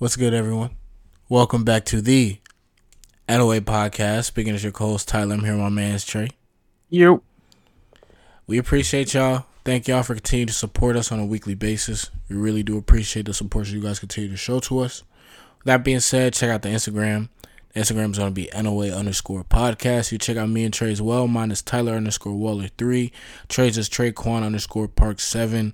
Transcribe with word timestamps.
What's 0.00 0.14
good, 0.14 0.32
everyone? 0.32 0.76
Welcome 1.28 1.64
back 1.64 1.84
to 1.86 2.00
the 2.00 2.38
NOA 3.28 3.62
podcast. 3.62 4.26
Speaking 4.26 4.54
as 4.54 4.62
your 4.62 4.70
co-host 4.70 5.08
Tyler, 5.08 5.34
I'm 5.34 5.40
here 5.40 5.54
with 5.54 5.62
my 5.62 5.70
man's 5.70 6.04
Trey. 6.04 6.28
You. 6.88 7.24
We 8.46 8.58
appreciate 8.58 9.12
y'all. 9.12 9.46
Thank 9.64 9.88
y'all 9.88 10.04
for 10.04 10.14
continuing 10.14 10.46
to 10.46 10.52
support 10.52 10.94
us 10.94 11.10
on 11.10 11.18
a 11.18 11.26
weekly 11.26 11.56
basis. 11.56 12.12
We 12.28 12.36
really 12.36 12.62
do 12.62 12.78
appreciate 12.78 13.26
the 13.26 13.34
support 13.34 13.66
you 13.66 13.80
guys 13.80 13.98
continue 13.98 14.30
to 14.30 14.36
show 14.36 14.60
to 14.60 14.78
us. 14.78 15.02
that 15.64 15.82
being 15.82 15.98
said, 15.98 16.32
check 16.32 16.50
out 16.50 16.62
the 16.62 16.68
Instagram. 16.68 17.28
Instagram 17.78 18.10
is 18.10 18.18
going 18.18 18.34
to 18.34 18.34
be 18.34 18.50
NOA 18.60 18.88
underscore 18.88 19.44
podcast. 19.44 20.10
You 20.10 20.18
check 20.18 20.36
out 20.36 20.48
me 20.48 20.64
and 20.64 20.74
Trey 20.74 20.90
as 20.90 21.00
well. 21.00 21.28
Mine 21.28 21.52
is 21.52 21.62
Tyler 21.62 21.92
underscore 21.92 22.34
Waller 22.34 22.68
3. 22.76 23.12
Trey's 23.48 23.78
is 23.78 23.88
Trey 23.88 24.10
Quan 24.10 24.42
underscore 24.42 24.88
Park 24.88 25.20
7. 25.20 25.72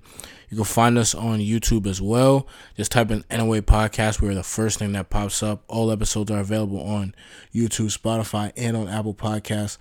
You 0.49 0.57
can 0.57 0.65
find 0.65 0.99
us 0.99 1.15
on 1.15 1.39
YouTube 1.39 1.87
as 1.87 1.99
well. 1.99 2.47
Just 2.77 2.91
type 2.91 3.09
in 3.09 3.23
NOA 3.31 3.63
Podcast. 3.63 4.21
We're 4.21 4.35
the 4.35 4.43
first 4.43 4.77
thing 4.77 4.91
that 4.91 5.09
pops 5.09 5.41
up. 5.41 5.63
All 5.67 5.91
episodes 5.91 6.29
are 6.29 6.41
available 6.41 6.79
on 6.79 7.15
YouTube, 7.53 7.97
Spotify, 7.97 8.51
and 8.55 8.77
on 8.77 8.87
Apple 8.87 9.15
Podcasts. 9.15 9.79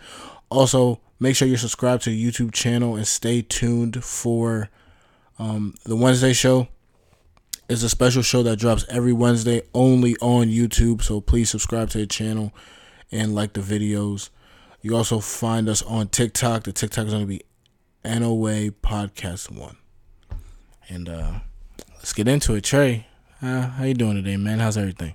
Also, 0.49 1.03
make 1.21 1.37
sure 1.37 1.47
you're 1.47 1.59
subscribed 1.59 2.05
to 2.05 2.11
the 2.11 2.25
YouTube 2.31 2.53
channel 2.55 2.97
and 2.97 3.07
stay 3.07 3.43
tuned 3.43 4.03
for 4.03 4.71
um, 5.39 5.75
the 5.85 5.97
Wednesday 5.97 6.33
show. 6.33 6.69
It's 7.67 7.83
a 7.83 7.89
special 7.89 8.21
show 8.21 8.43
that 8.43 8.59
drops 8.59 8.85
every 8.91 9.15
Wednesday 9.15 9.63
only 9.73 10.17
on 10.21 10.49
YouTube. 10.49 11.01
So 11.01 11.23
please 11.23 11.49
subscribe 11.49 11.89
to 11.91 11.99
the 11.99 12.07
channel 12.07 12.53
and 13.11 13.35
like 13.35 13.55
the 13.55 13.63
videos. 13.63 14.29
You 14.83 14.95
also 14.95 15.19
find 15.19 15.67
us 15.71 15.81
on 15.81 16.09
TikTok. 16.09 16.65
The 16.65 16.73
TikTok 16.73 17.07
is 17.07 17.13
going 17.15 17.23
to 17.23 17.27
be 17.27 17.41
NOA 18.05 18.71
Podcast 18.83 19.51
One. 19.51 19.79
And 20.91 21.09
uh, 21.09 21.41
let's 21.97 22.13
get 22.13 22.29
into 22.29 22.55
it. 22.55 22.65
Trey, 22.65 23.07
uh, 23.41 23.63
how 23.63 23.85
you 23.85 23.95
doing 23.95 24.17
today, 24.17 24.37
man? 24.37 24.59
How's 24.59 24.77
everything? 24.77 25.15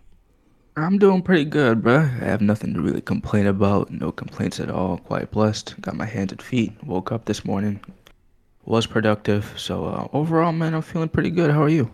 I'm 0.76 0.98
doing 0.98 1.22
pretty 1.22 1.46
good, 1.46 1.84
bro. 1.84 2.00
I 2.00 2.26
have 2.26 2.42
nothing 2.42 2.74
to 2.74 2.82
really 2.82 3.02
complain 3.02 3.46
about. 3.46 3.92
No 3.92 4.12
complaints 4.12 4.60
at 4.60 4.72
all. 4.72 4.98
Quite 4.98 5.30
blessed. 5.30 5.80
Got 5.82 5.96
my 5.98 6.06
hands 6.06 6.32
and 6.32 6.42
feet. 6.42 6.74
Woke 6.84 7.12
up 7.12 7.26
this 7.26 7.46
morning. 7.46 7.80
Was 8.66 8.88
productive. 8.88 9.54
So 9.56 9.86
uh, 9.86 10.08
overall, 10.14 10.52
man, 10.52 10.74
I'm 10.74 10.82
feeling 10.82 11.10
pretty 11.10 11.30
good. 11.30 11.52
How 11.52 11.62
are 11.62 11.70
you? 11.70 11.92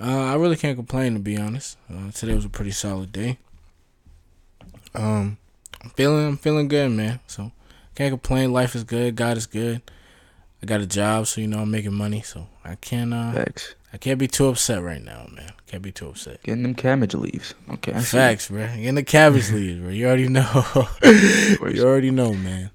Uh, 0.00 0.24
I 0.24 0.34
really 0.36 0.56
can't 0.56 0.76
complain 0.76 1.14
to 1.14 1.20
be 1.20 1.36
honest. 1.36 1.76
Uh, 1.92 2.10
today 2.12 2.34
was 2.34 2.44
a 2.44 2.48
pretty 2.48 2.70
solid 2.70 3.12
day. 3.12 3.38
Um, 4.94 5.36
I'm 5.82 5.90
feeling 5.90 6.26
I'm 6.26 6.36
feeling 6.36 6.68
good, 6.68 6.90
man. 6.90 7.20
So 7.26 7.52
can't 7.94 8.12
complain. 8.12 8.52
Life 8.52 8.74
is 8.74 8.84
good. 8.84 9.14
God 9.16 9.36
is 9.36 9.46
good. 9.46 9.82
I 10.62 10.66
got 10.66 10.80
a 10.80 10.86
job, 10.86 11.26
so 11.26 11.40
you 11.40 11.46
know 11.48 11.60
I'm 11.60 11.70
making 11.70 11.94
money. 11.94 12.22
So 12.22 12.46
I 12.64 12.76
can't. 12.76 13.12
Uh, 13.12 13.32
Facts. 13.32 13.74
I 13.92 13.98
can't 13.98 14.18
be 14.18 14.28
too 14.28 14.46
upset 14.48 14.82
right 14.82 15.02
now, 15.02 15.26
man. 15.34 15.50
Can't 15.66 15.82
be 15.82 15.90
too 15.92 16.08
upset. 16.08 16.42
Getting 16.44 16.62
them 16.62 16.74
cabbage 16.74 17.14
leaves. 17.14 17.54
Okay. 17.70 17.92
Facts, 18.00 18.48
bro. 18.48 18.66
Getting 18.66 18.94
the 18.94 19.02
cabbage 19.02 19.50
leaves, 19.52 19.80
bro. 19.80 19.90
You 19.90 20.06
already 20.06 20.28
know. 20.28 20.64
you 21.02 21.82
already 21.84 22.10
know, 22.10 22.32
man. 22.32 22.70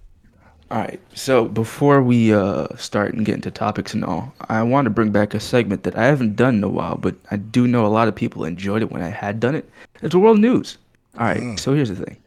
All 0.71 0.79
right. 0.79 0.99
So 1.13 1.45
before 1.45 2.01
we 2.01 2.33
uh, 2.33 2.67
start 2.75 3.13
and 3.13 3.25
get 3.25 3.35
into 3.35 3.51
topics 3.51 3.93
and 3.93 4.03
all, 4.03 4.33
I 4.49 4.63
want 4.63 4.85
to 4.85 4.89
bring 4.89 5.11
back 5.11 5.33
a 5.33 5.39
segment 5.39 5.83
that 5.83 5.95
I 5.95 6.05
haven't 6.05 6.35
done 6.35 6.55
in 6.55 6.63
a 6.63 6.69
while, 6.69 6.97
but 6.97 7.15
I 7.29 7.37
do 7.37 7.67
know 7.67 7.85
a 7.85 7.87
lot 7.87 8.07
of 8.07 8.15
people 8.15 8.45
enjoyed 8.45 8.81
it 8.81 8.91
when 8.91 9.01
I 9.03 9.09
had 9.09 9.39
done 9.39 9.53
it. 9.55 9.69
It's 10.01 10.15
world 10.15 10.39
news. 10.39 10.77
All 11.19 11.25
right. 11.25 11.39
Mm. 11.41 11.59
So 11.59 11.73
here's 11.73 11.89
the 11.89 11.95
thing. 12.03 12.17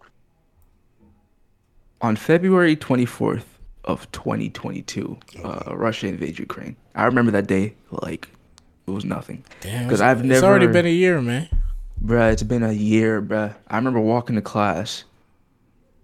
On 2.00 2.14
February 2.14 2.76
24th 2.76 3.42
of 3.84 4.10
2022, 4.12 5.18
uh, 5.42 5.74
Russia 5.76 6.06
invaded 6.06 6.38
Ukraine. 6.38 6.76
I 6.94 7.06
remember 7.06 7.32
that 7.32 7.48
day 7.48 7.74
like 7.90 8.28
it 8.86 8.90
was 8.92 9.04
nothing. 9.04 9.42
Damn, 9.60 9.88
'Cause 9.88 10.00
it's- 10.00 10.00
I've 10.18 10.24
It's 10.30 10.42
already 10.44 10.68
been 10.68 10.86
a 10.86 10.90
year, 10.90 11.20
man. 11.20 11.48
Bruh, 12.04 12.32
it's 12.32 12.44
been 12.44 12.62
a 12.62 12.72
year, 12.72 13.20
bruh. 13.20 13.52
I 13.66 13.76
remember 13.76 13.98
walking 13.98 14.36
to 14.36 14.42
class 14.42 15.02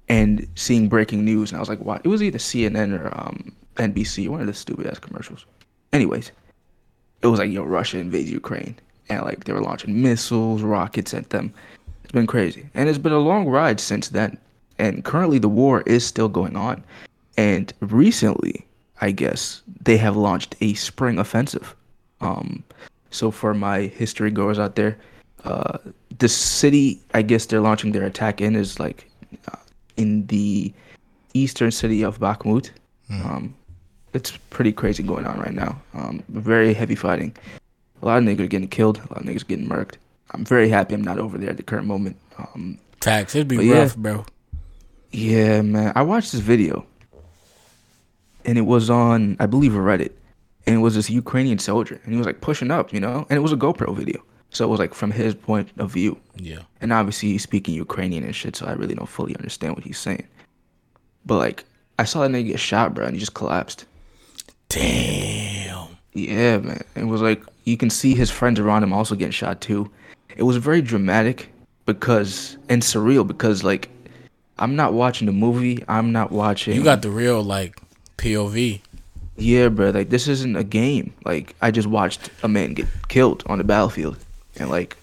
and 0.09 0.47
seeing 0.55 0.89
breaking 0.89 1.25
news, 1.25 1.51
and 1.51 1.57
I 1.57 1.61
was 1.61 1.69
like, 1.69 1.81
"What?" 1.81 2.03
It 2.05 2.09
was 2.09 2.23
either 2.23 2.39
CNN 2.39 2.99
or 2.99 3.09
um, 3.19 3.53
NBC, 3.77 4.29
one 4.29 4.41
of 4.41 4.47
the 4.47 4.55
stupid 4.55 4.87
ass 4.87 4.98
commercials. 4.98 5.47
Anyways, 5.92 6.33
it 7.23 7.27
was 7.27 7.39
like, 7.41 7.51
"Yo, 7.51 7.63
Russia 7.65 7.98
invades 7.98 8.31
Ukraine," 8.31 8.77
and 9.09 9.23
like 9.23 9.45
they 9.45 9.53
were 9.53 9.61
launching 9.61 10.03
missiles, 10.03 10.63
rockets 10.63 11.14
at 11.14 11.31
them. 11.31 11.53
It's 12.03 12.13
been 12.13 12.27
crazy, 12.27 12.67
and 12.75 12.89
it's 12.89 12.98
been 12.98 13.13
a 13.13 13.19
long 13.19 13.47
ride 13.47 13.81
since 13.81 14.09
then. 14.09 14.39
And 14.79 15.05
currently, 15.05 15.39
the 15.39 15.48
war 15.48 15.83
is 15.83 16.05
still 16.05 16.29
going 16.29 16.57
on. 16.57 16.83
And 17.37 17.73
recently, 17.81 18.67
I 19.01 19.11
guess 19.11 19.63
they 19.83 19.97
have 19.97 20.17
launched 20.17 20.57
a 20.61 20.75
spring 20.75 21.19
offensive. 21.19 21.75
Um, 22.20 22.63
so 23.11 23.31
for 23.31 23.55
my 23.55 23.83
history 23.83 24.31
goers 24.31 24.59
out 24.59 24.77
there, 24.77 24.97
uh, 25.45 25.79
the 26.19 26.29
city 26.29 27.01
I 27.13 27.23
guess 27.23 27.47
they're 27.47 27.61
launching 27.61 27.93
their 27.93 28.05
attack 28.05 28.41
in 28.41 28.57
is 28.57 28.81
like 28.81 29.11
uh, 29.48 29.57
in 29.97 30.27
the 30.27 30.73
eastern 31.35 31.71
city 31.71 32.03
of 32.03 32.19
Bakhmut. 32.19 32.71
Um, 33.11 33.55
it's 34.13 34.37
pretty 34.51 34.73
crazy 34.73 35.03
going 35.03 35.27
on 35.27 35.39
right 35.39 35.53
now. 35.55 35.81
Um, 35.95 36.23
very 36.29 36.73
heavy 36.75 36.95
fighting. 36.95 37.37
A 38.03 38.07
lot 38.07 38.19
of 38.19 38.25
niggas 38.25 38.49
getting 38.49 38.69
killed. 38.69 38.99
A 38.99 39.13
lot 39.13 39.23
of 39.23 39.25
niggas 39.25 39.47
getting 39.47 39.69
murked. 39.69 39.95
I'm 40.33 40.45
very 40.45 40.69
happy 40.69 40.95
I'm 40.95 41.03
not 41.03 41.19
over 41.19 41.39
there 41.39 41.51
at 41.51 41.57
the 41.57 41.63
current 41.63 41.87
moment. 41.87 42.17
Um, 42.39 42.79
Facts. 43.01 43.35
It'd 43.35 43.49
be 43.49 43.57
But 43.57 43.65
yeah. 43.67 43.79
rough, 43.81 43.97
bro. 43.97 44.25
yeah, 45.13 45.63
man. 45.63 45.93
I 45.95 46.03
watched 46.03 46.33
this 46.33 46.41
video, 46.41 46.87
and 48.45 48.59
it 48.59 48.63
was 48.63 48.91
on, 48.91 49.37
I 49.41 49.47
believe, 49.47 49.73
Reddit, 49.73 50.13
and 50.67 50.77
it 50.77 50.79
was 50.79 50.95
this 50.95 51.11
Ukrainian 51.11 51.59
soldier, 51.59 52.01
and 52.05 52.13
he 52.13 52.19
was 52.19 52.27
like 52.27 52.41
pushing 52.41 52.71
up, 52.71 52.93
you 52.93 53.01
know, 53.01 53.27
and 53.29 53.37
it 53.37 53.41
was 53.41 53.53
a 53.53 53.57
GoPro 53.57 53.95
video, 53.95 54.23
so 54.55 54.65
it 54.65 54.69
was 54.69 54.79
like 54.81 54.95
from 54.95 55.11
his 55.11 55.35
point 55.35 55.69
of 55.79 55.91
view, 55.91 56.17
Yeah. 56.37 56.61
and 56.81 56.92
obviously 56.92 57.31
he's 57.33 57.42
speaking 57.42 57.75
Ukrainian 57.75 58.25
and 58.25 58.35
shit, 58.35 58.57
so 58.57 58.65
I 58.67 58.73
really 58.73 58.95
don't 58.95 59.09
fully 59.09 59.35
understand 59.37 59.75
what 59.75 59.85
he's 59.85 59.98
saying. 59.98 60.27
But 61.27 61.37
like, 61.39 61.65
I 61.98 62.05
saw 62.05 62.23
that 62.23 62.31
nigga 62.31 62.47
get 62.48 62.61
shot, 62.61 62.95
bro, 62.95 63.05
and 63.07 63.14
he 63.14 63.20
just 63.20 63.35
collapsed. 63.35 63.85
Damn. 64.69 65.89
Yeah, 66.13 66.59
man. 66.59 66.83
It 66.95 67.05
was 67.05 67.20
like 67.20 67.43
you 67.64 67.77
can 67.77 67.91
see 67.91 68.14
his 68.14 68.31
friends 68.31 68.59
around 68.61 68.83
him 68.83 68.93
also 68.93 69.14
getting 69.14 69.33
shot 69.33 69.61
too. 69.61 69.91
It 70.37 70.43
was 70.45 70.57
very 70.57 70.83
dramatic 70.83 71.53
because 71.87 72.57
and 72.69 72.83
surreal 72.83 73.27
because 73.27 73.63
like 73.64 73.89
I'm 74.59 74.77
not 74.77 74.93
watching 74.95 75.27
the 75.27 75.33
movie. 75.33 75.85
I'm 75.89 76.13
not 76.13 76.31
watching. 76.33 76.75
You 76.77 76.85
got 76.85 77.03
the 77.03 77.11
real 77.11 77.43
like 77.43 77.79
POV. 78.19 78.81
Yeah, 79.37 79.69
bro. 79.69 79.91
Like 79.91 80.11
this 80.11 80.29
isn't 80.29 80.57
a 80.57 80.64
game. 80.64 81.13
Like 81.25 81.55
I 81.61 81.70
just 81.70 81.89
watched 81.89 82.31
a 82.43 82.48
man 82.48 82.75
get 82.75 82.87
killed 83.09 83.43
on 83.47 83.59
the 83.59 83.64
battlefield 83.64 84.17
and 84.57 84.70
like 84.70 84.97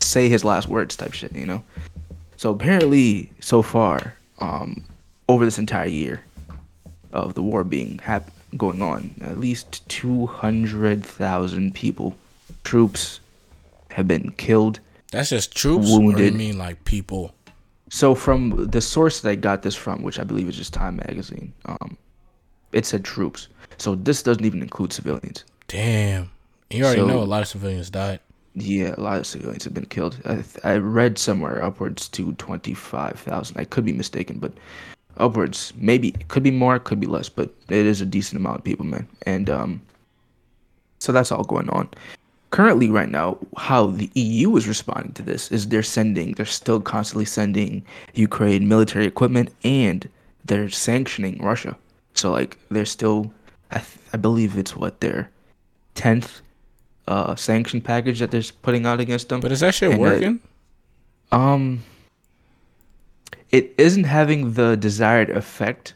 say 0.00 0.28
his 0.28 0.44
last 0.44 0.68
words 0.68 0.96
type 0.96 1.12
shit, 1.12 1.32
you 1.34 1.46
know. 1.46 1.62
So 2.36 2.50
apparently, 2.50 3.30
so 3.40 3.62
far, 3.62 4.14
um, 4.40 4.84
over 5.28 5.44
this 5.44 5.58
entire 5.58 5.88
year 5.88 6.22
of 7.12 7.34
the 7.34 7.42
war 7.42 7.64
being 7.64 7.98
hap- 7.98 8.30
going 8.56 8.82
on, 8.82 9.14
at 9.22 9.38
least 9.40 9.88
two 9.88 10.26
hundred 10.26 11.04
thousand 11.04 11.74
people, 11.74 12.14
troops, 12.64 13.20
have 13.90 14.06
been 14.06 14.32
killed. 14.32 14.80
That's 15.12 15.30
just 15.30 15.54
troops, 15.56 15.90
or 15.90 16.00
Wounded. 16.00 16.34
mean 16.34 16.58
like 16.58 16.84
people? 16.84 17.32
So 17.88 18.14
from 18.14 18.66
the 18.70 18.80
source 18.80 19.20
that 19.20 19.30
I 19.30 19.34
got 19.36 19.62
this 19.62 19.74
from, 19.76 20.02
which 20.02 20.18
I 20.18 20.24
believe 20.24 20.48
is 20.48 20.56
just 20.56 20.74
Time 20.74 20.96
Magazine, 20.96 21.52
um, 21.66 21.96
it 22.72 22.84
said 22.84 23.04
troops. 23.04 23.48
So 23.78 23.94
this 23.94 24.22
doesn't 24.22 24.44
even 24.44 24.60
include 24.60 24.92
civilians. 24.92 25.44
Damn. 25.68 26.30
You 26.70 26.84
already 26.84 27.00
So- 27.00 27.06
know 27.06 27.22
a 27.22 27.24
lot 27.24 27.42
of 27.42 27.48
civilians 27.48 27.88
died. 27.90 28.18
Yeah, 28.58 28.94
a 28.96 29.00
lot 29.00 29.18
of 29.18 29.26
civilians 29.26 29.64
have 29.64 29.74
been 29.74 29.84
killed. 29.84 30.18
I, 30.24 30.42
I 30.64 30.76
read 30.78 31.18
somewhere 31.18 31.62
upwards 31.62 32.08
to 32.08 32.32
25,000. 32.32 33.58
I 33.58 33.64
could 33.64 33.84
be 33.84 33.92
mistaken, 33.92 34.38
but 34.38 34.52
upwards. 35.18 35.74
Maybe 35.76 36.08
it 36.08 36.28
could 36.28 36.42
be 36.42 36.50
more, 36.50 36.76
it 36.76 36.84
could 36.84 36.98
be 36.98 37.06
less, 37.06 37.28
but 37.28 37.50
it 37.68 37.84
is 37.84 38.00
a 38.00 38.06
decent 38.06 38.40
amount 38.40 38.58
of 38.58 38.64
people, 38.64 38.86
man. 38.86 39.06
And 39.26 39.50
um, 39.50 39.82
so 41.00 41.12
that's 41.12 41.30
all 41.30 41.44
going 41.44 41.68
on. 41.68 41.90
Currently, 42.50 42.88
right 42.88 43.10
now, 43.10 43.36
how 43.58 43.88
the 43.88 44.10
EU 44.14 44.56
is 44.56 44.66
responding 44.66 45.12
to 45.12 45.22
this 45.22 45.52
is 45.52 45.68
they're 45.68 45.82
sending, 45.82 46.32
they're 46.32 46.46
still 46.46 46.80
constantly 46.80 47.26
sending 47.26 47.84
Ukraine 48.14 48.68
military 48.68 49.04
equipment 49.04 49.52
and 49.64 50.08
they're 50.46 50.70
sanctioning 50.70 51.42
Russia. 51.42 51.76
So, 52.14 52.32
like, 52.32 52.56
they're 52.70 52.86
still, 52.86 53.30
I, 53.70 53.80
th- 53.80 53.98
I 54.14 54.16
believe 54.16 54.56
it's 54.56 54.74
what, 54.74 55.00
their 55.00 55.30
10th 55.96 56.40
uh, 57.08 57.36
sanction 57.36 57.80
package 57.80 58.18
that 58.18 58.30
they're 58.30 58.42
putting 58.62 58.86
out 58.86 59.00
against 59.00 59.28
them. 59.28 59.40
But 59.40 59.52
is 59.52 59.60
that 59.60 59.74
shit 59.74 59.98
working? 59.98 60.40
Um, 61.32 61.82
it 63.50 63.74
isn't 63.78 64.04
having 64.04 64.52
the 64.52 64.76
desired 64.76 65.30
effect, 65.30 65.94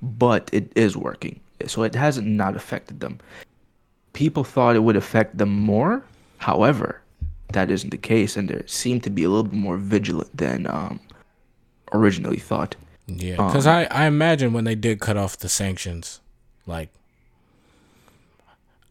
but 0.00 0.48
it 0.52 0.72
is 0.76 0.96
working. 0.96 1.40
So 1.66 1.82
it 1.82 1.94
hasn't 1.94 2.26
not 2.26 2.56
affected 2.56 3.00
them. 3.00 3.18
People 4.12 4.44
thought 4.44 4.76
it 4.76 4.80
would 4.80 4.96
affect 4.96 5.38
them 5.38 5.50
more. 5.50 6.04
However, 6.38 7.00
that 7.52 7.70
isn't 7.70 7.90
the 7.90 7.98
case, 7.98 8.36
and 8.36 8.48
they 8.48 8.62
seem 8.66 9.00
to 9.02 9.10
be 9.10 9.24
a 9.24 9.28
little 9.28 9.44
bit 9.44 9.54
more 9.54 9.76
vigilant 9.76 10.36
than 10.36 10.66
um, 10.66 11.00
originally 11.92 12.38
thought. 12.38 12.74
Yeah, 13.06 13.36
um, 13.36 13.46
because 13.46 13.66
I, 13.66 13.84
I 13.84 14.06
imagine 14.06 14.52
when 14.52 14.64
they 14.64 14.74
did 14.74 15.00
cut 15.00 15.16
off 15.16 15.36
the 15.36 15.48
sanctions, 15.48 16.20
like, 16.66 16.88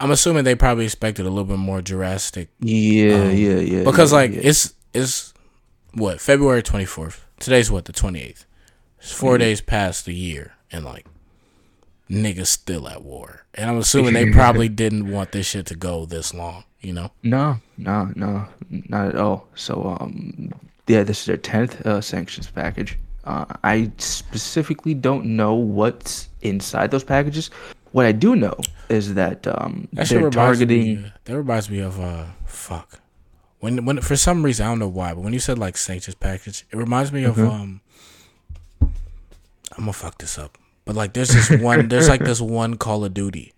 I'm 0.02 0.12
assuming 0.12 0.44
they 0.44 0.56
probably 0.56 0.86
expected 0.86 1.26
a 1.26 1.30
little 1.30 1.46
bit 1.46 1.58
more 1.60 1.82
drastic. 1.82 2.50
Yeah, 2.60 3.30
yeah, 3.30 3.60
yeah. 3.60 3.84
Because 3.84 4.12
yeah, 4.12 4.18
like 4.18 4.32
yeah. 4.32 4.42
it's 4.44 4.74
it's 4.94 5.34
what 5.94 6.20
February 6.20 6.64
24th. 6.64 7.20
Today's 7.40 7.70
what 7.72 7.86
the 7.86 7.94
28th. 7.94 8.46
It's 9.00 9.12
4 9.12 9.32
Mm-hmm. 9.34 9.40
days 9.40 9.62
past 9.62 10.06
the 10.06 10.14
year, 10.14 10.54
and 10.72 10.86
like 10.86 11.06
niggas 12.10 12.48
still 12.48 12.88
at 12.88 13.04
war. 13.04 13.46
And 13.54 13.70
I'm 13.70 13.78
assuming 13.78 14.14
they 14.14 14.32
probably 14.32 14.70
didn't 14.84 15.12
want 15.12 15.32
this 15.32 15.46
shit 15.48 15.66
to 15.68 15.76
go 15.76 16.06
this 16.06 16.34
long. 16.34 16.64
You 16.82 16.94
know. 16.94 17.12
No, 17.22 17.58
no, 17.78 18.12
no, 18.16 18.48
not 18.70 19.10
at 19.10 19.16
all. 19.16 19.48
So, 19.54 19.98
um, 20.00 20.52
yeah, 20.88 21.04
this 21.04 21.20
is 21.20 21.26
their 21.28 21.38
tenth 21.38 21.86
uh, 21.86 22.02
sanctions 22.02 22.50
package. 22.50 22.98
Uh, 23.24 23.46
I 23.64 23.92
specifically 23.98 24.96
don't 24.96 25.26
know 25.38 25.54
what's 25.54 26.30
inside 26.42 26.90
those 26.90 27.04
packages. 27.04 27.52
What 27.92 28.06
I 28.06 28.12
do 28.14 28.36
know 28.36 28.56
is 28.90 29.14
that 29.16 29.46
um, 29.48 29.88
That 29.94 30.08
they're 30.08 30.30
targeting. 30.30 31.04
me. 31.04 31.12
That 31.26 31.38
reminds 31.38 31.70
me 31.70 31.80
of 31.80 32.00
uh 32.00 32.26
fuck. 32.46 33.00
When 33.60 33.86
when 33.86 34.02
for 34.02 34.16
some 34.16 34.44
reason 34.44 34.66
I 34.66 34.70
don't 34.70 34.80
know 34.80 34.88
why, 34.88 35.14
but 35.14 35.22
when 35.24 35.34
you 35.34 35.40
said 35.40 35.58
like 35.60 35.78
sanctions 35.78 36.16
package, 36.16 36.66
it 36.72 36.78
reminds 36.78 37.12
me 37.12 37.24
of 37.26 37.36
Mm-hmm. 37.36 37.50
um. 37.50 37.82
I'm 38.82 39.84
gonna 39.86 39.94
fuck 39.94 40.18
this 40.18 40.38
up, 40.38 40.58
but 40.86 40.96
like 40.96 41.14
there's 41.14 41.30
this 41.30 41.50
one 41.62 41.88
there's 41.90 42.10
like 42.10 42.24
this 42.24 42.42
one 42.42 42.76
Call 42.78 43.06
of 43.06 43.14
Duty, 43.14 43.54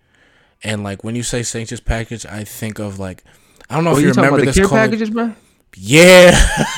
and 0.63 0.83
like 0.83 1.03
when 1.03 1.15
you 1.15 1.23
say 1.23 1.41
sanctions 1.43 1.79
package, 1.81 2.25
I 2.25 2.43
think 2.43 2.79
of 2.79 2.99
like 2.99 3.23
I 3.69 3.75
don't 3.75 3.83
know 3.83 3.91
Oh, 3.91 3.93
if 3.95 4.01
you 4.01 4.07
you 4.07 4.13
remember 4.13 4.35
about 4.37 4.39
the 4.41 4.45
this 4.47 4.55
care 4.57 4.67
Call 4.67 4.77
of- 4.77 4.83
packages, 4.85 5.09
bro? 5.09 5.33
Yeah, 5.75 6.29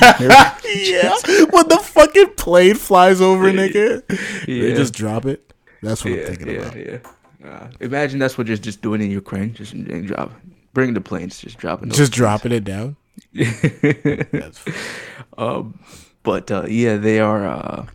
yeah. 0.64 1.14
When 1.50 1.68
the 1.68 1.80
fucking 1.82 2.34
plane 2.36 2.76
flies 2.76 3.20
over, 3.20 3.52
nigga, 3.52 4.06
they 4.46 4.72
just 4.74 4.94
drop 4.94 5.26
it. 5.26 5.52
That's 5.82 6.02
what 6.02 6.14
I'm 6.14 6.24
thinking 6.24 6.48
yeah, 6.48 6.54
about. 6.60 6.76
yeah. 6.76 6.98
Uh, 7.46 7.68
imagine 7.80 8.18
that's 8.18 8.36
what 8.36 8.46
you're 8.46 8.56
just 8.56 8.82
doing 8.82 9.00
in 9.00 9.10
Ukraine. 9.10 9.54
Just 9.54 9.72
and 9.72 10.06
drop, 10.06 10.32
bring 10.72 10.94
the 10.94 11.00
planes, 11.00 11.38
just 11.38 11.58
dropping. 11.58 11.90
Just 11.90 12.12
dropping 12.12 12.52
it 12.52 12.64
down. 12.64 12.96
That's 13.32 14.62
Um, 15.38 15.78
but 16.22 16.50
uh, 16.50 16.66
yeah, 16.68 16.96
they 16.96 17.20
are. 17.20 17.46
Uh, 17.46 17.86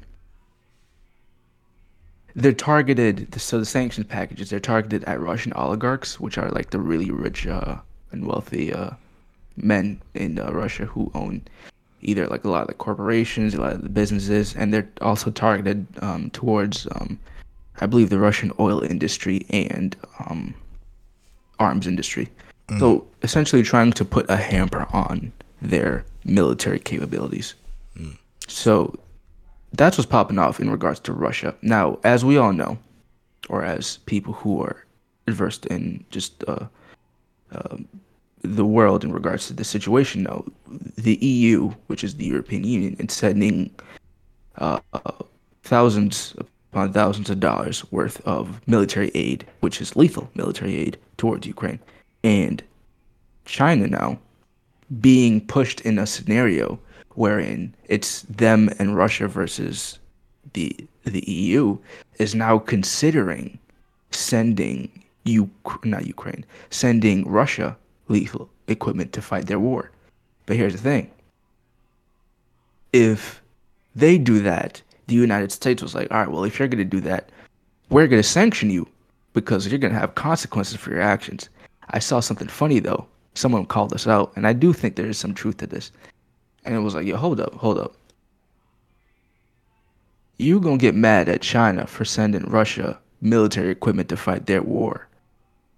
they're 2.36 2.53
targeted. 2.53 3.39
So 3.39 3.59
the 3.59 3.65
sanctions 3.65 4.07
packages 4.07 4.50
they're 4.50 4.59
targeted 4.59 5.03
at 5.03 5.19
Russian 5.19 5.54
oligarchs, 5.54 6.19
which 6.19 6.38
are 6.38 6.50
like 6.50 6.69
the 6.69 6.80
really 6.80 7.12
rich 7.12 7.45
uh, 7.45 7.77
and 8.12 8.25
wealthy 8.25 8.74
uh, 8.74 8.92
men 9.57 10.01
in 10.13 10.39
uh, 10.39 10.51
Russia 10.51 10.86
who 10.86 11.12
own 11.13 11.42
either 12.01 12.27
like 12.27 12.44
a 12.45 12.50
lot 12.50 12.62
of 12.62 12.68
the 12.68 12.74
corporations, 12.74 13.54
a 13.54 13.62
lot 13.62 13.74
of 13.74 13.83
the 13.83 13.89
businesses, 13.89 14.56
and 14.56 14.74
they're 14.74 14.89
also 15.01 15.30
targeted 15.31 15.86
um, 16.01 16.30
towards, 16.31 16.88
um, 16.95 17.19
I 17.81 17.88
believe, 17.88 18.10
the 18.10 18.19
Russian 18.19 18.51
oil 18.60 18.81
industry 18.81 19.45
and 19.50 19.95
um, 20.19 20.54
arms 21.60 21.88
industry. 21.88 22.30
So 22.80 23.06
essentially, 23.22 23.63
trying 23.63 23.92
to 23.94 24.06
put 24.06 24.30
a 24.30 24.38
hamper 24.38 24.88
on 24.94 25.33
their 25.62 26.06
military 26.24 26.80
capabilities. 26.80 27.56
So 28.48 28.98
that's 29.74 29.98
what's 29.98 30.10
popping 30.10 30.39
off 30.39 30.60
in 30.60 30.69
regards 30.69 31.00
to 31.01 31.13
Russia. 31.13 31.56
Now, 31.62 32.00
as 32.04 32.24
we 32.24 32.38
all 32.38 32.54
know, 32.54 32.78
or 33.50 33.63
as 33.63 33.98
people 34.06 34.33
who 34.33 34.62
are 34.62 34.86
versed 35.28 35.66
in 35.68 36.04
just 36.10 36.44
uh, 36.48 36.68
um 37.51 37.88
the 38.44 38.66
world 38.66 39.04
in 39.04 39.12
regards 39.12 39.48
to 39.48 39.54
the 39.54 39.63
situation 39.63 40.24
know, 40.24 40.45
the 40.98 41.16
EU, 41.16 41.69
which 41.88 42.04
is 42.04 42.16
the 42.16 42.25
European 42.25 42.63
Union, 42.63 42.95
is 43.00 43.13
sending 43.13 43.69
uh, 44.57 44.80
uh, 44.94 45.12
thousands 45.63 46.33
upon 46.71 46.94
thousands 46.94 47.29
of 47.29 47.39
dollars 47.39 47.89
worth 47.91 48.25
of 48.25 48.65
military 48.68 49.12
aid, 49.13 49.45
which 49.59 49.81
is 49.81 49.95
lethal 49.95 50.29
military 50.35 50.75
aid 50.77 50.97
towards 51.18 51.45
Ukraine. 51.45 51.79
And 52.23 52.63
China 53.45 53.88
now 53.88 54.19
being 55.00 55.41
pushed 55.41 55.81
in 55.81 55.97
a 56.00 56.07
scenario 56.07 56.79
wherein 57.15 57.73
it's 57.88 58.21
them 58.23 58.69
and 58.79 58.95
Russia 58.95 59.27
versus 59.27 60.00
the 60.53 60.75
the 61.03 61.23
EU 61.29 61.77
is 62.19 62.35
now 62.35 62.59
considering 62.59 63.57
sending 64.12 64.89
you 65.23 65.50
not 65.83 66.06
Ukraine 66.06 66.45
sending 66.69 67.27
Russia 67.27 67.75
lethal 68.07 68.50
equipment 68.68 69.13
to 69.13 69.21
fight 69.21 69.47
their 69.47 69.59
war. 69.59 69.91
But 70.45 70.57
here's 70.57 70.73
the 70.73 70.79
thing. 70.79 71.09
If 72.94 73.41
they 73.95 74.18
do 74.18 74.39
that, 74.41 74.81
the 75.12 75.22
United 75.22 75.52
States 75.52 75.84
was 75.84 75.94
like, 75.94 76.10
"All 76.12 76.19
right, 76.19 76.31
well, 76.31 76.46
if 76.46 76.58
you're 76.58 76.68
going 76.68 76.90
to 76.90 76.98
do 76.98 77.02
that, 77.02 77.30
we're 77.90 78.08
going 78.08 78.22
to 78.22 78.28
sanction 78.28 78.69
you 78.69 78.88
because 79.34 79.68
you're 79.68 79.80
going 79.80 79.94
to 79.94 80.00
have 80.00 80.16
consequences 80.16 80.78
for 80.78 80.92
your 80.92 81.02
actions." 81.02 81.50
I 81.90 82.00
saw 82.00 82.19
something 82.22 82.48
funny 82.48 82.80
though. 82.80 83.06
Someone 83.34 83.66
called 83.66 83.94
us 83.94 84.08
out, 84.08 84.31
and 84.36 84.48
I 84.48 84.54
do 84.54 84.74
think 84.74 84.96
there 84.96 85.08
is 85.08 85.18
some 85.18 85.34
truth 85.34 85.58
to 85.58 85.68
this. 85.68 85.92
And 86.63 86.75
it 86.75 86.80
was 86.80 86.96
like, 86.96 87.06
yo, 87.06 87.18
hold 87.18 87.40
up, 87.40 87.54
hold 87.56 87.78
up. 87.78 87.96
You're 90.38 90.62
gonna 90.62 90.78
get 90.78 90.96
mad 90.96 91.30
at 91.30 91.42
China 91.42 91.86
for 91.86 92.06
sending 92.06 92.44
Russia 92.44 92.98
military 93.22 93.69
equipment 93.69 94.10
to 94.10 94.18
fight 94.18 94.46
their 94.46 94.62
war, 94.62 95.07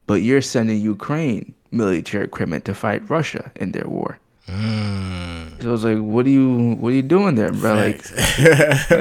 but 0.07 0.21
you're 0.21 0.41
sending 0.41 0.79
Ukraine 0.79 1.53
military 1.71 2.23
equipment 2.23 2.65
to 2.65 2.73
fight 2.73 3.09
Russia 3.09 3.51
in 3.55 3.71
their 3.71 3.87
war. 3.87 4.19
Mm. 4.47 5.61
So 5.61 5.69
I 5.69 5.71
was 5.71 5.83
like, 5.85 5.99
what 5.99 6.25
are 6.25 6.29
you, 6.29 6.73
what 6.75 6.89
are 6.89 6.95
you 6.95 7.01
doing 7.01 7.35
there, 7.35 7.51
bro? 7.51 7.75
Like, 7.75 8.05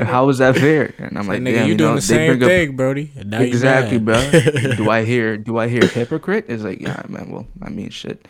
how 0.07 0.29
is 0.29 0.39
that 0.39 0.57
fair? 0.57 0.95
And 0.99 1.19
I'm 1.19 1.27
Like, 1.27 1.41
like, 1.41 1.43
nigga, 1.43 1.55
damn, 1.57 1.67
you 1.67 1.73
you 1.73 1.79
doing 1.79 1.91
know, 1.91 1.97
the 1.97 2.03
same 2.03 2.31
bring 2.31 2.43
up 2.43 2.49
thing, 2.49 2.77
Brody. 2.77 3.11
And 3.17 3.31
now 3.31 3.41
you 3.41 3.47
exactly, 3.47 3.99
bro. 3.99 4.21
do 4.77 4.89
I 4.91 5.05
hear 5.05 5.37
do 5.37 5.59
I 5.59 5.69
hear 5.69 5.85
hypocrite? 5.87 6.45
It's 6.49 6.63
like, 6.63 6.81
yeah, 6.81 7.03
man. 7.09 7.31
Well, 7.31 7.47
I 7.61 7.71
mean, 7.71 7.91
shit. 7.91 8.29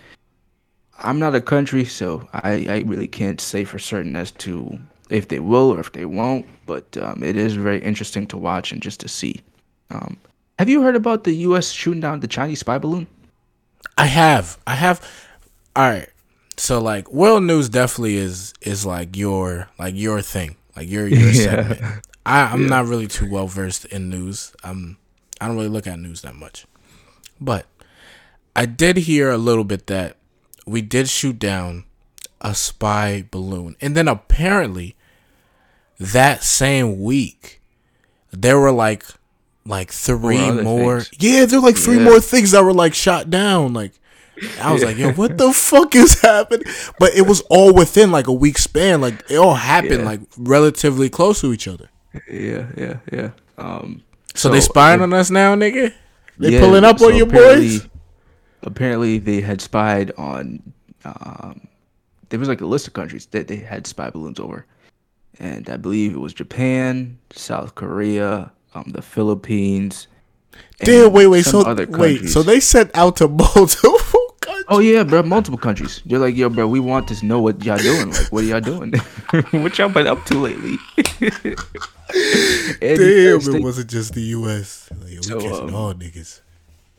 I'm 0.99 1.19
not 1.19 1.35
a 1.35 1.41
country, 1.41 1.85
so 1.85 2.27
I 2.33 2.67
I 2.69 2.79
really 2.87 3.09
can't 3.09 3.41
say 3.41 3.65
for 3.65 3.79
certain 3.79 4.17
as 4.17 4.31
to 4.33 4.79
if 5.11 5.29
they 5.29 5.41
will 5.41 5.71
or 5.73 5.81
if 5.81 5.93
they 5.93 6.07
won't. 6.07 6.47
But 6.65 6.97
um, 6.97 7.23
it 7.23 7.37
is 7.37 7.55
very 7.55 7.81
interesting 7.83 8.27
to 8.29 8.39
watch 8.39 8.73
and 8.73 8.81
just 8.81 9.01
to 9.01 9.09
see. 9.09 9.43
Um, 9.91 10.17
have 10.59 10.69
you 10.71 10.81
heard 10.83 10.97
about 10.97 11.25
the 11.25 11.33
U.S. 11.49 11.71
shooting 11.71 12.01
down 12.01 12.21
the 12.21 12.29
Chinese 12.29 12.61
spy 12.61 12.79
balloon? 12.79 13.07
I 13.99 14.07
have. 14.07 14.59
I 14.67 14.75
have. 14.75 15.07
All 15.77 15.89
right. 15.89 16.09
So 16.57 16.81
like 16.81 17.11
world 17.13 17.43
news 17.45 17.69
definitely 17.69 18.17
is 18.17 18.53
is 18.61 18.85
like 18.87 19.17
your 19.17 19.69
like 19.79 19.95
your 19.97 20.21
thing, 20.23 20.57
like 20.77 20.89
your 20.89 21.07
your 21.09 21.19
Yeah. 21.31 21.33
segment. 21.33 22.07
I, 22.25 22.43
I'm 22.43 22.69
not 22.69 22.87
really 22.87 23.09
too 23.09 23.29
well 23.29 23.49
versed 23.49 23.85
in 23.87 24.09
news. 24.09 24.53
Um, 24.63 24.97
I 25.41 25.47
don't 25.49 25.57
really 25.57 25.69
look 25.69 25.87
at 25.89 25.99
news 25.99 26.23
that 26.23 26.37
much, 26.37 26.67
but 27.41 27.67
I 28.55 28.67
did 28.67 28.97
hear 28.99 29.31
a 29.31 29.39
little 29.39 29.65
bit 29.65 29.89
that 29.89 30.17
we 30.67 30.83
did 30.83 31.09
shoot 31.09 31.39
down 31.41 31.85
a 32.41 32.55
spy 32.55 33.25
balloon, 33.31 33.75
and 33.81 33.97
then 33.97 34.07
apparently 34.07 34.95
that 35.99 36.43
same 36.45 37.01
week 37.03 37.61
there 38.31 38.59
were 38.61 38.73
like 38.73 39.05
like 39.67 39.91
three 39.91 40.51
more. 40.51 41.03
Yeah, 41.19 41.45
there 41.47 41.61
were 41.61 41.67
like 41.67 41.77
three 41.77 41.97
Yeah. 41.99 42.05
more 42.05 42.21
things 42.21 42.53
that 42.53 42.63
were 42.63 42.73
like 42.75 42.95
shot 42.95 43.31
down. 43.31 43.73
Like 43.73 43.93
I 44.61 44.73
was 44.73 44.83
like, 44.85 44.97
yo, 44.99 45.13
what 45.13 45.39
the 45.39 45.53
fuck 45.53 45.95
is 45.95 46.21
happening? 46.21 46.65
But 46.99 47.15
it 47.15 47.23
was 47.27 47.41
all 47.43 47.73
within 47.75 48.11
like 48.11 48.27
a 48.27 48.33
week 48.33 48.59
span. 48.59 49.01
Like 49.01 49.23
it 49.31 49.37
all 49.37 49.55
happened 49.55 50.01
Yeah. 50.01 50.05
like 50.05 50.21
relatively 50.37 51.09
close 51.11 51.41
to 51.43 51.53
each 51.53 51.69
other. 51.69 51.89
Yeah, 52.31 52.67
yeah, 52.77 52.97
yeah. 53.13 53.31
Um, 53.59 54.03
So, 54.35 54.49
they 54.51 54.61
spying 54.61 55.01
on 55.01 55.13
us 55.13 55.31
now, 55.31 55.55
nigga. 55.55 55.93
They 56.39 56.53
Yeah, 56.55 56.61
pulling 56.61 56.85
up 56.85 56.99
so 56.99 57.09
on 57.09 57.17
your 57.17 57.27
boys. 57.27 57.87
Apparently, 58.63 59.19
they 59.19 59.41
had 59.41 59.61
spied 59.61 60.13
on. 60.17 60.63
Um, 61.05 61.69
there 62.29 62.39
was 62.39 62.49
like 62.49 62.61
a 62.61 62.67
list 62.67 62.87
of 62.87 62.93
countries 62.93 63.27
that 63.33 63.49
they 63.49 63.57
had 63.57 63.87
spy 63.87 64.09
balloons 64.11 64.39
over, 64.41 64.67
and 65.39 65.69
I 65.69 65.77
believe 65.77 66.15
it 66.15 66.19
was 66.21 66.33
Japan, 66.33 67.19
South 67.33 67.75
Korea, 67.75 68.53
um, 68.75 68.85
the 68.93 69.03
Philippines. 69.03 70.07
Damn, 70.79 71.13
wait, 71.13 71.27
wait. 71.29 71.45
So 71.45 71.75
wait, 71.89 72.29
so 72.29 72.43
they 72.43 72.61
sent 72.61 72.91
out 72.95 73.17
to 73.17 73.29
multiple. 73.43 73.99
Oh 74.69 74.79
yeah, 74.79 75.03
bro, 75.05 75.23
multiple 75.23 75.59
countries. 75.59 76.03
They're 76.07 76.19
like, 76.19 76.37
yo, 76.37 76.49
bro, 76.49 76.67
we 76.67 76.81
want 76.81 77.09
to 77.09 77.25
know 77.27 77.41
what 77.41 77.65
y'all 77.65 77.79
doing. 77.79 78.11
Like, 78.11 78.33
what 78.33 78.45
are 78.45 78.47
y'all 78.47 78.61
doing? 78.61 78.93
what 79.51 79.79
y'all 79.79 79.89
been 79.89 80.07
up 80.07 80.25
to 80.27 80.39
lately? 80.39 80.77
Damn, 82.81 83.41
it 83.41 83.63
wasn't 83.63 83.91
just 83.91 84.15
the 84.15 84.21
U.S. 84.21 84.89
Like, 84.91 85.11
we 85.11 85.23
So, 85.23 85.41
catching 85.41 85.69
um, 85.69 85.75
all 85.75 85.95
niggas. 85.95 86.41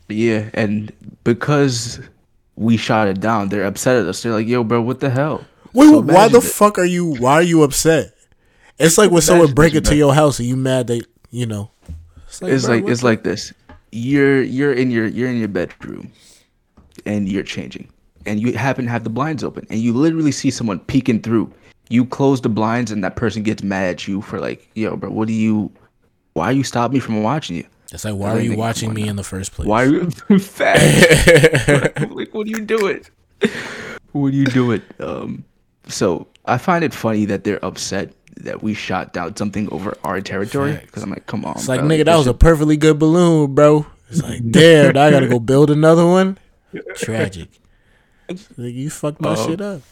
Yeah, 0.08 0.50
and 0.54 0.92
because 1.24 2.00
we 2.56 2.76
shot 2.76 3.08
it 3.08 3.20
down, 3.20 3.48
they're 3.48 3.64
upset 3.64 3.96
at 3.96 4.06
us. 4.06 4.22
They're 4.22 4.32
like, 4.32 4.46
"Yo, 4.46 4.64
bro, 4.64 4.82
what 4.82 5.00
the 5.00 5.10
hell?" 5.10 5.44
Wait, 5.72 5.86
So 5.88 6.00
why 6.00 6.28
the 6.28 6.36
imagine 6.36 6.40
fuck 6.40 6.78
are 6.78 6.84
you? 6.84 7.06
Why 7.16 7.34
are 7.34 7.42
you 7.42 7.62
upset? 7.62 8.14
It's 8.78 8.98
like 8.98 9.10
when 9.10 9.22
someone 9.22 9.52
break 9.54 9.74
into 9.74 9.94
your 9.96 10.14
house 10.14 10.38
and 10.38 10.48
you 10.48 10.56
mad 10.56 10.88
they, 10.88 11.00
you 11.30 11.46
know. 11.46 11.70
It's 12.26 12.42
like, 12.42 12.52
It's 12.52 12.66
bro, 12.66 12.74
like 12.74 12.88
it's 12.88 13.02
like 13.02 13.22
this. 13.24 13.52
You're 13.92 14.42
you're 14.42 14.72
in 14.72 14.90
your 14.90 15.06
you're 15.06 15.30
in 15.30 15.36
your 15.38 15.48
bedroom, 15.48 16.12
and 17.06 17.28
you're 17.28 17.42
changing, 17.42 17.88
and 18.26 18.40
you 18.40 18.52
happen 18.52 18.84
to 18.84 18.90
have 18.90 19.04
the 19.04 19.10
blinds 19.10 19.44
open, 19.44 19.66
and 19.70 19.80
you 19.80 19.92
literally 19.92 20.32
see 20.32 20.50
someone 20.50 20.78
peeking 20.80 21.20
through. 21.20 21.52
You 21.90 22.06
close 22.06 22.40
the 22.40 22.48
blinds, 22.48 22.90
and 22.90 23.04
that 23.04 23.16
person 23.16 23.42
gets 23.42 23.62
mad 23.62 23.90
at 23.90 24.08
you 24.08 24.22
for 24.22 24.40
like, 24.40 24.68
"Yo, 24.74 24.96
bro, 24.96 25.10
what 25.10 25.28
do 25.28 25.34
you? 25.34 25.70
Why 26.32 26.50
you 26.50 26.64
stop 26.64 26.92
me 26.92 26.98
from 27.00 27.22
watching 27.22 27.56
you?" 27.56 27.66
It's 27.92 28.04
like, 28.04 28.16
why 28.16 28.30
are 28.30 28.40
you 28.40 28.56
watching 28.56 28.92
me 28.92 29.06
in 29.06 29.14
the 29.14 29.22
first 29.22 29.52
place? 29.52 29.68
Why 29.68 29.84
are 29.84 29.86
you 29.86 30.10
fat? 30.40 32.10
like, 32.10 32.34
what 32.34 32.46
are 32.46 32.50
you 32.50 32.64
doing? 32.64 33.04
What 34.12 34.28
are 34.28 34.36
you 34.36 34.44
doing? 34.44 34.80
Um, 35.00 35.44
so 35.88 36.28
I 36.44 36.56
find 36.56 36.84
it 36.84 36.94
funny 36.94 37.24
that 37.24 37.42
they're 37.42 37.62
upset 37.64 38.12
that 38.36 38.62
we 38.62 38.72
shot 38.72 39.12
down 39.12 39.34
something 39.34 39.68
over 39.72 39.96
our 40.04 40.20
territory 40.20 40.78
because 40.80 41.02
I'm 41.02 41.10
like, 41.10 41.26
come 41.26 41.44
on. 41.44 41.56
It's 41.56 41.66
like, 41.66 41.80
bro. 41.80 41.88
nigga, 41.88 42.04
that 42.04 42.16
was 42.16 42.28
a 42.28 42.32
perfectly 42.34 42.76
good 42.76 43.00
balloon, 43.00 43.56
bro. 43.56 43.84
It's 44.10 44.22
like, 44.22 44.48
damn, 44.52 44.90
I 44.90 45.10
gotta 45.10 45.26
go 45.26 45.40
build 45.40 45.68
another 45.68 46.06
one. 46.06 46.38
Tragic. 46.96 47.48
Like 48.28 48.74
you 48.74 48.90
fucked 48.90 49.20
my 49.20 49.30
uh, 49.30 49.46
shit 49.46 49.60
up. 49.60 49.82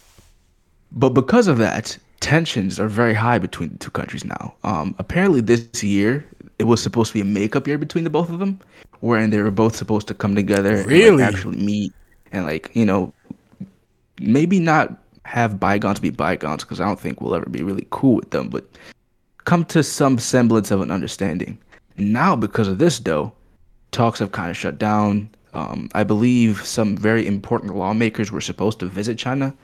But 0.92 1.10
because 1.10 1.46
of 1.48 1.58
that, 1.58 1.96
tensions 2.20 2.78
are 2.78 2.88
very 2.88 3.14
high 3.14 3.38
between 3.38 3.70
the 3.70 3.78
two 3.78 3.90
countries 3.90 4.24
now. 4.24 4.54
Um, 4.64 4.94
apparently, 4.98 5.40
this 5.40 5.82
year 5.82 6.24
it 6.58 6.64
was 6.64 6.82
supposed 6.82 7.08
to 7.08 7.14
be 7.14 7.20
a 7.20 7.24
makeup 7.24 7.66
year 7.66 7.78
between 7.78 8.04
the 8.04 8.10
both 8.10 8.30
of 8.30 8.38
them, 8.38 8.60
wherein 9.00 9.30
they 9.30 9.40
were 9.40 9.50
both 9.50 9.76
supposed 9.76 10.08
to 10.08 10.14
come 10.14 10.34
together 10.34 10.84
really 10.84 11.08
and, 11.08 11.16
like, 11.18 11.34
actually 11.34 11.56
meet 11.58 11.92
and 12.30 12.46
like 12.46 12.70
you 12.74 12.86
know 12.86 13.12
maybe 14.20 14.58
not 14.60 14.96
have 15.24 15.60
bygones 15.60 16.00
be 16.00 16.10
bygones 16.10 16.64
because 16.64 16.80
I 16.80 16.84
don't 16.84 16.98
think 16.98 17.20
we'll 17.20 17.34
ever 17.34 17.48
be 17.48 17.62
really 17.62 17.86
cool 17.90 18.16
with 18.16 18.30
them, 18.30 18.48
but 18.48 18.64
come 19.44 19.64
to 19.66 19.82
some 19.82 20.18
semblance 20.18 20.70
of 20.70 20.80
an 20.80 20.90
understanding. 20.90 21.58
Now, 21.96 22.36
because 22.36 22.68
of 22.68 22.78
this, 22.78 22.98
though, 22.98 23.32
talks 23.92 24.18
have 24.18 24.32
kind 24.32 24.50
of 24.50 24.56
shut 24.56 24.78
down. 24.78 25.30
Um, 25.54 25.88
I 25.94 26.02
believe 26.02 26.64
some 26.64 26.96
very 26.96 27.26
important 27.26 27.76
lawmakers 27.76 28.32
were 28.32 28.40
supposed 28.40 28.78
to 28.80 28.86
visit 28.86 29.18
China 29.18 29.54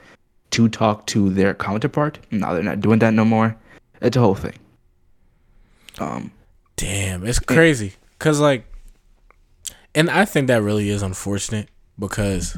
to 0.51 0.69
talk 0.69 1.05
to 1.07 1.29
their 1.29 1.53
counterpart. 1.53 2.19
Now 2.31 2.53
they're 2.53 2.63
not 2.63 2.81
doing 2.81 2.99
that 2.99 3.13
no 3.13 3.25
more. 3.25 3.55
It's 4.01 4.17
a 4.17 4.19
whole 4.19 4.35
thing. 4.35 4.57
Um, 5.99 6.31
Damn, 6.75 7.25
it's 7.25 7.39
crazy. 7.39 7.93
Cause 8.19 8.39
like, 8.39 8.65
and 9.93 10.09
I 10.09 10.25
think 10.25 10.47
that 10.47 10.61
really 10.61 10.89
is 10.89 11.01
unfortunate 11.01 11.67
because 11.97 12.57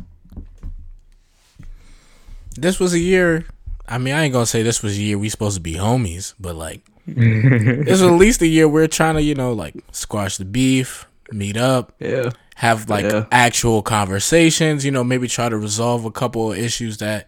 this 2.55 2.79
was 2.79 2.93
a 2.93 2.99
year. 2.99 3.45
I 3.87 3.97
mean, 3.97 4.13
I 4.13 4.23
ain't 4.23 4.33
gonna 4.33 4.45
say 4.45 4.61
this 4.61 4.83
was 4.83 4.97
a 4.97 5.01
year 5.01 5.17
we 5.17 5.29
supposed 5.29 5.55
to 5.55 5.61
be 5.61 5.73
homies, 5.73 6.35
but 6.39 6.55
like, 6.55 6.81
this 7.07 8.01
was 8.01 8.03
at 8.03 8.11
least 8.11 8.41
a 8.41 8.47
year 8.47 8.67
we're 8.67 8.87
trying 8.87 9.15
to, 9.15 9.23
you 9.23 9.33
know, 9.33 9.53
like 9.53 9.75
squash 9.91 10.37
the 10.37 10.45
beef, 10.45 11.07
meet 11.31 11.57
up, 11.57 11.93
yeah, 11.99 12.29
have 12.61 12.91
like 12.91 13.05
yeah. 13.05 13.25
actual 13.31 13.81
conversations. 13.81 14.85
You 14.85 14.91
know, 14.91 15.03
maybe 15.03 15.27
try 15.27 15.49
to 15.49 15.57
resolve 15.57 16.05
a 16.05 16.11
couple 16.11 16.51
of 16.51 16.59
issues 16.59 16.99
that 16.99 17.27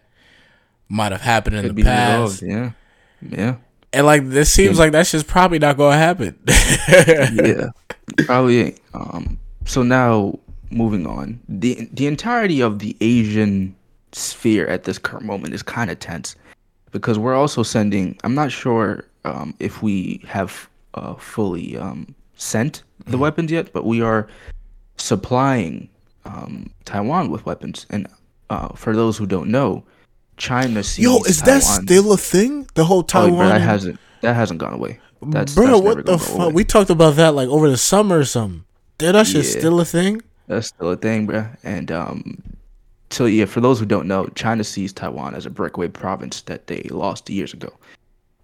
might 0.88 1.10
have 1.10 1.22
happened 1.22 1.56
in 1.56 1.66
Could 1.66 1.74
the 1.74 1.82
past. 1.82 2.40
Resolved, 2.40 2.74
yeah, 3.22 3.36
yeah. 3.36 3.56
And 3.92 4.06
like 4.06 4.28
this 4.28 4.52
seems 4.52 4.76
yeah. 4.76 4.84
like 4.84 4.92
that's 4.92 5.10
just 5.10 5.26
probably 5.26 5.58
not 5.58 5.76
gonna 5.76 5.98
happen. 5.98 6.38
yeah, 6.46 7.70
probably 8.26 8.60
ain't. 8.60 8.80
Um, 8.94 9.40
so 9.64 9.82
now 9.82 10.38
moving 10.70 11.04
on, 11.04 11.40
the 11.48 11.88
the 11.92 12.06
entirety 12.06 12.60
of 12.60 12.78
the 12.78 12.96
Asian 13.00 13.74
sphere 14.12 14.68
at 14.68 14.84
this 14.84 14.98
current 14.98 15.26
moment 15.26 15.52
is 15.52 15.64
kind 15.64 15.90
of 15.90 15.98
tense 15.98 16.36
because 16.92 17.18
we're 17.18 17.34
also 17.34 17.64
sending. 17.64 18.16
I'm 18.22 18.36
not 18.36 18.52
sure 18.52 19.04
um, 19.24 19.52
if 19.58 19.82
we 19.82 20.22
have 20.28 20.68
uh, 20.94 21.14
fully 21.14 21.76
um, 21.76 22.14
sent 22.36 22.84
the 23.06 23.16
mm. 23.16 23.20
weapons 23.20 23.50
yet, 23.50 23.72
but 23.72 23.84
we 23.84 24.00
are 24.00 24.28
supplying 24.96 25.88
um, 26.24 26.70
Taiwan 26.84 27.30
with 27.30 27.44
weapons. 27.46 27.86
And 27.90 28.06
uh, 28.50 28.68
for 28.74 28.94
those 28.94 29.16
who 29.16 29.26
don't 29.26 29.50
know, 29.50 29.84
China 30.36 30.82
sees 30.82 31.04
Yo, 31.04 31.18
is 31.22 31.40
Taiwan. 31.40 31.60
that 31.60 31.62
still 31.62 32.12
a 32.12 32.16
thing? 32.16 32.66
The 32.74 32.84
whole 32.84 33.02
Taiwan. 33.02 33.32
Oh, 33.32 33.36
bro, 33.36 33.48
that 33.48 33.60
hasn't 33.60 34.00
that 34.20 34.34
hasn't 34.34 34.58
gone 34.60 34.72
away. 34.72 34.98
That's 35.22 35.54
bro. 35.54 35.66
That's 35.66 35.80
what 35.82 36.06
the 36.06 36.18
fuck? 36.18 36.52
We 36.52 36.64
talked 36.64 36.90
about 36.90 37.16
that 37.16 37.34
like 37.34 37.48
over 37.48 37.70
the 37.70 37.76
summer 37.76 38.18
or 38.18 38.24
something. 38.24 38.64
Did 38.98 39.14
that 39.14 39.26
shit 39.26 39.44
yeah, 39.44 39.58
still 39.58 39.80
a 39.80 39.84
thing? 39.84 40.22
That's 40.46 40.68
still 40.68 40.90
a 40.90 40.96
thing, 40.96 41.26
bro. 41.26 41.46
And 41.62 41.90
um, 41.90 42.42
so 43.10 43.26
yeah, 43.26 43.44
for 43.44 43.60
those 43.60 43.78
who 43.78 43.86
don't 43.86 44.06
know, 44.06 44.26
China 44.34 44.64
sees 44.64 44.92
Taiwan 44.92 45.34
as 45.34 45.46
a 45.46 45.50
breakaway 45.50 45.88
province 45.88 46.42
that 46.42 46.66
they 46.66 46.82
lost 46.90 47.30
years 47.30 47.52
ago. 47.52 47.72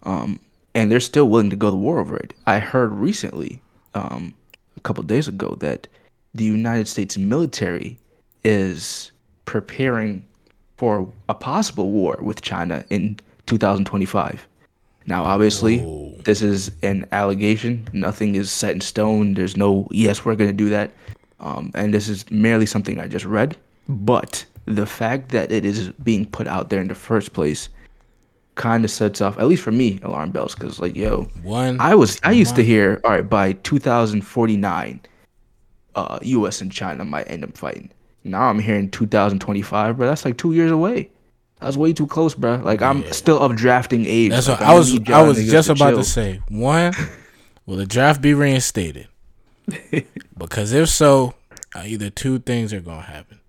Um, 0.04 0.40
and 0.74 0.90
they're 0.90 1.00
still 1.00 1.28
willing 1.28 1.50
to 1.50 1.56
go 1.56 1.70
to 1.70 1.76
war 1.76 1.98
over 1.98 2.16
it. 2.16 2.32
I 2.46 2.58
heard 2.58 2.92
recently, 2.92 3.60
um, 3.94 4.34
a 4.76 4.80
couple 4.80 5.02
days 5.02 5.28
ago, 5.28 5.56
that 5.60 5.88
the 6.34 6.44
United 6.44 6.88
States 6.88 7.16
military 7.16 7.98
is 8.44 9.12
preparing 9.44 10.24
for 10.76 11.12
a 11.28 11.34
possible 11.34 11.90
war 11.90 12.18
with 12.22 12.40
China 12.40 12.84
in 12.90 13.18
2025. 13.46 14.46
Now, 15.06 15.24
obviously, 15.24 15.78
Whoa. 15.78 16.14
this 16.24 16.40
is 16.40 16.70
an 16.82 17.06
allegation. 17.12 17.88
Nothing 17.92 18.34
is 18.34 18.50
set 18.50 18.74
in 18.74 18.80
stone. 18.80 19.34
There's 19.34 19.56
no 19.56 19.88
yes, 19.90 20.24
we're 20.24 20.36
going 20.36 20.50
to 20.50 20.56
do 20.56 20.68
that. 20.70 20.92
Um, 21.40 21.72
and 21.74 21.92
this 21.92 22.08
is 22.08 22.30
merely 22.30 22.66
something 22.66 23.00
I 23.00 23.08
just 23.08 23.24
read. 23.24 23.56
But 23.88 24.44
the 24.66 24.86
fact 24.86 25.30
that 25.30 25.50
it 25.50 25.64
is 25.64 25.88
being 26.04 26.26
put 26.26 26.46
out 26.46 26.70
there 26.70 26.80
in 26.80 26.88
the 26.88 26.94
first 26.94 27.32
place 27.32 27.68
kind 28.54 28.84
of 28.84 28.90
sets 28.90 29.20
off, 29.20 29.38
at 29.38 29.48
least 29.48 29.62
for 29.62 29.72
me, 29.72 29.98
alarm 30.02 30.30
bells. 30.30 30.54
Because 30.54 30.78
like, 30.78 30.94
yo, 30.94 31.22
one, 31.42 31.80
I 31.80 31.94
was, 31.94 32.20
I 32.22 32.32
used 32.32 32.52
one. 32.52 32.56
to 32.56 32.64
hear, 32.64 33.00
all 33.04 33.10
right, 33.10 33.28
by 33.28 33.54
2049, 33.54 35.00
uh, 35.94 36.18
U.S. 36.22 36.60
and 36.60 36.70
China 36.70 37.04
might 37.04 37.30
end 37.30 37.44
up 37.44 37.56
fighting. 37.56 37.90
Now 38.24 38.42
I'm 38.42 38.58
hearing 38.58 38.90
2025, 38.90 39.96
bro. 39.96 40.06
That's 40.06 40.24
like 40.24 40.36
two 40.36 40.52
years 40.52 40.70
away. 40.70 41.10
That's 41.60 41.76
way 41.76 41.92
too 41.92 42.06
close, 42.06 42.34
bro. 42.34 42.56
Like 42.56 42.82
I'm 42.82 43.02
yeah. 43.02 43.12
still 43.12 43.38
of 43.38 43.56
drafting 43.56 44.06
age. 44.06 44.30
That's 44.30 44.48
like, 44.48 44.60
what 44.60 44.68
I 44.68 44.74
was. 44.74 44.98
I 45.08 45.22
was 45.22 45.44
just 45.44 45.66
to 45.66 45.72
about 45.72 45.90
chill. 45.90 45.98
to 45.98 46.04
say. 46.04 46.40
One, 46.48 46.92
will 47.66 47.76
the 47.76 47.86
draft 47.86 48.20
be 48.20 48.34
reinstated? 48.34 49.08
because 50.36 50.72
if 50.72 50.88
so, 50.88 51.34
uh, 51.74 51.82
either 51.86 52.10
two 52.10 52.38
things 52.38 52.72
are 52.72 52.80
gonna 52.80 53.02
happen. 53.02 53.40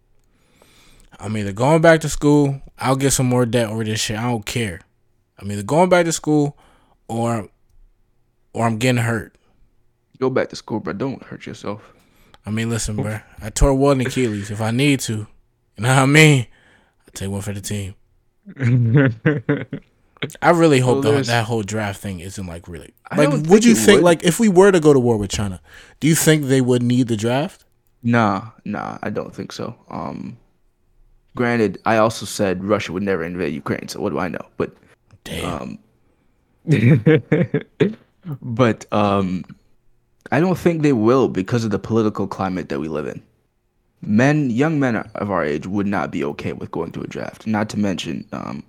I'm 1.19 1.37
either 1.37 1.53
going 1.53 1.81
back 1.81 2.01
to 2.01 2.09
school. 2.09 2.61
I'll 2.79 2.95
get 2.95 3.11
some 3.11 3.27
more 3.27 3.45
debt 3.45 3.69
over 3.69 3.83
this 3.83 3.99
shit. 3.99 4.17
I 4.17 4.23
don't 4.23 4.45
care. 4.45 4.81
I'm 5.37 5.51
either 5.51 5.63
going 5.63 5.89
back 5.89 6.05
to 6.05 6.11
school, 6.11 6.57
or, 7.07 7.49
or 8.53 8.65
I'm 8.65 8.77
getting 8.77 9.03
hurt. 9.03 9.35
Go 10.19 10.29
back 10.29 10.49
to 10.49 10.55
school, 10.55 10.79
but 10.79 10.97
don't 10.97 11.21
hurt 11.23 11.45
yourself. 11.45 11.93
I 12.45 12.49
mean, 12.49 12.69
listen, 12.69 12.95
bro. 12.95 13.19
I 13.41 13.49
tore 13.49 13.73
one 13.73 14.01
Achilles. 14.01 14.49
If 14.51 14.61
I 14.61 14.71
need 14.71 14.99
to, 15.01 15.13
you 15.13 15.27
know 15.77 15.89
what 15.89 15.97
I 15.99 16.05
mean. 16.05 16.47
I 17.07 17.11
take 17.13 17.29
one 17.29 17.41
for 17.41 17.53
the 17.53 17.61
team. 17.61 17.95
I 20.41 20.51
really 20.51 20.79
hope 20.79 21.03
well, 21.03 21.23
that 21.23 21.45
whole 21.45 21.63
draft 21.63 21.99
thing 21.99 22.19
isn't 22.19 22.45
like 22.45 22.67
really. 22.67 22.93
Like, 23.15 23.29
would 23.47 23.65
you 23.65 23.73
think 23.75 23.97
would. 23.97 24.03
like 24.03 24.23
if 24.23 24.39
we 24.39 24.49
were 24.49 24.71
to 24.71 24.79
go 24.79 24.93
to 24.93 24.99
war 24.99 25.17
with 25.17 25.31
China, 25.31 25.61
do 25.99 26.07
you 26.07 26.15
think 26.15 26.45
they 26.45 26.61
would 26.61 26.83
need 26.83 27.07
the 27.07 27.17
draft? 27.17 27.65
Nah, 28.03 28.49
nah, 28.65 28.97
I 29.01 29.09
don't 29.09 29.33
think 29.33 29.51
so. 29.51 29.75
Um, 29.89 30.37
granted, 31.35 31.79
I 31.85 31.97
also 31.97 32.25
said 32.25 32.63
Russia 32.63 32.93
would 32.93 33.03
never 33.03 33.23
invade 33.23 33.53
Ukraine, 33.53 33.87
so 33.87 33.99
what 33.99 34.11
do 34.11 34.19
I 34.19 34.27
know? 34.27 34.45
But, 34.57 34.75
damn. 35.23 35.79
Um, 36.69 37.03
but 38.41 38.85
um, 38.91 39.43
I 40.31 40.39
don't 40.39 40.57
think 40.57 40.81
they 40.81 40.93
will 40.93 41.27
because 41.27 41.63
of 41.63 41.71
the 41.71 41.79
political 41.79 42.27
climate 42.27 42.69
that 42.69 42.79
we 42.79 42.87
live 42.87 43.07
in. 43.07 43.21
Men, 44.01 44.49
young 44.49 44.79
men 44.79 44.95
of 44.95 45.29
our 45.29 45.43
age, 45.43 45.67
would 45.67 45.85
not 45.85 46.11
be 46.11 46.23
okay 46.23 46.53
with 46.53 46.71
going 46.71 46.91
to 46.93 47.01
a 47.01 47.07
draft. 47.07 47.45
Not 47.45 47.69
to 47.69 47.77
mention, 47.77 48.27
um, 48.31 48.63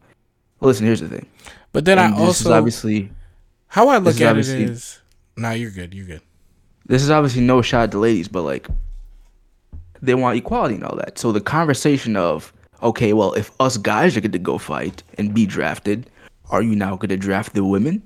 well, 0.61 0.69
listen. 0.69 0.87
Here's 0.87 1.01
the 1.01 1.09
thing. 1.09 1.27
But 1.73 1.87
then 1.87 1.99
and 1.99 2.15
I 2.15 2.19
also 2.19 2.53
obviously 2.53 3.11
how 3.69 3.89
I 3.89 3.99
look 3.99 4.21
at 4.21 4.37
it 4.37 4.47
is. 4.49 5.01
Nah, 5.37 5.53
you're 5.53 5.71
good. 5.71 5.95
You're 5.95 6.07
good. 6.07 6.21
This 6.87 7.03
is 7.03 7.11
obviously 7.11 7.43
no 7.43 7.63
shot 7.63 7.85
at 7.85 7.91
the 7.93 7.99
ladies, 7.99 8.29
but 8.29 8.43
like 8.43 8.69
they 10.03 10.15
want 10.15 10.37
equality 10.37 10.75
and 10.75 10.85
all 10.85 10.97
that. 10.97 11.19
So 11.19 11.33
the 11.33 11.41
conversation 11.41 12.17
of 12.17 12.53
okay, 12.83 13.13
well, 13.13 13.33
if 13.33 13.51
us 13.61 13.79
guys 13.79 14.17
are 14.17 14.21
going 14.21 14.33
to 14.33 14.39
go 14.39 14.59
fight 14.59 15.03
and 15.17 15.33
be 15.33 15.47
drafted, 15.47 16.11
are 16.51 16.61
you 16.63 16.77
now 16.77 16.97
going 16.97 17.09
to 17.09 17.17
draft 17.17 17.55
the 17.55 17.65
women? 17.65 18.03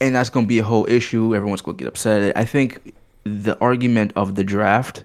And 0.00 0.14
that's 0.14 0.30
going 0.30 0.46
to 0.46 0.48
be 0.48 0.58
a 0.58 0.64
whole 0.64 0.86
issue. 0.88 1.34
Everyone's 1.34 1.62
going 1.62 1.76
to 1.76 1.84
get 1.84 1.88
upset. 1.88 2.36
I 2.36 2.44
think 2.44 2.94
the 3.24 3.58
argument 3.60 4.12
of 4.16 4.34
the 4.34 4.44
draft 4.44 5.04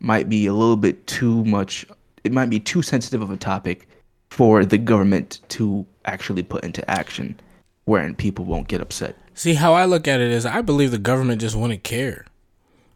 might 0.00 0.28
be 0.28 0.46
a 0.46 0.54
little 0.54 0.76
bit 0.76 1.06
too 1.06 1.44
much. 1.44 1.86
It 2.24 2.32
might 2.32 2.50
be 2.50 2.60
too 2.60 2.82
sensitive 2.82 3.22
of 3.22 3.30
a 3.30 3.36
topic 3.36 3.88
for 4.30 4.64
the 4.64 4.78
government 4.78 5.40
to 5.48 5.86
actually 6.04 6.42
put 6.42 6.64
into 6.64 6.88
action, 6.90 7.38
wherein 7.84 8.14
people 8.14 8.44
won't 8.44 8.68
get 8.68 8.80
upset. 8.80 9.16
See, 9.34 9.54
how 9.54 9.74
I 9.74 9.84
look 9.84 10.06
at 10.06 10.20
it 10.20 10.30
is, 10.30 10.46
I 10.46 10.62
believe 10.62 10.90
the 10.90 10.98
government 10.98 11.40
just 11.40 11.56
wouldn't 11.56 11.82
care. 11.82 12.26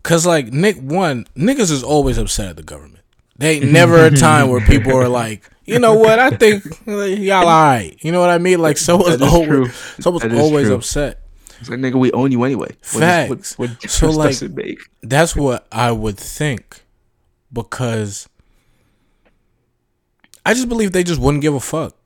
Cause 0.03 0.27
like 0.27 0.53
Nick, 0.53 0.77
one 0.77 1.27
niggas 1.35 1.71
is 1.71 1.83
always 1.83 2.19
upset 2.19 2.51
at 2.51 2.57
the 2.57 2.63
government. 2.63 3.01
They 3.37 3.57
ain't 3.57 3.73
never 3.73 4.05
a 4.05 4.11
time 4.11 4.49
where 4.49 4.61
people 4.61 4.95
are 4.97 5.09
like, 5.25 5.49
you 5.65 5.79
know 5.79 5.95
what? 5.95 6.19
I 6.19 6.31
think 6.31 6.65
y'all 6.87 7.49
alright. 7.49 7.97
You 8.05 8.13
know 8.13 8.21
what 8.21 8.31
I 8.31 8.39
mean? 8.39 8.61
Like 8.61 8.77
someone's 8.77 9.23
always 9.23 9.75
someone's 9.99 10.35
always 10.35 10.67
true. 10.67 10.77
upset. 10.77 11.24
It's 11.61 11.69
like 11.69 11.79
nigga, 11.79 11.95
we 11.95 12.13
own 12.13 12.33
you 12.33 12.45
anyway. 12.45 12.77
Facts. 12.83 13.59
What, 13.59 13.71
what, 13.71 13.91
so 13.91 14.11
like, 14.11 14.37
that's 15.03 15.35
what 15.37 15.67
I 15.73 15.93
would 15.93 16.17
think, 16.19 16.83
because 17.53 18.29
I 20.45 20.55
just 20.55 20.69
believe 20.69 20.93
they 20.93 21.05
just 21.05 21.21
wouldn't 21.21 21.43
give 21.43 21.55
a 21.55 21.61
fuck. 21.61 21.97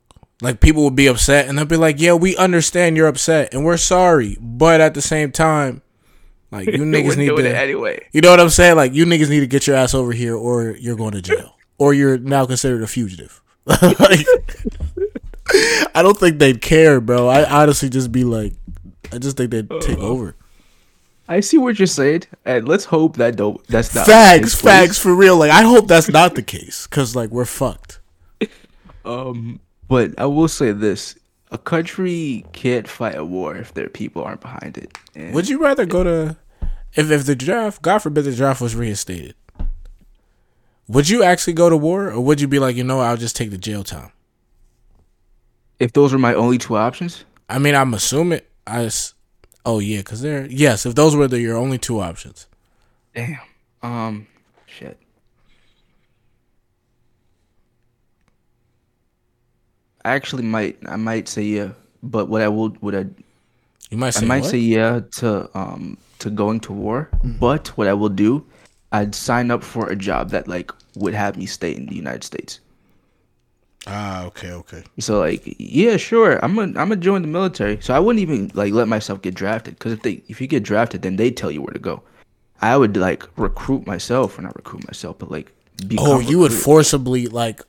Like 0.41 0.61
people 0.61 0.85
would 0.85 0.97
be 0.97 1.09
upset, 1.09 1.49
and 1.49 1.59
they'll 1.59 1.65
be 1.65 1.77
like, 1.77 2.01
"Yeah, 2.01 2.13
we 2.15 2.37
understand 2.37 2.97
you're 2.97 3.09
upset, 3.09 3.53
and 3.53 3.65
we're 3.65 3.77
sorry, 3.77 4.37
but 4.41 4.81
at 4.81 4.95
the 4.95 5.03
same 5.03 5.33
time, 5.33 5.83
Like 6.51 6.67
you 6.67 6.79
niggas 6.85 7.17
need 7.17 7.29
to 7.29 7.57
anyway. 7.57 8.07
You 8.13 8.21
know 8.21 8.31
what 8.31 8.41
I'm 8.41 8.51
saying? 8.51 8.77
Like 8.77 8.95
you 8.95 9.05
niggas 9.05 9.29
need 9.29 9.41
to 9.41 9.47
get 9.47 9.67
your 9.67 9.77
ass 9.77 9.95
over 9.95 10.13
here 10.13 10.37
or 10.37 10.77
you're 10.77 10.97
going 10.97 11.13
to 11.13 11.23
jail. 11.23 11.57
Or 11.79 11.95
you're 11.95 12.19
now 12.19 12.45
considered 12.47 12.83
a 12.83 12.87
fugitive. 12.87 13.41
like, 13.67 14.27
I 15.95 16.03
don't 16.03 16.19
think 16.19 16.39
they'd 16.39 16.61
care, 16.61 17.01
bro. 17.01 17.29
I 17.29 17.63
honestly 17.63 17.89
just 17.89 18.11
be 18.11 18.25
like 18.25 18.55
I 19.13 19.19
just 19.19 19.37
think 19.37 19.51
they'd 19.51 19.71
take 19.81 19.99
over. 19.99 20.35
I 21.29 21.41
see 21.41 21.59
what 21.59 21.79
you're 21.79 21.87
saying, 21.87 22.23
and 22.47 22.67
let's 22.67 22.87
hope 22.87 23.17
that 23.17 23.37
don't. 23.37 23.65
That's 23.67 23.95
not 23.95 24.07
Facts, 24.07 24.55
facts 24.55 24.99
for 24.99 25.15
real. 25.15 25.37
Like 25.37 25.51
I 25.51 25.63
hope 25.63 25.87
that's 25.87 26.09
not 26.09 26.35
the 26.35 26.43
case 26.43 26.87
cuz 26.87 27.15
like 27.15 27.31
we're 27.31 27.45
fucked. 27.45 28.01
Um, 29.05 29.61
but 29.89 30.13
I 30.19 30.27
will 30.27 30.49
say 30.49 30.73
this: 30.73 31.15
a 31.51 31.57
country 31.57 32.45
can't 32.53 32.87
fight 32.87 33.15
a 33.17 33.25
war 33.25 33.57
if 33.57 33.73
their 33.73 33.89
people 33.89 34.23
aren't 34.23 34.43
behind 34.43 34.77
it. 34.77 34.99
And 35.15 35.35
Would 35.35 35.49
you 35.49 35.63
rather 35.63 35.87
go 35.87 36.05
to 36.05 36.37
if 36.93 37.11
if 37.11 37.25
the 37.25 37.35
draft, 37.35 37.81
God 37.81 37.99
forbid 37.99 38.25
the 38.25 38.35
draft 38.35 38.61
was 38.61 38.75
reinstated? 38.75 39.35
Would 40.89 41.09
you 41.09 41.23
actually 41.23 41.55
go 41.55 41.71
to 41.71 41.77
war 41.77 42.11
or 42.11 42.21
would 42.21 42.39
you 42.41 42.49
be 42.49 42.59
like, 42.59 42.77
"You 42.77 42.85
know, 42.85 43.01
I'll 43.01 43.17
just 43.17 43.37
take 43.37 43.51
the 43.51 43.59
jail 43.59 43.83
time?" 43.83 44.13
if 45.79 45.93
those 45.93 46.13
were 46.13 46.19
my 46.19 46.35
only 46.35 46.59
two 46.59 46.77
options, 46.77 47.25
I 47.49 47.59
mean, 47.59 47.75
I'm 47.75 47.95
assuming 47.95 48.41
I 48.69 48.85
s- 48.85 49.15
Oh 49.65 49.79
yeah, 49.81 50.03
cuz 50.03 50.21
they're 50.21 50.47
yes, 50.47 50.87
if 50.87 50.95
those 50.95 51.15
were 51.17 51.29
the, 51.29 51.41
your 51.41 51.57
only 51.57 51.79
two 51.79 52.01
options. 52.01 52.47
damn. 53.15 53.39
Um, 53.83 54.27
shit. 54.67 54.99
I 60.05 60.13
actually 60.15 60.45
might. 60.45 60.79
I 60.87 60.97
might 60.97 61.29
say 61.29 61.43
yeah, 61.43 61.71
but 62.03 62.29
what 62.29 62.41
I 62.43 62.49
will, 62.49 62.71
what 62.81 62.95
I, 62.95 63.07
You 63.91 63.99
might 63.99 64.11
say 64.11 64.25
I 64.25 64.29
might 64.29 64.43
what? 64.43 64.51
say 64.51 64.59
yeah 64.59 65.01
to 65.19 65.51
um 65.59 65.99
to 66.21 66.31
going 66.31 66.61
to 66.61 66.73
war. 66.73 67.11
But 67.25 67.69
what 67.77 67.89
I 67.89 67.93
will 67.95 68.09
do, 68.09 68.45
I'd 68.93 69.15
sign 69.15 69.51
up 69.51 69.63
for 69.63 69.89
a 69.89 69.97
job 69.97 70.31
that 70.31 70.49
like 70.49 70.71
would 70.95 71.15
have 71.15 71.37
me 71.37 71.47
stay 71.47 71.75
in 71.75 71.87
the 71.87 71.95
United 71.97 72.25
States. 72.25 72.61
Ah, 73.87 74.25
okay, 74.27 74.53
okay. 74.53 74.83
So 74.99 75.19
like, 75.21 75.43
yeah, 75.59 75.97
sure, 75.97 76.43
I'm 76.45 76.55
gonna 76.55 76.79
I'm 76.79 76.89
gonna 76.89 76.97
join 76.97 77.23
the 77.23 77.29
military. 77.29 77.79
So 77.81 77.95
I 77.95 77.99
wouldn't 77.99 78.21
even 78.21 78.51
like 78.55 78.73
let 78.73 78.89
myself 78.89 79.23
get 79.23 79.35
drafted 79.35 79.75
because 79.75 79.93
if 79.93 80.03
they 80.03 80.23
if 80.29 80.41
you 80.41 80.47
get 80.47 80.63
drafted, 80.63 81.03
then 81.03 81.17
they 81.17 81.31
tell 81.31 81.51
you 81.51 81.63
where 81.63 81.73
to 81.73 81.79
go. 81.79 82.03
I 82.61 82.77
would 82.77 82.97
like 82.97 83.25
recruit 83.37 83.87
myself, 83.87 84.39
or 84.39 84.43
not 84.43 84.57
recruit 84.57 84.87
myself, 84.87 85.19
but 85.19 85.31
like 85.31 85.53
become. 85.87 86.07
Oh, 86.07 86.19
you 86.19 86.39
would 86.41 86.53
forcibly 86.53 87.29
like 87.29 87.63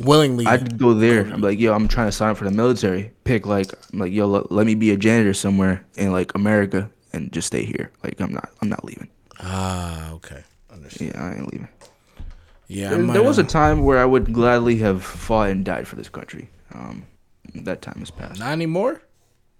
willingly 0.00 0.46
I'd 0.46 0.78
go 0.78 0.94
there. 0.94 1.26
I'm 1.26 1.40
like, 1.40 1.58
yo, 1.58 1.74
I'm 1.74 1.88
trying 1.88 2.08
to 2.08 2.12
sign 2.12 2.30
up 2.30 2.36
for 2.36 2.44
the 2.44 2.50
military. 2.50 3.12
Pick 3.24 3.46
like, 3.46 3.72
I'm 3.92 3.98
like, 3.98 4.12
yo, 4.12 4.26
let, 4.26 4.52
let 4.52 4.66
me 4.66 4.74
be 4.74 4.90
a 4.90 4.96
janitor 4.96 5.34
somewhere 5.34 5.84
in 5.96 6.12
like 6.12 6.34
America 6.34 6.90
and 7.12 7.32
just 7.32 7.48
stay 7.48 7.64
here. 7.64 7.90
Like, 8.02 8.20
I'm 8.20 8.32
not, 8.32 8.50
I'm 8.62 8.68
not 8.68 8.84
leaving. 8.84 9.08
Ah, 9.40 10.12
okay. 10.12 10.42
Understand. 10.72 11.12
Yeah, 11.14 11.22
I 11.24 11.34
ain't 11.34 11.52
leaving. 11.52 11.68
Yeah, 12.72 12.90
There, 12.90 13.02
there 13.06 13.22
was 13.22 13.36
a 13.38 13.44
time 13.44 13.84
where 13.84 13.98
I 13.98 14.04
would 14.06 14.32
gladly 14.32 14.76
have 14.78 15.04
fought 15.04 15.50
and 15.50 15.62
died 15.64 15.86
for 15.86 15.96
this 15.96 16.08
country. 16.08 16.48
Um, 16.74 17.04
that 17.54 17.82
time 17.82 17.98
has 17.98 18.10
passed. 18.10 18.40
not 18.40 18.52
anymore. 18.52 19.02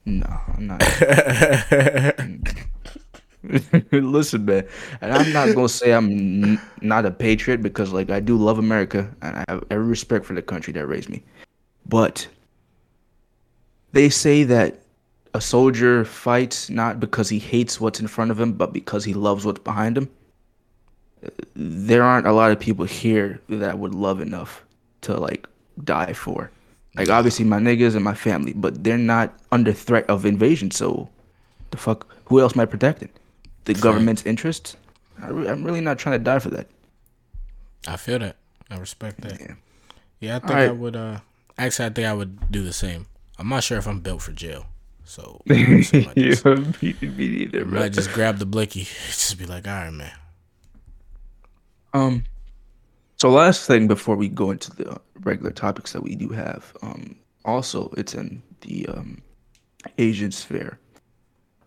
No, 0.07 0.27
I'm 0.57 0.67
not. 0.67 0.81
Listen, 3.93 4.45
man, 4.45 4.67
and 5.01 5.13
I'm 5.13 5.33
not 5.33 5.55
gonna 5.55 5.69
say 5.69 5.93
I'm 5.93 6.11
n- 6.11 6.61
not 6.81 7.05
a 7.05 7.11
patriot 7.11 7.61
because, 7.63 7.93
like, 7.93 8.09
I 8.11 8.21
do 8.21 8.37
love 8.37 8.59
America 8.59 9.11
and 9.21 9.37
I 9.37 9.45
have 9.49 9.65
every 9.71 9.87
respect 9.87 10.25
for 10.25 10.35
the 10.35 10.43
country 10.43 10.73
that 10.75 10.87
raised 10.87 11.09
me. 11.11 11.23
But 11.87 12.27
they 13.93 14.09
say 14.09 14.45
that 14.45 14.81
a 15.35 15.41
soldier 15.41 16.05
fights 16.05 16.71
not 16.71 17.01
because 17.01 17.29
he 17.29 17.39
hates 17.39 17.81
what's 17.81 18.01
in 18.01 18.07
front 18.07 18.31
of 18.31 18.39
him, 18.41 18.53
but 18.53 18.73
because 18.73 19.05
he 19.05 19.13
loves 19.13 19.45
what's 19.45 19.61
behind 19.61 19.99
him. 19.99 20.09
There 21.55 22.03
aren't 22.03 22.27
a 22.27 22.33
lot 22.33 22.51
of 22.51 22.59
people 22.59 22.85
here 22.85 23.41
that 23.49 23.71
I 23.71 23.75
would 23.75 23.95
love 23.95 24.21
enough 24.21 24.65
to 25.03 25.17
like 25.19 25.47
die 25.85 26.13
for. 26.13 26.51
Like 26.95 27.09
obviously 27.09 27.45
my 27.45 27.59
niggas 27.59 27.95
and 27.95 28.05
my 28.05 28.15
family, 28.15 28.53
but 28.53 28.85
they're 28.85 28.99
not 28.99 29.33
under 29.51 29.73
threat 29.73 30.05
of 30.11 30.27
invasion. 30.27 30.71
So, 30.71 31.09
the 31.71 31.77
fuck, 31.79 32.07
who 32.27 32.41
else 32.41 32.55
am 32.55 32.61
I 32.61 32.67
protecting? 32.67 33.09
The 33.65 33.75
government's 33.75 34.25
interests? 34.27 34.77
I 35.23 35.29
re- 35.29 35.49
I'm 35.49 35.65
really 35.65 35.81
not 35.81 35.99
trying 35.99 36.19
to 36.19 36.25
die 36.25 36.39
for 36.39 36.51
that. 36.51 36.67
I 37.87 37.97
feel 37.97 38.19
that. 38.19 38.37
I 38.71 38.77
respect 38.79 39.21
that. 39.23 39.41
Yeah. 39.41 39.55
Yeah, 40.21 40.37
I 40.37 40.39
think 40.39 40.51
Alright. 40.51 40.69
I 40.69 40.73
would. 40.73 40.97
uh 40.97 41.21
Actually, 41.59 41.87
I 41.87 41.91
think 41.91 42.07
I 42.09 42.13
would 42.15 42.51
do 42.51 42.63
the 42.63 42.73
same. 42.73 43.07
I'm 43.39 43.49
not 43.49 43.63
sure 43.63 43.79
if 43.79 43.87
I'm 43.87 44.01
built 44.01 44.23
for 44.23 44.33
jail, 44.33 44.67
so 45.05 45.43
I 45.51 45.55
might 45.55 46.15
just, 46.17 46.45
me, 46.45 46.95
me 47.01 47.29
neither, 47.29 47.65
might 47.65 47.93
just 47.93 48.13
grab 48.13 48.39
the 48.39 48.47
blicky, 48.47 48.85
just 49.07 49.39
be 49.39 49.47
like, 49.47 49.67
all 49.67 49.75
right, 49.75 49.91
man. 49.91 50.13
Um. 51.93 52.25
So 53.17 53.31
last 53.31 53.67
thing 53.69 53.87
before 53.87 54.17
we 54.17 54.29
go 54.29 54.51
into 54.51 54.75
the 54.75 55.01
regular 55.21 55.53
topics 55.53 55.93
that 55.93 56.03
we 56.03 56.17
do 56.17 56.31
have, 56.31 56.77
um, 56.83 57.15
also 57.45 57.93
it's 57.97 58.15
in 58.15 58.43
the 58.63 58.87
um, 58.87 59.23
Asian 59.99 60.33
sphere. 60.33 60.81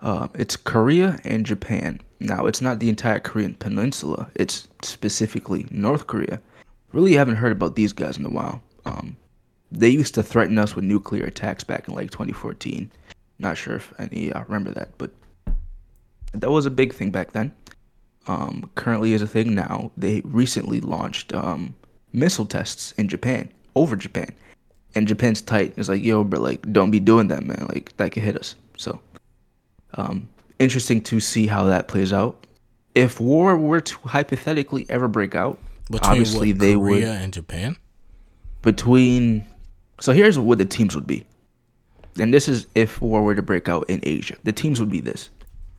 Uh, 0.01 0.27
it's 0.33 0.57
Korea 0.57 1.17
and 1.23 1.45
Japan. 1.45 2.01
Now 2.19 2.45
it's 2.45 2.61
not 2.61 2.79
the 2.79 2.89
entire 2.89 3.19
Korean 3.19 3.55
peninsula. 3.55 4.29
It's 4.35 4.67
specifically 4.83 5.65
North 5.71 6.07
Korea. 6.07 6.41
Really 6.91 7.13
haven't 7.13 7.37
heard 7.37 7.53
about 7.53 7.75
these 7.75 7.93
guys 7.93 8.17
in 8.17 8.25
a 8.25 8.29
while. 8.29 8.61
Um, 8.85 9.15
they 9.71 9.89
used 9.89 10.13
to 10.15 10.23
threaten 10.23 10.57
us 10.57 10.75
with 10.75 10.83
nuclear 10.83 11.23
attacks 11.23 11.63
back 11.63 11.87
in 11.87 11.93
like 11.93 12.11
2014. 12.11 12.91
Not 13.39 13.57
sure 13.57 13.77
if 13.77 13.93
any 13.97 14.31
uh, 14.33 14.43
remember 14.43 14.71
that, 14.71 14.89
but 14.97 15.11
that 16.33 16.51
was 16.51 16.65
a 16.65 16.71
big 16.71 16.93
thing 16.93 17.11
back 17.11 17.31
then 17.31 17.53
um, 18.27 18.69
currently 18.75 19.13
is 19.13 19.21
a 19.21 19.27
thing 19.27 19.55
now. 19.55 19.91
They 19.97 20.21
recently 20.25 20.81
launched 20.81 21.33
um, 21.33 21.75
missile 22.13 22.45
tests 22.45 22.93
in 22.93 23.07
Japan, 23.07 23.51
over 23.75 23.95
Japan, 23.95 24.29
and 24.95 25.07
Japan's 25.07 25.41
tight. 25.41 25.73
It's 25.77 25.89
like, 25.89 26.03
yo, 26.03 26.23
bro, 26.23 26.39
like, 26.39 26.71
don't 26.71 26.91
be 26.91 26.99
doing 26.99 27.27
that, 27.27 27.43
man. 27.43 27.65
Like, 27.69 27.95
that 27.97 28.11
could 28.11 28.23
hit 28.23 28.37
us. 28.37 28.55
So, 28.77 28.99
um, 29.95 30.27
interesting 30.59 31.01
to 31.03 31.19
see 31.19 31.47
how 31.47 31.65
that 31.65 31.87
plays 31.87 32.13
out. 32.13 32.45
If 32.95 33.19
war 33.19 33.57
were 33.57 33.81
to 33.81 33.97
hypothetically 34.05 34.85
ever 34.89 35.07
break 35.07 35.35
out, 35.35 35.59
Between 35.91 36.11
obviously 36.11 36.53
what, 36.53 36.59
they 36.59 36.73
Korea 36.73 36.79
would 36.79 37.03
and 37.03 37.33
Japan. 37.33 37.77
between. 38.61 39.45
So 39.99 40.11
here's 40.13 40.37
what 40.37 40.57
the 40.57 40.65
teams 40.65 40.95
would 40.95 41.07
be, 41.07 41.25
and 42.19 42.33
this 42.33 42.47
is 42.47 42.67
if 42.75 43.01
war 43.01 43.21
were 43.21 43.35
to 43.35 43.41
break 43.41 43.69
out 43.69 43.89
in 43.89 43.99
Asia. 44.03 44.35
The 44.43 44.51
teams 44.51 44.79
would 44.79 44.89
be 44.89 45.01
this: 45.01 45.29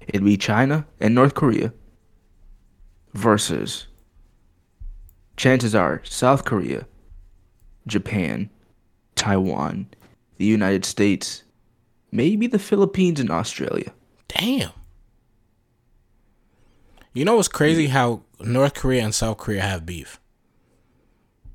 it'd 0.09 0.25
be 0.25 0.37
China 0.37 0.87
and 1.01 1.15
North 1.15 1.35
Korea 1.35 1.73
versus. 3.17 3.87
Chances 5.37 5.75
are 5.75 6.01
South 6.05 6.45
Korea, 6.45 6.87
Japan, 7.87 8.49
Taiwan, 9.17 9.89
the 10.39 10.45
United 10.45 10.85
States, 10.85 11.43
maybe 12.11 12.47
the 12.47 12.59
Philippines 12.59 13.21
and 13.21 13.31
Australia. 13.31 13.93
Damn. 14.29 14.71
You 17.13 17.25
know 17.25 17.37
what's 17.37 17.49
crazy? 17.49 17.87
Mm. 17.87 17.91
How 17.91 18.23
North 18.41 18.75
Korea 18.75 19.05
and 19.05 19.15
South 19.15 19.39
Korea 19.39 19.63
have 19.63 19.87
beef. 19.87 20.21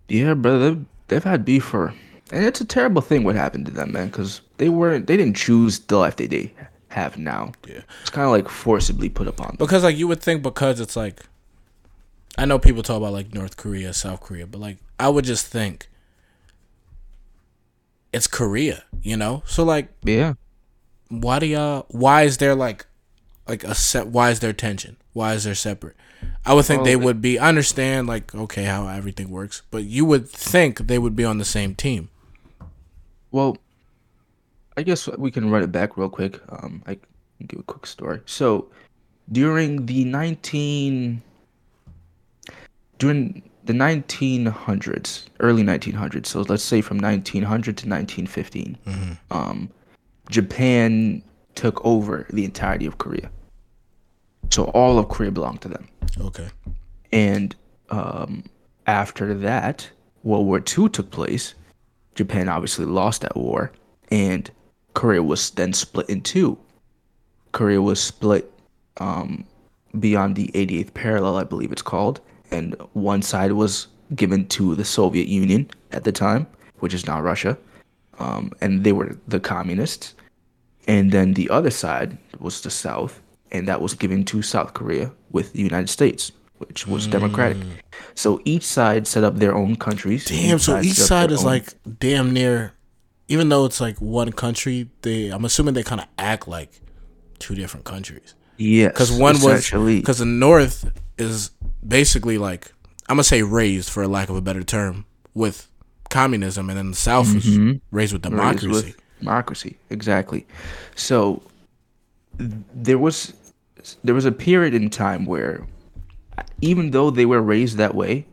Yeah, 0.10 0.34
brother, 0.34 0.72
they've, 0.72 0.86
they've 1.08 1.24
had 1.24 1.46
beef 1.46 1.64
for, 1.64 1.94
and 2.32 2.46
it's 2.46 2.62
a 2.62 2.66
terrible 2.66 3.02
thing 3.02 3.24
what 3.24 3.36
happened 3.36 3.66
to 3.68 3.72
them, 3.72 3.94
man, 3.94 4.08
because 4.08 4.42
they 4.58 4.70
weren't, 4.70 5.08
they 5.08 5.18
didn't 5.18 5.38
choose 5.38 5.80
the 5.80 5.98
life 5.98 6.18
they, 6.18 6.28
they 6.28 6.54
have 6.90 7.18
now. 7.18 7.52
Yeah. 7.68 7.82
It's 8.02 8.10
kind 8.10 8.26
of 8.26 8.32
like 8.32 8.50
forcibly 8.50 9.10
put 9.10 9.28
upon 9.28 9.48
them. 9.48 9.56
Because 9.58 9.84
like 9.84 9.98
you 9.98 10.08
would 10.08 10.22
think 10.22 10.44
because 10.44 10.80
it's 10.80 10.96
like 10.96 11.24
I 12.38 12.46
know 12.46 12.58
people 12.60 12.82
talk 12.84 12.98
about 12.98 13.14
like 13.14 13.34
North 13.34 13.58
Korea, 13.58 13.94
South 13.94 14.22
Korea, 14.22 14.48
but 14.48 14.60
like 14.62 14.78
I 15.00 15.10
would 15.10 15.26
just 15.26 15.48
think 15.48 15.88
it's 18.14 18.28
Korea, 18.28 18.84
you 19.02 19.18
know? 19.18 19.44
So 19.46 19.64
like 19.64 19.90
Yeah. 20.04 20.34
why 21.10 21.40
do 21.40 21.46
y'all 21.46 21.86
why 21.90 22.24
is 22.24 22.38
there 22.38 22.56
like 22.56 22.86
like 23.48 23.64
a 23.64 23.76
set 23.76 24.08
why 24.08 24.30
is 24.32 24.40
there 24.40 24.54
tension? 24.54 24.98
Why 25.14 25.34
is 25.34 25.44
there 25.44 25.56
separate? 25.56 25.96
I 26.46 26.54
would 26.54 26.66
think 26.66 26.80
Well, 26.80 26.86
they 26.86 26.92
it- 26.94 27.02
would 27.02 27.22
be 27.22 27.38
I 27.40 27.50
understand 27.50 28.08
like 28.08 28.34
okay 28.34 28.64
how 28.66 28.88
everything 28.88 29.30
works, 29.30 29.62
but 29.72 29.84
you 29.84 30.06
would 30.06 30.30
think 30.30 30.88
they 30.88 31.00
would 31.00 31.16
be 31.16 31.26
on 31.26 31.38
the 31.38 31.46
same 31.46 31.76
team. 31.76 32.10
Well, 33.32 33.58
I 34.78 34.84
guess 34.84 35.08
we 35.18 35.32
can 35.32 35.50
run 35.50 35.64
it 35.64 35.72
back 35.72 35.98
real 35.98 36.10
quick. 36.10 36.40
Um, 36.50 36.82
I 36.86 36.96
can 36.96 37.48
give 37.48 37.60
a 37.60 37.64
quick 37.64 37.86
story. 37.86 38.22
So, 38.26 38.68
during 39.32 39.86
the 39.86 40.04
nineteen, 40.06 41.22
during 43.02 43.42
the 43.64 43.74
nineteen 43.74 44.46
hundreds, 44.46 45.26
early 45.40 45.64
nineteen 45.64 45.96
hundreds. 45.96 46.30
So 46.30 46.42
let's 46.42 46.62
say 46.62 46.82
from 46.82 47.00
nineteen 47.00 47.42
hundred 47.42 47.76
to 47.78 47.90
nineteen 47.90 48.28
um, 49.32 49.72
Japan 50.30 51.24
took 51.56 51.84
over 51.84 52.28
the 52.30 52.46
entirety 52.46 52.86
of 52.86 53.00
Korea. 53.00 53.32
So 54.52 54.66
all 54.66 55.00
of 55.00 55.10
Korea 55.10 55.32
belonged 55.32 55.62
to 55.62 55.70
them. 55.70 55.88
Okay. 56.20 56.48
And 57.12 57.56
um, 57.90 58.44
after 58.86 59.34
that, 59.34 59.90
World 60.22 60.46
War 60.46 60.60
II 60.60 60.88
took 60.90 61.10
place. 61.10 61.56
Japan 62.14 62.50
obviously 62.50 62.86
lost 62.86 63.22
that 63.22 63.36
war, 63.36 63.72
and 64.12 64.52
Korea 64.94 65.24
was 65.24 65.50
then 65.50 65.74
split 65.74 66.08
in 66.08 66.22
two. 66.22 66.56
Korea 67.52 67.82
was 67.82 68.00
split 68.00 68.52
um, 68.98 69.44
beyond 70.00 70.36
the 70.36 70.52
88th 70.54 70.94
parallel, 70.94 71.38
I 71.38 71.46
believe 71.46 71.72
it's 71.72 71.82
called, 71.82 72.22
and 72.52 72.76
one 72.94 73.22
side 73.22 73.54
was 73.54 73.88
given 74.16 74.48
to 74.48 74.76
the 74.76 74.86
Soviet 74.86 75.28
Union 75.28 75.70
at 75.92 76.04
the 76.04 76.12
time, 76.12 76.48
which 76.80 76.94
is 76.94 77.08
now 77.08 77.22
Russia, 77.22 77.58
um, 78.20 78.52
and 78.62 78.84
they 78.84 78.92
were 78.92 79.18
the 79.28 79.40
communists. 79.40 80.16
And 80.88 81.12
then 81.12 81.34
the 81.34 81.50
other 81.50 81.70
side 81.70 82.18
was 82.40 82.62
the 82.62 82.72
South, 82.72 83.22
and 83.52 83.68
that 83.68 83.82
was 83.82 83.94
given 83.94 84.26
to 84.26 84.42
South 84.42 84.74
Korea 84.74 85.12
with 85.32 85.54
the 85.54 85.62
United 85.62 85.90
States, 85.90 86.32
which 86.58 86.88
was 86.88 87.08
mm. 87.08 87.12
democratic. 87.12 87.58
So 88.16 88.42
each 88.46 88.64
side 88.64 89.08
set 89.08 89.24
up 89.24 89.36
their 89.38 89.56
own 89.56 89.76
countries. 89.76 90.26
Damn, 90.26 90.58
each 90.58 90.64
so 90.64 90.82
each 90.82 90.94
side 90.94 91.32
is 91.32 91.42
own. 91.42 91.46
like 91.46 91.74
damn 92.00 92.34
near, 92.34 92.74
even 93.28 93.50
though 93.50 93.66
it's 93.66 93.80
like 93.80 94.02
one 94.02 94.32
country, 94.32 94.90
they 95.04 95.30
I'm 95.30 95.46
assuming 95.46 95.76
they 95.76 95.84
kind 95.84 96.02
of 96.02 96.08
act 96.18 96.48
like 96.48 96.82
two 97.40 97.56
different 97.56 97.86
countries. 97.86 98.36
Yeah, 98.58 98.90
because 98.90 99.12
one 99.12 99.42
was 99.42 99.72
because 99.72 100.20
the 100.20 100.26
North 100.26 100.92
is 101.22 101.52
basically 101.88 102.38
like 102.38 102.72
I'm 103.08 103.16
gonna 103.16 103.24
say 103.24 103.44
raised 103.44 103.90
for 103.90 104.06
lack 104.08 104.30
of 104.30 104.36
a 104.36 104.42
better 104.42 104.64
term 104.64 105.06
with 105.34 105.68
communism, 106.10 106.70
and 106.70 106.78
then 106.78 106.90
the 106.92 106.98
South 106.98 107.28
mm-hmm. 107.28 107.68
was 107.68 107.80
raised 107.92 108.14
with 108.14 108.22
democracy. 108.22 108.68
Raised 108.68 108.86
with 108.86 108.98
democracy, 109.20 109.78
exactly. 109.90 110.46
So 110.96 111.42
there 112.38 112.98
was 112.98 113.34
there 114.04 114.16
was 114.16 114.26
a 114.26 114.32
period 114.32 114.74
in 114.74 114.90
time 114.90 115.26
where, 115.26 115.66
even 116.62 116.92
though 116.92 117.10
they 117.10 117.26
were 117.26 117.42
raised 117.42 117.78
that 117.78 117.96
way, 117.96 118.26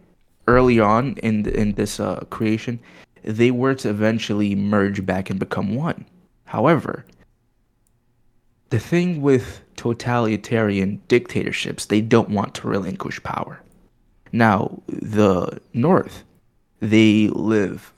early 0.47 0.81
on 0.81 1.15
in 1.23 1.47
in 1.49 1.73
this 1.73 2.01
uh, 2.01 2.25
creation, 2.31 2.79
they 3.23 3.51
were 3.51 3.75
to 3.75 3.89
eventually 3.89 4.55
merge 4.55 5.05
back 5.05 5.31
and 5.31 5.39
become 5.39 5.75
one. 5.75 6.05
However, 6.45 7.05
the 8.71 8.79
thing 8.79 9.23
with 9.23 9.63
totalitarian 9.77 11.01
dictatorships, 11.09 11.87
they 11.87 12.01
don't 12.01 12.31
want 12.31 12.55
to 12.57 12.69
relinquish 12.69 13.23
power. 13.23 13.61
Now, 14.33 14.83
the 14.89 15.61
North, 15.73 16.25
they 16.81 17.29
live 17.29 17.93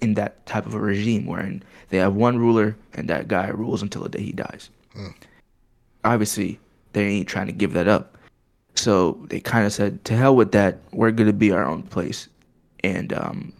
in 0.00 0.14
that 0.14 0.44
type 0.46 0.66
of 0.66 0.74
a 0.74 0.80
regime 0.80 1.26
wherein 1.26 1.62
they 1.90 1.98
have 1.98 2.14
one 2.14 2.38
ruler 2.38 2.76
and 2.94 3.08
that 3.08 3.28
guy 3.28 3.48
rules 3.48 3.82
until 3.82 4.02
the 4.02 4.08
day 4.08 4.22
he 4.22 4.32
dies. 4.32 4.70
Mm. 4.96 5.14
Obviously, 6.04 6.58
they 6.92 7.04
ain't 7.04 7.28
trying 7.28 7.46
to 7.46 7.52
give 7.52 7.72
that 7.74 7.88
up. 7.88 8.16
So 8.74 9.18
they 9.28 9.40
kind 9.40 9.66
of 9.66 9.72
said, 9.72 10.04
to 10.06 10.16
hell 10.16 10.34
with 10.34 10.52
that, 10.52 10.78
we're 10.92 11.12
going 11.12 11.28
to 11.28 11.32
be 11.32 11.52
our 11.52 11.64
own 11.64 11.82
place. 11.84 12.28
And 12.82 13.12
um, 13.12 13.52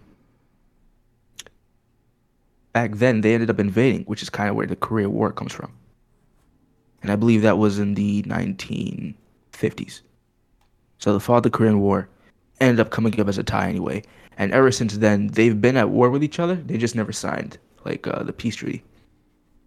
back 2.73 2.93
then, 2.93 3.21
they 3.21 3.35
ended 3.35 3.51
up 3.51 3.61
invading, 3.61 4.05
which 4.05 4.23
is 4.23 4.31
kind 4.31 4.51
of 4.51 4.57
where 4.57 4.67
the 4.67 4.77
Korea 4.77 5.09
War 5.09 5.33
comes 5.33 5.53
from. 5.53 5.73
And 7.05 7.13
I 7.13 7.17
believe 7.17 7.43
that 7.43 7.59
was 7.59 7.79
in 7.79 7.93
the 7.93 8.23
1950s. 8.23 10.01
So 10.97 11.13
the 11.13 11.21
fall 11.21 11.37
of 11.37 11.43
the 11.43 11.51
Korean 11.51 11.81
War 11.81 12.09
ended 12.63 12.81
up 12.81 12.91
coming 12.91 13.21
up 13.21 13.29
as 13.29 13.37
a 13.37 13.43
tie 13.43 13.69
anyway. 13.69 14.03
And 14.39 14.53
ever 14.53 14.73
since 14.73 14.97
then, 14.97 15.27
they've 15.27 15.61
been 15.61 15.77
at 15.77 15.91
war 15.91 16.09
with 16.09 16.25
each 16.25 16.41
other. 16.41 16.55
They 16.55 16.79
just 16.79 16.97
never 16.97 17.13
signed 17.13 17.59
like 17.85 18.07
uh, 18.07 18.23
the 18.23 18.33
peace 18.33 18.57
treaty. 18.57 18.83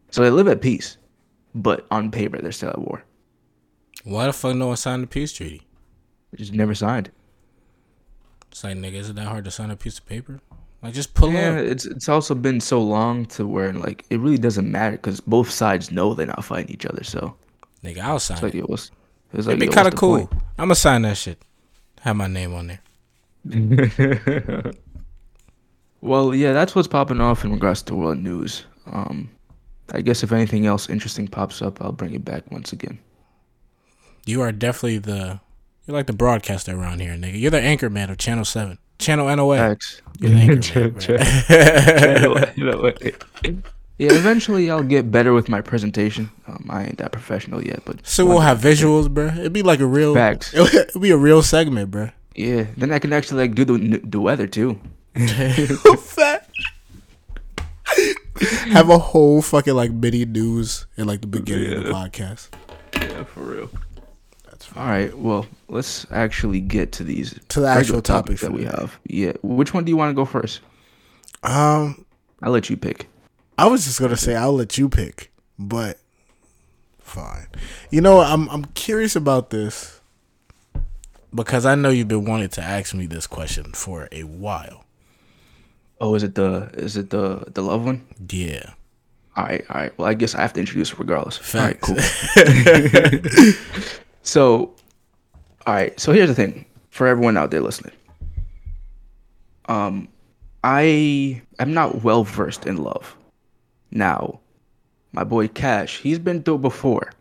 So 0.09 0.23
they 0.23 0.31
live 0.31 0.47
at 0.47 0.61
peace, 0.61 0.97
but 1.53 1.85
on 1.91 2.09
paper 2.09 2.39
they're 2.41 2.51
still 2.51 2.71
at 2.71 2.79
war. 2.79 3.03
Why 4.03 4.25
the 4.25 4.33
fuck 4.33 4.55
no 4.55 4.69
one 4.69 4.77
signed 4.77 5.03
the 5.03 5.07
peace 5.07 5.31
treaty? 5.31 5.61
They 6.31 6.39
just 6.39 6.53
never 6.53 6.73
signed. 6.73 7.11
It's 8.49 8.63
like 8.63 8.77
nigga, 8.77 8.95
is 8.95 9.11
it 9.11 9.15
that 9.17 9.27
hard 9.27 9.45
to 9.45 9.51
sign 9.51 9.69
a 9.69 9.75
piece 9.75 9.99
of 9.99 10.07
paper? 10.07 10.39
Like 10.87 10.93
just 10.93 11.13
pull 11.15 11.33
yeah, 11.33 11.49
up. 11.49 11.65
it's 11.65 11.85
it's 11.85 12.07
also 12.07 12.33
been 12.33 12.61
so 12.61 12.81
long 12.81 13.25
to 13.25 13.45
where 13.45 13.73
like 13.73 14.05
it 14.09 14.21
really 14.21 14.37
doesn't 14.37 14.71
matter 14.71 14.95
because 14.95 15.19
both 15.19 15.51
sides 15.51 15.91
know 15.91 16.13
they're 16.13 16.27
not 16.27 16.45
fighting 16.45 16.73
each 16.73 16.85
other. 16.85 17.03
So 17.03 17.35
nigga, 17.83 17.97
I'll 17.97 18.19
sign. 18.19 18.35
It's 18.35 18.43
like 18.43 18.55
it 18.55 18.69
was. 18.69 18.89
It 19.33 19.35
was 19.35 19.47
like, 19.47 19.57
It'd 19.57 19.69
be 19.69 19.75
kind 19.75 19.89
of 19.89 19.95
cool. 19.95 20.27
Point? 20.27 20.41
I'm 20.57 20.67
gonna 20.69 20.75
sign 20.75 21.01
that 21.01 21.17
shit. 21.17 21.43
Have 21.99 22.15
my 22.15 22.27
name 22.27 22.53
on 22.53 22.67
there. 22.67 22.79
well, 25.99 26.33
yeah, 26.33 26.53
that's 26.53 26.73
what's 26.73 26.87
popping 26.87 27.19
off 27.19 27.43
in 27.43 27.51
regards 27.51 27.81
to 27.81 27.93
world 27.93 28.19
news. 28.19 28.63
Um, 28.85 29.29
I 29.91 29.99
guess 29.99 30.23
if 30.23 30.31
anything 30.31 30.67
else 30.67 30.89
interesting 30.89 31.27
pops 31.27 31.61
up, 31.61 31.81
I'll 31.81 31.91
bring 31.91 32.13
it 32.13 32.23
back 32.23 32.49
once 32.49 32.71
again. 32.71 32.97
You 34.25 34.41
are 34.41 34.53
definitely 34.53 34.99
the 34.99 35.41
you're 35.85 35.97
like 35.97 36.07
the 36.07 36.13
broadcaster 36.13 36.73
around 36.73 37.01
here, 37.01 37.15
nigga. 37.15 37.37
You're 37.37 37.51
the 37.51 37.59
anchor 37.59 37.89
man 37.89 38.09
of 38.09 38.17
Channel 38.17 38.45
Seven, 38.45 38.77
Channel 38.99 39.35
NOA. 39.35 39.57
Thanks. 39.57 40.01
You're 40.19 40.31
the 40.31 40.37
anchor 40.37 40.91
man, 43.45 43.63
Yeah, 43.99 44.13
eventually 44.13 44.69
I'll 44.71 44.83
get 44.83 45.11
better 45.11 45.33
with 45.33 45.49
my 45.49 45.61
presentation. 45.61 46.31
Um, 46.47 46.65
I 46.69 46.85
ain't 46.85 46.97
that 46.97 47.11
professional 47.11 47.63
yet, 47.63 47.83
but 47.85 48.05
so 48.05 48.25
we'll 48.25 48.39
have 48.39 48.59
visuals, 48.59 49.09
bro. 49.09 49.27
It'd 49.27 49.53
be 49.53 49.63
like 49.63 49.79
a 49.79 49.85
real 49.85 50.13
facts. 50.13 50.53
It'll 50.55 51.01
be 51.01 51.11
a 51.11 51.17
real 51.17 51.41
segment, 51.41 51.91
bro. 51.91 52.09
Yeah, 52.35 52.65
then 52.77 52.91
I 52.91 52.99
can 52.99 53.13
actually 53.13 53.41
like 53.41 53.55
do 53.55 53.65
the 53.65 54.01
the 54.03 54.19
weather 54.19 54.47
too. 54.47 54.79
Have 58.67 58.89
a 58.89 58.99
whole 58.99 59.41
fucking 59.41 59.73
like 59.73 59.91
mini 59.91 60.25
news 60.25 60.85
in 60.97 61.07
like 61.07 61.21
the 61.21 61.27
beginning 61.27 61.71
yeah. 61.71 61.77
of 61.77 61.83
the 61.85 61.91
podcast. 61.91 62.49
Yeah, 62.93 63.23
for 63.23 63.39
real. 63.39 63.69
Fine. 64.67 64.83
All 64.83 64.89
right. 64.89 65.17
Well, 65.17 65.45
let's 65.69 66.05
actually 66.11 66.59
get 66.59 66.91
to 66.93 67.03
these 67.03 67.39
to 67.49 67.61
the 67.61 67.67
actual 67.67 68.01
topics 68.01 68.41
that 68.41 68.51
we 68.51 68.65
have. 68.65 68.99
Yeah. 69.05 69.31
Which 69.41 69.73
one 69.73 69.85
do 69.85 69.89
you 69.89 69.97
want 69.97 70.09
to 70.09 70.13
go 70.13 70.25
first? 70.25 70.59
Um, 71.43 72.05
I'll 72.41 72.51
let 72.51 72.69
you 72.69 72.75
pick. 72.75 73.07
I 73.57 73.67
was 73.67 73.85
just 73.85 73.99
gonna 73.99 74.17
say 74.17 74.35
I'll 74.35 74.53
let 74.53 74.77
you 74.77 74.89
pick, 74.89 75.31
but 75.57 75.99
fine. 76.99 77.47
You 77.91 78.01
know, 78.01 78.19
I'm 78.19 78.49
I'm 78.49 78.65
curious 78.65 79.15
about 79.15 79.51
this 79.51 80.01
because 81.33 81.65
I 81.65 81.75
know 81.75 81.89
you've 81.89 82.09
been 82.09 82.25
wanting 82.25 82.49
to 82.49 82.61
ask 82.61 82.93
me 82.93 83.05
this 83.05 83.25
question 83.25 83.71
for 83.71 84.09
a 84.11 84.23
while. 84.23 84.83
Oh, 86.01 86.13
is 86.15 86.23
it 86.23 86.35
the 86.35 86.69
is 86.73 86.97
it 86.97 87.09
the 87.09 87.45
the 87.47 87.61
love 87.63 87.85
one? 87.85 88.05
Yeah. 88.29 88.71
All 89.37 89.45
right, 89.45 89.63
all 89.69 89.81
right. 89.81 89.97
Well, 89.97 90.09
I 90.09 90.13
guess 90.13 90.35
I 90.35 90.41
have 90.41 90.51
to 90.53 90.59
introduce 90.59 90.97
regardless. 90.99 91.37
Facts. 91.37 91.89
All 91.89 91.95
right, 91.95 93.23
cool. 93.23 93.93
so, 94.27 94.75
all 95.65 95.73
right. 95.73 95.97
So 95.97 96.11
here's 96.11 96.27
the 96.27 96.35
thing 96.35 96.65
for 96.89 97.07
everyone 97.07 97.37
out 97.37 97.49
there 97.49 97.61
listening. 97.61 97.93
Um, 99.69 100.09
I 100.65 101.41
am 101.59 101.73
not 101.73 102.03
well 102.03 102.25
versed 102.25 102.65
in 102.65 102.75
love. 102.75 103.15
Now, 103.89 104.41
my 105.13 105.23
boy 105.23 105.47
Cash, 105.47 105.99
he's 105.99 106.19
been 106.19 106.43
through 106.43 106.57
before. 106.57 107.13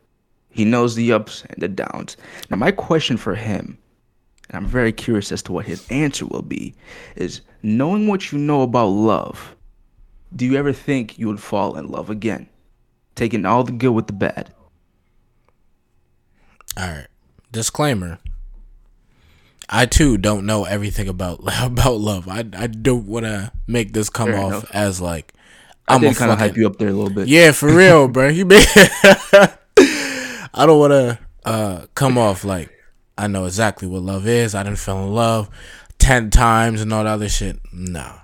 He 0.50 0.64
knows 0.64 0.96
the 0.96 1.12
ups 1.12 1.44
and 1.48 1.62
the 1.62 1.68
downs. 1.68 2.16
Now, 2.50 2.56
my 2.56 2.72
question 2.72 3.16
for 3.16 3.36
him, 3.36 3.78
and 4.48 4.56
I'm 4.56 4.66
very 4.66 4.90
curious 4.90 5.30
as 5.30 5.42
to 5.44 5.52
what 5.52 5.66
his 5.66 5.86
answer 5.90 6.26
will 6.26 6.42
be, 6.42 6.74
is 7.14 7.40
knowing 7.62 8.08
what 8.08 8.32
you 8.32 8.38
know 8.38 8.62
about 8.62 8.88
love, 8.88 9.54
do 10.34 10.44
you 10.44 10.56
ever 10.56 10.72
think 10.72 11.20
you 11.20 11.28
would 11.28 11.40
fall 11.40 11.78
in 11.78 11.86
love 11.86 12.10
again? 12.10 12.48
Taking 13.14 13.46
all 13.46 13.62
the 13.62 13.70
good 13.70 13.92
with 13.92 14.08
the 14.08 14.12
bad. 14.12 14.52
All 16.76 16.86
right. 16.88 17.06
Disclaimer. 17.52 18.18
I 19.68 19.86
too 19.86 20.16
don't 20.18 20.46
know 20.46 20.64
everything 20.64 21.08
about 21.08 21.40
about 21.62 21.96
love. 21.96 22.28
I 22.28 22.44
I 22.56 22.66
don't 22.66 23.06
want 23.06 23.26
to 23.26 23.52
make 23.66 23.92
this 23.92 24.08
come 24.10 24.28
Fair 24.30 24.38
off 24.38 24.52
enough. 24.52 24.70
as 24.72 25.00
like 25.00 25.32
I'm 25.88 26.00
gonna 26.02 26.14
kind 26.14 26.30
of 26.32 26.38
hype 26.38 26.56
you 26.56 26.66
up 26.66 26.78
there 26.78 26.88
a 26.88 26.92
little 26.92 27.10
bit. 27.14 27.28
Yeah, 27.28 27.52
for 27.52 27.72
real, 27.72 28.08
bro. 28.12 28.28
You 28.28 28.44
may. 28.44 28.64
I 30.58 30.64
don't 30.66 30.78
want 30.78 30.92
to 30.92 31.18
uh, 31.44 31.86
come 31.94 32.16
off 32.18 32.44
like 32.44 32.72
I 33.18 33.26
know 33.28 33.44
exactly 33.44 33.86
what 33.88 34.02
love 34.02 34.26
is. 34.26 34.54
I 34.54 34.62
didn't 34.62 34.78
fall 34.78 35.04
in 35.04 35.12
love 35.14 35.48
ten 35.98 36.30
times 36.30 36.80
and 36.80 36.92
all 36.92 37.04
that 37.04 37.10
other 37.10 37.28
shit. 37.28 37.58
Nah, 37.72 38.18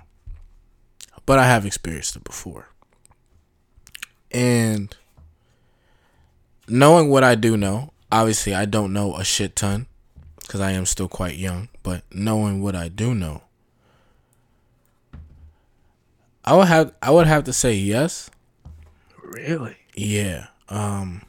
but 1.25 1.39
I 1.39 1.45
have 1.45 1.65
experienced 1.65 2.15
it 2.15 2.23
before, 2.23 2.67
and 4.31 4.95
knowing 6.67 7.09
what 7.09 7.23
I 7.23 7.35
do 7.35 7.55
know, 7.55 7.92
obviously 8.13 8.53
I 8.53 8.65
don't 8.65 8.93
know 8.93 9.15
a 9.15 9.23
shit 9.23 9.55
ton 9.55 9.87
because 10.39 10.61
I 10.61 10.71
am 10.71 10.85
still 10.85 11.07
quite 11.07 11.35
young. 11.35 11.69
But 11.81 12.03
knowing 12.13 12.61
what 12.61 12.75
I 12.75 12.87
do 12.87 13.13
know, 13.15 13.41
I 16.45 16.55
would 16.55 16.67
have 16.67 16.93
I 17.01 17.11
would 17.11 17.27
have 17.27 17.43
to 17.45 17.53
say 17.53 17.73
yes. 17.73 18.29
Really? 19.21 19.75
Yeah. 19.95 20.47
Um 20.69 21.23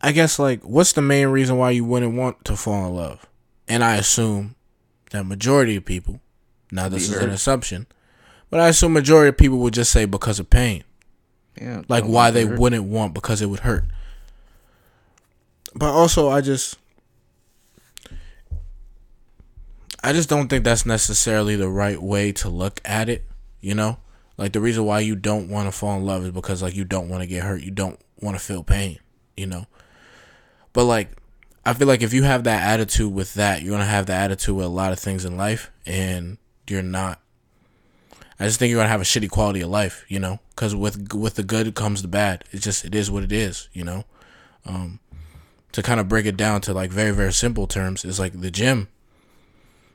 I 0.00 0.10
guess 0.10 0.38
like 0.40 0.62
what's 0.62 0.92
the 0.92 1.02
main 1.02 1.28
reason 1.28 1.56
why 1.56 1.70
you 1.70 1.84
wouldn't 1.84 2.16
want 2.16 2.44
to 2.46 2.56
fall 2.56 2.88
in 2.88 2.96
love? 2.96 3.24
And 3.68 3.84
I 3.84 3.96
assume 3.96 4.56
that 5.12 5.24
majority 5.24 5.76
of 5.76 5.84
people 5.84 6.20
now 6.72 6.88
this 6.88 7.08
is 7.08 7.16
an 7.16 7.30
assumption, 7.30 7.86
but 8.50 8.58
I 8.58 8.68
assume 8.68 8.94
majority 8.94 9.28
of 9.28 9.36
people 9.36 9.58
would 9.58 9.74
just 9.74 9.92
say 9.92 10.06
because 10.06 10.40
of 10.40 10.50
pain. 10.50 10.82
Yeah. 11.60 11.82
Like 11.88 12.04
why 12.04 12.30
they 12.30 12.46
hurt. 12.46 12.58
wouldn't 12.58 12.84
want 12.84 13.14
because 13.14 13.42
it 13.42 13.46
would 13.46 13.60
hurt. 13.60 13.84
But 15.74 15.90
also 15.90 16.28
I 16.28 16.40
just 16.40 16.76
I 20.04 20.12
just 20.12 20.28
don't 20.28 20.48
think 20.48 20.64
that's 20.64 20.84
necessarily 20.84 21.56
the 21.56 21.68
right 21.68 22.00
way 22.00 22.32
to 22.32 22.48
look 22.48 22.80
at 22.84 23.08
it, 23.08 23.24
you 23.60 23.74
know? 23.74 23.98
Like 24.36 24.52
the 24.52 24.60
reason 24.60 24.84
why 24.84 25.00
you 25.00 25.14
don't 25.14 25.48
want 25.48 25.68
to 25.68 25.72
fall 25.72 25.96
in 25.96 26.04
love 26.04 26.24
is 26.24 26.32
because 26.32 26.62
like 26.62 26.74
you 26.74 26.84
don't 26.84 27.08
want 27.08 27.22
to 27.22 27.28
get 27.28 27.44
hurt. 27.44 27.62
You 27.62 27.70
don't 27.70 28.00
want 28.20 28.36
to 28.36 28.42
feel 28.42 28.64
pain, 28.64 28.98
you 29.36 29.46
know? 29.46 29.66
But 30.72 30.84
like 30.84 31.10
I 31.64 31.74
feel 31.74 31.86
like 31.86 32.02
if 32.02 32.12
you 32.12 32.24
have 32.24 32.44
that 32.44 32.62
attitude 32.62 33.12
with 33.12 33.34
that, 33.34 33.62
you're 33.62 33.70
going 33.70 33.80
to 33.80 33.86
have 33.86 34.06
that 34.06 34.24
attitude 34.24 34.56
with 34.56 34.66
a 34.66 34.70
lot 34.70 34.92
of 34.92 34.98
things 34.98 35.24
in 35.24 35.36
life 35.36 35.70
and 35.86 36.38
you're 36.68 36.82
not 36.82 37.21
I 38.38 38.46
just 38.46 38.58
think 38.58 38.70
you're 38.70 38.82
to 38.82 38.88
have 38.88 39.00
a 39.00 39.04
shitty 39.04 39.30
quality 39.30 39.60
of 39.60 39.70
life, 39.70 40.04
you 40.08 40.18
know? 40.18 40.40
Cuz 40.56 40.74
with 40.74 41.12
with 41.12 41.34
the 41.34 41.42
good 41.42 41.74
comes 41.74 42.02
the 42.02 42.08
bad. 42.08 42.44
It's 42.50 42.64
just 42.64 42.84
it 42.84 42.94
is 42.94 43.10
what 43.10 43.22
it 43.22 43.32
is, 43.32 43.68
you 43.72 43.84
know? 43.84 44.04
Um 44.64 45.00
to 45.72 45.82
kind 45.82 45.98
of 45.98 46.08
break 46.08 46.26
it 46.26 46.36
down 46.36 46.60
to 46.60 46.72
like 46.72 46.90
very 46.90 47.10
very 47.10 47.32
simple 47.32 47.66
terms 47.66 48.04
is 48.04 48.20
like 48.20 48.38
the 48.40 48.50
gym 48.50 48.88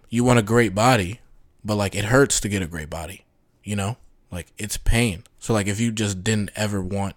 you 0.09 0.23
want 0.23 0.39
a 0.39 0.43
great 0.43 0.75
body 0.75 1.21
but 1.63 1.75
like 1.75 1.95
it 1.95 2.05
hurts 2.05 2.39
to 2.39 2.49
get 2.49 2.61
a 2.61 2.67
great 2.67 2.89
body 2.89 3.23
you 3.63 3.75
know 3.75 3.97
like 4.31 4.47
it's 4.57 4.77
pain 4.77 5.23
so 5.39 5.53
like 5.53 5.67
if 5.67 5.79
you 5.79 5.91
just 5.91 6.23
didn't 6.23 6.49
ever 6.55 6.81
want 6.81 7.15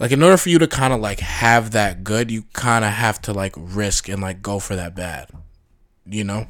like 0.00 0.12
in 0.12 0.22
order 0.22 0.36
for 0.36 0.48
you 0.48 0.58
to 0.58 0.66
kind 0.66 0.92
of 0.92 1.00
like 1.00 1.20
have 1.20 1.72
that 1.72 2.02
good 2.02 2.30
you 2.30 2.42
kind 2.52 2.84
of 2.84 2.92
have 2.92 3.20
to 3.20 3.32
like 3.32 3.54
risk 3.56 4.08
and 4.08 4.22
like 4.22 4.42
go 4.42 4.58
for 4.58 4.74
that 4.74 4.94
bad 4.94 5.28
you 6.06 6.24
know 6.24 6.46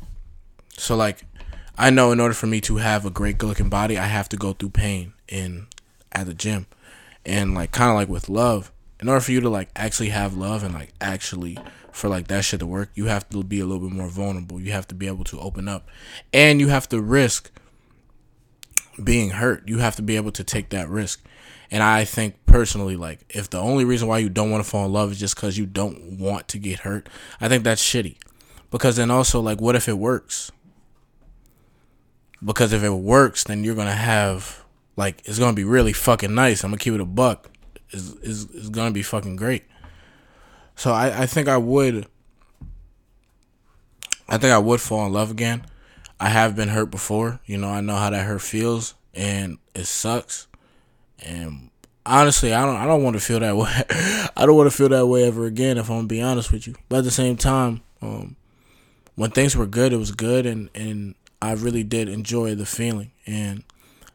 so 0.76 0.94
like 0.94 1.24
i 1.78 1.88
know 1.88 2.12
in 2.12 2.20
order 2.20 2.34
for 2.34 2.46
me 2.46 2.60
to 2.60 2.76
have 2.76 3.06
a 3.06 3.10
great 3.10 3.38
good 3.38 3.46
looking 3.46 3.68
body 3.68 3.96
i 3.96 4.06
have 4.06 4.28
to 4.28 4.36
go 4.36 4.52
through 4.52 4.70
pain 4.70 5.12
in 5.28 5.66
at 6.12 6.26
the 6.26 6.34
gym 6.34 6.66
and 7.24 7.54
like 7.54 7.72
kind 7.72 7.90
of 7.90 7.96
like 7.96 8.08
with 8.08 8.28
love 8.28 8.70
in 9.00 9.08
order 9.08 9.20
for 9.20 9.32
you 9.32 9.40
to 9.40 9.48
like 9.48 9.70
actually 9.76 10.08
have 10.08 10.36
love 10.36 10.62
and 10.62 10.74
like 10.74 10.92
actually 11.00 11.56
for 11.98 12.08
like 12.08 12.28
that 12.28 12.44
shit 12.44 12.60
to 12.60 12.66
work, 12.66 12.90
you 12.94 13.06
have 13.06 13.28
to 13.30 13.42
be 13.42 13.60
a 13.60 13.66
little 13.66 13.86
bit 13.86 13.94
more 13.94 14.08
vulnerable. 14.08 14.60
You 14.60 14.72
have 14.72 14.88
to 14.88 14.94
be 14.94 15.06
able 15.06 15.24
to 15.24 15.40
open 15.40 15.68
up. 15.68 15.88
And 16.32 16.60
you 16.60 16.68
have 16.68 16.88
to 16.90 17.02
risk 17.02 17.50
being 19.02 19.30
hurt. 19.30 19.68
You 19.68 19.78
have 19.78 19.96
to 19.96 20.02
be 20.02 20.16
able 20.16 20.32
to 20.32 20.44
take 20.44 20.70
that 20.70 20.88
risk. 20.88 21.24
And 21.70 21.82
I 21.82 22.04
think 22.04 22.36
personally, 22.46 22.96
like, 22.96 23.20
if 23.28 23.50
the 23.50 23.58
only 23.58 23.84
reason 23.84 24.08
why 24.08 24.18
you 24.18 24.30
don't 24.30 24.50
want 24.50 24.64
to 24.64 24.70
fall 24.70 24.86
in 24.86 24.92
love 24.92 25.12
is 25.12 25.20
just 25.20 25.34
because 25.34 25.58
you 25.58 25.66
don't 25.66 26.18
want 26.18 26.48
to 26.48 26.58
get 26.58 26.80
hurt, 26.80 27.08
I 27.40 27.48
think 27.48 27.64
that's 27.64 27.82
shitty. 27.82 28.16
Because 28.70 28.96
then 28.96 29.10
also, 29.10 29.40
like, 29.40 29.60
what 29.60 29.76
if 29.76 29.88
it 29.88 29.98
works? 29.98 30.50
Because 32.44 32.72
if 32.72 32.82
it 32.82 32.90
works, 32.90 33.44
then 33.44 33.64
you're 33.64 33.74
to 33.88 33.92
have, 33.92 34.64
like, 34.96 35.22
it's 35.24 35.38
to 35.38 35.56
be 35.56 35.64
really 35.64 35.92
fucking 35.92 36.34
nice. 36.34 36.62
I'm 36.62 36.70
to 36.78 36.84
keep 36.84 36.94
it 36.94 37.00
a 37.00 37.04
buck 37.04 37.50
is 37.90 38.14
is, 38.16 38.50
is 38.50 38.68
gonna 38.70 38.90
be 38.90 39.02
fucking 39.02 39.36
great. 39.36 39.64
So 40.76 40.92
I, 40.92 41.22
I 41.22 41.26
think 41.26 41.48
I 41.48 41.56
would 41.56 42.06
I 44.28 44.38
think 44.38 44.52
I 44.52 44.58
would 44.58 44.80
fall 44.80 45.06
in 45.06 45.12
love 45.12 45.30
again. 45.30 45.64
I 46.20 46.28
have 46.28 46.56
been 46.56 46.68
hurt 46.68 46.90
before, 46.90 47.40
you 47.46 47.58
know, 47.58 47.68
I 47.68 47.80
know 47.80 47.96
how 47.96 48.10
that 48.10 48.26
hurt 48.26 48.42
feels 48.42 48.94
and 49.14 49.58
it 49.74 49.86
sucks. 49.86 50.46
And 51.24 51.70
honestly, 52.04 52.52
I 52.52 52.64
don't 52.64 52.76
I 52.76 52.86
don't 52.86 53.02
want 53.02 53.14
to 53.14 53.20
feel 53.20 53.40
that 53.40 53.56
way. 53.56 53.70
I 54.36 54.46
don't 54.46 54.56
want 54.56 54.70
to 54.70 54.76
feel 54.76 54.88
that 54.90 55.06
way 55.06 55.24
ever 55.24 55.46
again 55.46 55.78
if 55.78 55.88
I'm 55.88 55.98
gonna 55.98 56.08
be 56.08 56.22
honest 56.22 56.52
with 56.52 56.66
you. 56.66 56.74
But 56.88 56.98
at 56.98 57.04
the 57.04 57.10
same 57.10 57.36
time, 57.36 57.82
um, 58.02 58.36
when 59.14 59.30
things 59.30 59.56
were 59.56 59.66
good, 59.66 59.92
it 59.92 59.96
was 59.96 60.12
good 60.12 60.46
and 60.46 60.68
and 60.74 61.14
I 61.40 61.52
really 61.52 61.84
did 61.84 62.08
enjoy 62.08 62.54
the 62.54 62.66
feeling. 62.66 63.12
And 63.26 63.64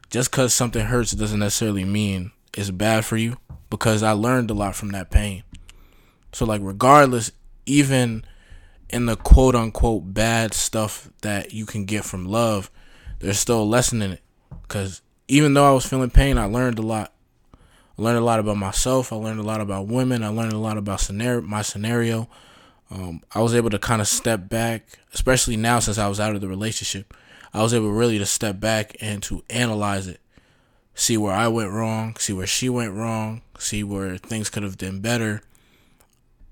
just 0.10 0.32
cuz 0.32 0.54
something 0.54 0.86
hurts 0.86 1.12
doesn't 1.12 1.40
necessarily 1.40 1.86
mean 1.86 2.32
it's 2.54 2.70
bad 2.72 3.06
for 3.06 3.18
you 3.18 3.38
because 3.70 4.04
I 4.04 4.12
learned 4.12 4.52
a 4.52 4.54
lot 4.54 4.76
from 4.76 4.90
that 4.90 5.10
pain. 5.10 5.44
So 6.32 6.46
like 6.46 6.62
regardless, 6.64 7.32
even 7.66 8.26
in 8.90 9.06
the 9.06 9.16
quote 9.16 9.56
unquote 9.56 10.14
bad 10.14 10.54
stuff 10.54 11.10
that 11.22 11.54
you 11.54 11.66
can 11.66 11.86
get 11.86 12.06
from 12.06 12.26
love, 12.26 12.70
there's 13.20 13.40
still 13.40 13.62
a 13.62 13.66
lesson 13.66 14.02
in 14.02 14.12
it. 14.12 14.22
Cause 14.68 15.02
even 15.28 15.54
though 15.54 15.68
I 15.68 15.72
was 15.72 15.86
feeling 15.86 16.10
pain, 16.10 16.38
I 16.38 16.46
learned 16.46 16.80
a 16.80 16.84
lot. 16.84 17.14
I 17.98 18.02
learned 18.02 18.18
a 18.18 18.26
lot 18.26 18.40
about 18.40 18.58
myself. 18.58 19.14
I 19.14 19.16
learned 19.16 19.40
a 19.40 19.44
lot 19.44 19.62
about 19.62 19.88
women. 19.88 20.24
I 20.24 20.28
learned 20.28 20.54
a 20.54 20.58
lot 20.58 20.78
about 20.78 21.00
scenario, 21.00 21.42
my 21.42 21.62
scenario. 21.62 22.28
Um, 22.94 23.22
I 23.34 23.42
was 23.42 23.56
able 23.56 23.72
to 23.72 23.80
kind 23.80 24.02
of 24.02 24.08
step 24.08 24.48
back, 24.48 25.00
especially 25.14 25.58
now 25.58 25.80
since 25.80 25.98
I 25.98 26.08
was 26.08 26.20
out 26.20 26.36
of 26.36 26.42
the 26.42 26.48
relationship. 26.48 27.14
I 27.54 27.62
was 27.64 27.74
able 27.74 27.92
really 27.92 28.20
to 28.20 28.26
step 28.26 28.60
back 28.60 28.96
and 29.02 29.22
to 29.24 29.44
analyze 29.50 30.08
it 30.08 30.20
see 30.96 31.18
where 31.18 31.34
I 31.34 31.48
went 31.48 31.72
wrong, 31.72 32.16
see 32.18 32.34
where 32.34 32.48
she 32.48 32.70
went 32.70 32.94
wrong, 32.94 33.42
see 33.58 33.84
where 33.84 34.18
things 34.18 34.50
could 34.50 34.64
have 34.64 34.78
been 34.78 35.00
better. 35.00 35.42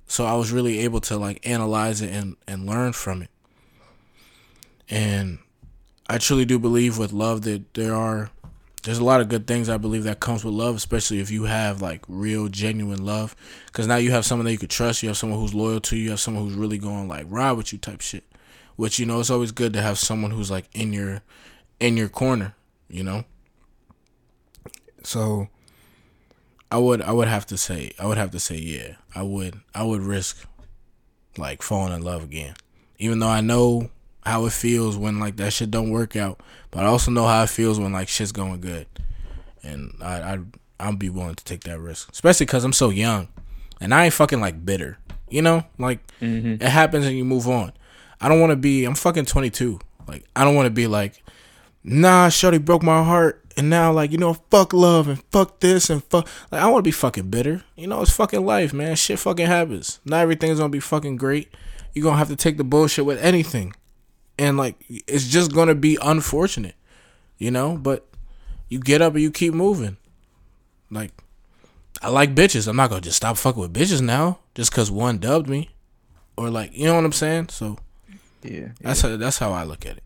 So 0.07 0.25
I 0.25 0.33
was 0.35 0.51
really 0.51 0.79
able 0.79 0.99
to 1.01 1.17
like 1.17 1.47
analyze 1.47 2.01
it 2.01 2.11
and, 2.11 2.35
and 2.47 2.65
learn 2.65 2.93
from 2.93 3.21
it. 3.21 3.29
And 4.89 5.39
I 6.09 6.17
truly 6.17 6.45
do 6.45 6.59
believe 6.59 6.97
with 6.97 7.13
love 7.13 7.43
that 7.43 7.73
there 7.75 7.95
are 7.95 8.29
there's 8.83 8.97
a 8.97 9.03
lot 9.03 9.21
of 9.21 9.29
good 9.29 9.45
things 9.45 9.69
I 9.69 9.77
believe 9.77 10.03
that 10.05 10.19
comes 10.19 10.43
with 10.43 10.53
love, 10.53 10.75
especially 10.75 11.19
if 11.19 11.29
you 11.29 11.43
have 11.43 11.81
like 11.81 12.03
real 12.07 12.47
genuine 12.47 13.05
love. 13.05 13.35
Cause 13.73 13.87
now 13.87 13.97
you 13.97 14.11
have 14.11 14.25
someone 14.25 14.45
that 14.45 14.51
you 14.51 14.57
could 14.57 14.69
trust, 14.69 15.03
you 15.03 15.09
have 15.09 15.17
someone 15.17 15.39
who's 15.39 15.53
loyal 15.53 15.79
to 15.81 15.95
you, 15.95 16.05
you 16.05 16.09
have 16.11 16.19
someone 16.19 16.43
who's 16.43 16.55
really 16.55 16.77
going 16.77 17.07
like 17.07 17.25
ride 17.29 17.53
with 17.53 17.71
you 17.71 17.79
type 17.79 18.01
shit. 18.01 18.23
Which, 18.75 18.97
you 18.97 19.05
know, 19.05 19.19
it's 19.19 19.29
always 19.29 19.51
good 19.51 19.73
to 19.73 19.81
have 19.81 19.99
someone 19.99 20.31
who's 20.31 20.49
like 20.49 20.65
in 20.73 20.93
your 20.93 21.21
in 21.79 21.97
your 21.97 22.09
corner, 22.09 22.55
you 22.89 23.03
know? 23.03 23.25
So 25.03 25.49
I 26.71 26.77
would 26.77 27.01
I 27.01 27.11
would 27.11 27.27
have 27.27 27.45
to 27.47 27.57
say 27.57 27.91
I 27.99 28.07
would 28.07 28.17
have 28.17 28.31
to 28.31 28.39
say 28.39 28.55
yeah. 28.57 28.95
I 29.13 29.21
would 29.21 29.59
I 29.75 29.83
would 29.83 30.01
risk 30.01 30.47
like 31.37 31.61
falling 31.61 31.93
in 31.93 32.01
love 32.01 32.23
again. 32.23 32.55
Even 32.97 33.19
though 33.19 33.29
I 33.29 33.41
know 33.41 33.91
how 34.25 34.45
it 34.45 34.53
feels 34.53 34.97
when 34.97 35.19
like 35.19 35.37
that 35.37 35.53
shit 35.53 35.71
don't 35.71 35.89
work 35.89 36.15
out, 36.15 36.39
but 36.69 36.83
I 36.83 36.87
also 36.87 37.11
know 37.11 37.25
how 37.25 37.43
it 37.43 37.49
feels 37.49 37.79
when 37.79 37.91
like 37.91 38.07
shit's 38.07 38.31
going 38.31 38.61
good. 38.61 38.87
And 39.63 39.93
I 40.01 40.21
I 40.21 40.39
I'll 40.79 40.95
be 40.95 41.09
willing 41.09 41.35
to 41.35 41.43
take 41.43 41.63
that 41.65 41.79
risk, 41.79 42.11
especially 42.11 42.45
cuz 42.45 42.63
I'm 42.63 42.73
so 42.73 42.89
young. 42.89 43.27
And 43.79 43.93
I 43.93 44.05
ain't 44.05 44.13
fucking 44.13 44.41
like 44.41 44.65
bitter. 44.65 44.97
You 45.29 45.41
know? 45.41 45.63
Like 45.77 45.99
mm-hmm. 46.19 46.63
it 46.63 46.69
happens 46.69 47.05
and 47.05 47.17
you 47.17 47.25
move 47.25 47.47
on. 47.47 47.73
I 48.19 48.29
don't 48.29 48.39
want 48.39 48.51
to 48.51 48.57
be 48.57 48.85
I'm 48.85 48.95
fucking 48.95 49.25
22. 49.25 49.79
Like 50.07 50.25
I 50.35 50.43
don't 50.43 50.55
want 50.55 50.67
to 50.67 50.71
be 50.71 50.87
like 50.87 51.23
nah, 51.83 52.29
Shorty 52.29 52.57
broke 52.57 52.83
my 52.83 53.03
heart 53.03 53.43
and 53.57 53.69
now 53.69 53.91
like 53.91 54.11
you 54.11 54.17
know 54.17 54.33
fuck 54.49 54.73
love 54.73 55.07
and 55.07 55.23
fuck 55.31 55.59
this 55.59 55.89
and 55.89 56.03
fuck 56.03 56.27
like 56.51 56.61
I 56.61 56.67
want 56.67 56.83
to 56.83 56.87
be 56.87 56.91
fucking 56.91 57.29
bitter. 57.29 57.63
You 57.75 57.87
know 57.87 58.01
it's 58.01 58.11
fucking 58.11 58.45
life, 58.45 58.73
man. 58.73 58.95
Shit 58.95 59.19
fucking 59.19 59.47
happens. 59.47 59.99
Not 60.05 60.21
everything's 60.21 60.59
gonna 60.59 60.69
be 60.69 60.79
fucking 60.79 61.17
great. 61.17 61.53
You're 61.93 62.03
gonna 62.03 62.17
have 62.17 62.29
to 62.29 62.35
take 62.35 62.57
the 62.57 62.63
bullshit 62.63 63.05
with 63.05 63.21
anything, 63.21 63.73
and 64.41 64.57
like 64.57 64.75
it's 64.89 65.27
just 65.27 65.53
gonna 65.53 65.75
be 65.75 65.97
unfortunate, 66.01 66.75
you 67.37 67.51
know. 67.51 67.77
But 67.77 68.07
you 68.67 68.79
get 68.79 69.01
up 69.01 69.13
and 69.13 69.21
you 69.21 69.31
keep 69.31 69.53
moving. 69.53 69.97
Like 70.89 71.11
I 72.01 72.09
like 72.09 72.35
bitches. 72.35 72.67
I'm 72.67 72.75
not 72.75 72.89
gonna 72.89 73.01
just 73.01 73.17
stop 73.17 73.37
fucking 73.37 73.61
with 73.61 73.73
bitches 73.73 74.01
now 74.01 74.39
just 74.55 74.71
cause 74.71 74.91
one 74.91 75.17
dubbed 75.17 75.47
me, 75.47 75.69
or 76.37 76.49
like 76.49 76.75
you 76.75 76.85
know 76.85 76.95
what 76.95 77.05
I'm 77.05 77.13
saying. 77.13 77.49
So 77.49 77.77
yeah, 78.43 78.69
that's 78.81 79.01
how, 79.01 79.15
that's 79.17 79.37
how 79.37 79.51
I 79.51 79.63
look 79.63 79.85
at 79.85 79.97
it. 79.97 80.03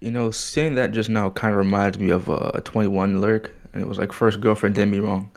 You 0.00 0.10
know, 0.10 0.30
saying 0.30 0.74
that 0.76 0.92
just 0.92 1.10
now 1.10 1.30
kind 1.30 1.52
of 1.52 1.58
reminds 1.58 1.98
me 1.98 2.10
of 2.10 2.28
uh, 2.28 2.52
a 2.54 2.60
21 2.60 3.20
lyric, 3.20 3.52
and 3.72 3.82
it 3.82 3.86
was 3.86 3.98
like, 3.98 4.12
first 4.12 4.40
girlfriend 4.40 4.74
did 4.74 4.86
me 4.86 4.98
wrong. 4.98 5.30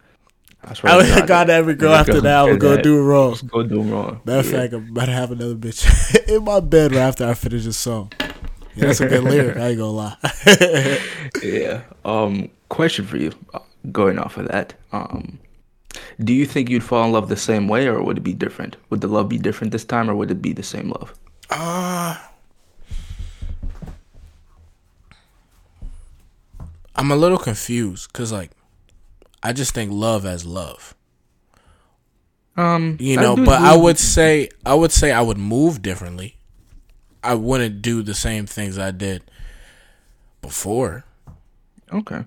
I 0.63 0.73
swear 0.73 0.93
I 0.93 1.19
God, 1.19 1.27
God 1.27 1.49
every 1.51 1.75
girl 1.75 1.93
after 1.93 2.21
that 2.21 2.43
would 2.43 2.59
go 2.59 2.81
do 2.81 2.97
it 2.97 3.03
wrong. 3.03 3.37
Go 3.45 3.61
do 3.61 3.81
wrong. 3.81 4.21
Matter 4.25 4.39
of 4.39 4.45
yeah. 4.51 4.59
fact, 4.59 4.73
I'm 4.73 4.89
about 4.89 5.05
to 5.05 5.11
have 5.11 5.31
another 5.31 5.55
bitch 5.55 6.27
in 6.27 6.43
my 6.43 6.59
bed 6.59 6.93
right 6.93 7.01
after 7.01 7.27
I 7.27 7.35
finish 7.35 7.65
this 7.65 7.77
song. 7.77 8.11
Yeah, 8.75 8.85
that's 8.87 9.01
a 9.01 9.07
good 9.07 9.23
lyric. 9.31 9.57
I 9.57 9.69
ain't 9.69 9.77
gonna 9.77 9.91
lie. 9.91 10.17
yeah. 11.43 11.81
Um. 12.03 12.49
Question 12.69 13.05
for 13.05 13.17
you. 13.17 13.31
Going 13.91 14.19
off 14.19 14.37
of 14.37 14.47
that. 14.49 14.73
Um. 14.91 15.39
Do 16.21 16.33
you 16.33 16.45
think 16.45 16.69
you'd 16.69 16.83
fall 16.83 17.05
in 17.05 17.11
love 17.13 17.29
the 17.29 17.37
same 17.37 17.67
way, 17.67 17.87
or 17.87 18.01
would 18.03 18.17
it 18.17 18.21
be 18.21 18.33
different? 18.33 18.75
Would 18.89 19.01
the 19.01 19.07
love 19.07 19.29
be 19.29 19.37
different 19.37 19.71
this 19.71 19.85
time, 19.85 20.09
or 20.09 20.15
would 20.15 20.31
it 20.31 20.41
be 20.41 20.53
the 20.53 20.63
same 20.63 20.89
love? 20.89 21.13
Uh 21.49 22.17
I'm 26.95 27.11
a 27.11 27.15
little 27.15 27.37
confused 27.37 28.11
because 28.11 28.31
like 28.31 28.51
I 29.43 29.53
just 29.53 29.73
think 29.73 29.91
love 29.91 30.25
as 30.25 30.45
love. 30.45 30.95
Um, 32.57 32.95
you 33.01 33.17
know, 33.17 33.35
I 33.35 33.43
but 33.45 33.61
I 33.61 33.75
would 33.75 33.99
say 33.99 34.49
I 34.65 34.73
would 34.75 34.91
say 34.91 35.11
I 35.11 35.21
would 35.21 35.37
move 35.37 35.81
differently. 35.81 36.34
I 37.25 37.35
wouldn't 37.35 37.81
do 37.81 38.01
the 38.01 38.13
same 38.13 38.45
things 38.45 38.77
I 38.77 38.91
did 38.91 39.23
before. 40.41 41.03
Okay. 41.91 42.23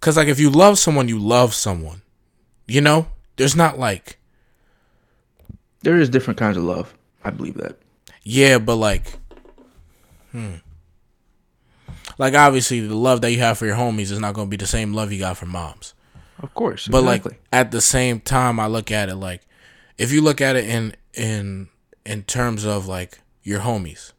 Cause 0.00 0.16
like 0.16 0.28
if 0.28 0.38
you 0.38 0.50
love 0.50 0.78
someone, 0.78 1.08
you 1.08 1.18
love 1.18 1.54
someone. 1.54 2.02
You 2.66 2.80
know, 2.80 3.08
there's 3.36 3.56
not 3.56 3.78
like 3.78 4.18
there 5.82 5.98
is 5.98 6.08
different 6.08 6.38
kinds 6.38 6.56
of 6.56 6.64
love. 6.64 6.94
I 7.22 7.30
believe 7.30 7.54
that. 7.54 7.78
Yeah, 8.22 8.58
but 8.58 8.76
like, 8.76 9.18
hmm 10.32 10.56
like 12.18 12.34
obviously 12.34 12.80
the 12.80 12.94
love 12.94 13.20
that 13.22 13.32
you 13.32 13.38
have 13.38 13.58
for 13.58 13.66
your 13.66 13.76
homies 13.76 14.10
is 14.12 14.20
not 14.20 14.34
going 14.34 14.46
to 14.46 14.50
be 14.50 14.56
the 14.56 14.66
same 14.66 14.92
love 14.92 15.12
you 15.12 15.18
got 15.18 15.36
for 15.36 15.46
moms. 15.46 15.94
Of 16.40 16.54
course. 16.54 16.88
But 16.88 17.04
exactly. 17.04 17.32
like 17.32 17.40
at 17.52 17.70
the 17.70 17.80
same 17.80 18.20
time 18.20 18.60
I 18.60 18.66
look 18.66 18.90
at 18.90 19.08
it 19.08 19.16
like 19.16 19.42
if 19.98 20.12
you 20.12 20.20
look 20.20 20.40
at 20.40 20.56
it 20.56 20.66
in 20.66 20.94
in 21.14 21.68
in 22.04 22.22
terms 22.24 22.64
of 22.64 22.86
like 22.86 23.20
your 23.44 23.60
homies. 23.60 24.12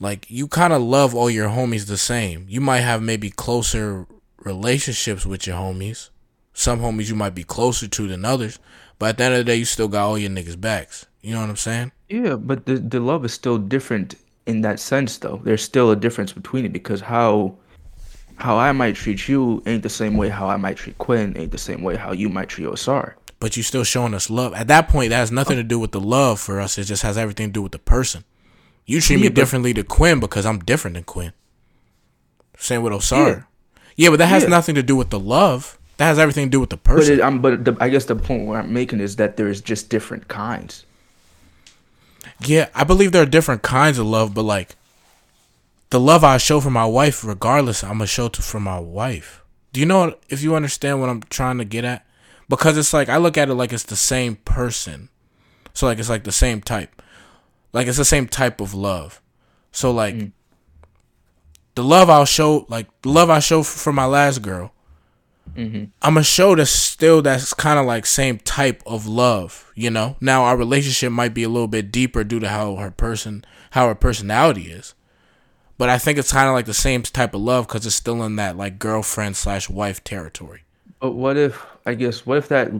like 0.00 0.26
you 0.28 0.48
kind 0.48 0.72
of 0.72 0.82
love 0.82 1.14
all 1.14 1.30
your 1.30 1.48
homies 1.48 1.86
the 1.86 1.96
same. 1.96 2.46
You 2.48 2.60
might 2.60 2.80
have 2.80 3.02
maybe 3.02 3.30
closer 3.30 4.06
relationships 4.38 5.24
with 5.24 5.46
your 5.46 5.56
homies. 5.56 6.10
Some 6.52 6.80
homies 6.80 7.08
you 7.08 7.14
might 7.14 7.34
be 7.34 7.44
closer 7.44 7.88
to 7.88 8.08
than 8.08 8.24
others, 8.24 8.58
but 8.98 9.10
at 9.10 9.18
the 9.18 9.24
end 9.24 9.34
of 9.34 9.38
the 9.38 9.44
day, 9.44 9.56
you 9.56 9.64
still 9.64 9.88
got 9.88 10.06
all 10.06 10.18
your 10.18 10.30
niggas' 10.30 10.60
backs. 10.60 11.06
You 11.22 11.34
know 11.34 11.40
what 11.40 11.50
I'm 11.50 11.56
saying? 11.56 11.92
Yeah, 12.08 12.34
but 12.36 12.66
the 12.66 12.76
the 12.78 13.00
love 13.00 13.24
is 13.24 13.32
still 13.32 13.58
different 13.58 14.16
in 14.46 14.60
that 14.62 14.80
sense, 14.80 15.18
though. 15.18 15.40
There's 15.44 15.62
still 15.62 15.90
a 15.92 15.96
difference 15.96 16.32
between 16.32 16.64
it 16.66 16.72
because 16.72 17.00
how 17.00 17.56
how 18.36 18.58
I 18.58 18.72
might 18.72 18.96
treat 18.96 19.28
you 19.28 19.62
ain't 19.66 19.82
the 19.84 19.88
same 19.88 20.16
way 20.16 20.28
how 20.28 20.48
I 20.48 20.56
might 20.56 20.76
treat 20.76 20.98
Quinn, 20.98 21.36
ain't 21.36 21.52
the 21.52 21.58
same 21.58 21.82
way 21.82 21.96
how 21.96 22.12
you 22.12 22.28
might 22.28 22.48
treat 22.48 22.66
Osar. 22.66 23.14
But 23.42 23.56
you're 23.56 23.64
still 23.64 23.82
showing 23.82 24.14
us 24.14 24.30
love. 24.30 24.54
At 24.54 24.68
that 24.68 24.88
point, 24.88 25.10
that 25.10 25.16
has 25.16 25.32
nothing 25.32 25.56
to 25.56 25.64
do 25.64 25.76
with 25.76 25.90
the 25.90 25.98
love 25.98 26.38
for 26.38 26.60
us. 26.60 26.78
It 26.78 26.84
just 26.84 27.02
has 27.02 27.18
everything 27.18 27.48
to 27.48 27.52
do 27.52 27.60
with 27.60 27.72
the 27.72 27.80
person. 27.80 28.22
You 28.86 29.00
treat 29.00 29.16
yeah, 29.16 29.30
me 29.30 29.34
differently 29.34 29.74
to 29.74 29.82
Quinn 29.82 30.20
because 30.20 30.46
I'm 30.46 30.60
different 30.60 30.94
than 30.94 31.02
Quinn. 31.02 31.32
Same 32.56 32.84
with 32.84 32.92
Osar. 32.92 33.26
Yeah, 33.26 33.42
yeah 33.96 34.10
but 34.10 34.20
that 34.20 34.28
has 34.28 34.44
yeah. 34.44 34.50
nothing 34.50 34.76
to 34.76 34.82
do 34.84 34.94
with 34.94 35.10
the 35.10 35.18
love. 35.18 35.76
That 35.96 36.04
has 36.04 36.20
everything 36.20 36.46
to 36.46 36.50
do 36.52 36.60
with 36.60 36.70
the 36.70 36.76
person. 36.76 37.16
But, 37.16 37.20
it, 37.20 37.20
um, 37.20 37.42
but 37.42 37.64
the, 37.64 37.76
I 37.80 37.88
guess 37.88 38.04
the 38.04 38.14
point 38.14 38.46
where 38.46 38.60
I'm 38.60 38.72
making 38.72 39.00
is 39.00 39.16
that 39.16 39.36
there's 39.36 39.60
just 39.60 39.88
different 39.88 40.28
kinds. 40.28 40.84
Yeah, 42.46 42.68
I 42.76 42.84
believe 42.84 43.10
there 43.10 43.24
are 43.24 43.26
different 43.26 43.62
kinds 43.62 43.98
of 43.98 44.06
love, 44.06 44.34
but 44.34 44.44
like 44.44 44.76
the 45.90 45.98
love 45.98 46.22
I 46.22 46.36
show 46.36 46.60
for 46.60 46.70
my 46.70 46.86
wife, 46.86 47.24
regardless, 47.24 47.82
I'm 47.82 47.94
gonna 47.94 48.06
show 48.06 48.28
to 48.28 48.40
for 48.40 48.60
my 48.60 48.78
wife. 48.78 49.42
Do 49.72 49.80
you 49.80 49.86
know 49.86 50.14
if 50.28 50.44
you 50.44 50.54
understand 50.54 51.00
what 51.00 51.10
I'm 51.10 51.24
trying 51.24 51.58
to 51.58 51.64
get 51.64 51.84
at? 51.84 52.06
Because 52.52 52.76
it's 52.76 52.92
like 52.92 53.08
I 53.08 53.16
look 53.16 53.38
at 53.38 53.48
it 53.48 53.54
like 53.54 53.72
it's 53.72 53.84
the 53.84 53.96
same 53.96 54.36
person. 54.36 55.08
So 55.72 55.86
like 55.86 55.98
it's 55.98 56.10
like 56.10 56.24
the 56.24 56.32
same 56.32 56.60
type. 56.60 57.00
Like 57.72 57.86
it's 57.86 57.96
the 57.96 58.04
same 58.04 58.28
type 58.28 58.60
of 58.60 58.74
love. 58.74 59.22
So 59.70 59.90
like 59.90 60.14
mm. 60.14 60.32
the 61.76 61.82
love 61.82 62.10
I'll 62.10 62.26
show, 62.26 62.66
like 62.68 62.88
the 63.00 63.08
love 63.08 63.30
I 63.30 63.38
show 63.38 63.62
for 63.62 63.90
my 63.90 64.04
last 64.04 64.42
girl, 64.42 64.74
mm-hmm. 65.56 65.84
I'm 66.02 66.12
gonna 66.12 66.24
show 66.24 66.54
that's 66.54 66.70
still 66.70 67.22
that's 67.22 67.54
kind 67.54 67.78
of 67.78 67.86
like 67.86 68.04
same 68.04 68.36
type 68.36 68.82
of 68.84 69.06
love. 69.06 69.72
You 69.74 69.88
know. 69.88 70.16
Now 70.20 70.44
our 70.44 70.58
relationship 70.58 71.10
might 71.10 71.32
be 71.32 71.44
a 71.44 71.48
little 71.48 71.68
bit 71.68 71.90
deeper 71.90 72.22
due 72.22 72.40
to 72.40 72.50
how 72.50 72.76
her 72.76 72.90
person, 72.90 73.46
how 73.70 73.88
her 73.88 73.94
personality 73.94 74.70
is. 74.70 74.94
But 75.78 75.88
I 75.88 75.96
think 75.96 76.18
it's 76.18 76.32
kind 76.32 76.50
of 76.50 76.54
like 76.54 76.66
the 76.66 76.74
same 76.74 77.00
type 77.00 77.32
of 77.32 77.40
love 77.40 77.66
because 77.66 77.86
it's 77.86 77.94
still 77.94 78.22
in 78.22 78.36
that 78.36 78.58
like 78.58 78.78
girlfriend 78.78 79.38
slash 79.38 79.70
wife 79.70 80.04
territory. 80.04 80.64
But 81.02 81.14
what 81.14 81.36
if 81.36 81.66
I 81.84 81.94
guess 81.94 82.24
what 82.24 82.38
if 82.38 82.46
that 82.48 82.70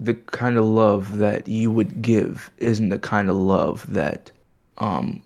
the 0.00 0.14
kind 0.14 0.56
of 0.56 0.64
love 0.64 1.18
that 1.18 1.46
you 1.46 1.70
would 1.70 2.00
give 2.00 2.50
isn't 2.56 2.88
the 2.88 2.98
kind 2.98 3.28
of 3.28 3.36
love 3.36 3.84
that 3.92 4.30
um, 4.78 5.22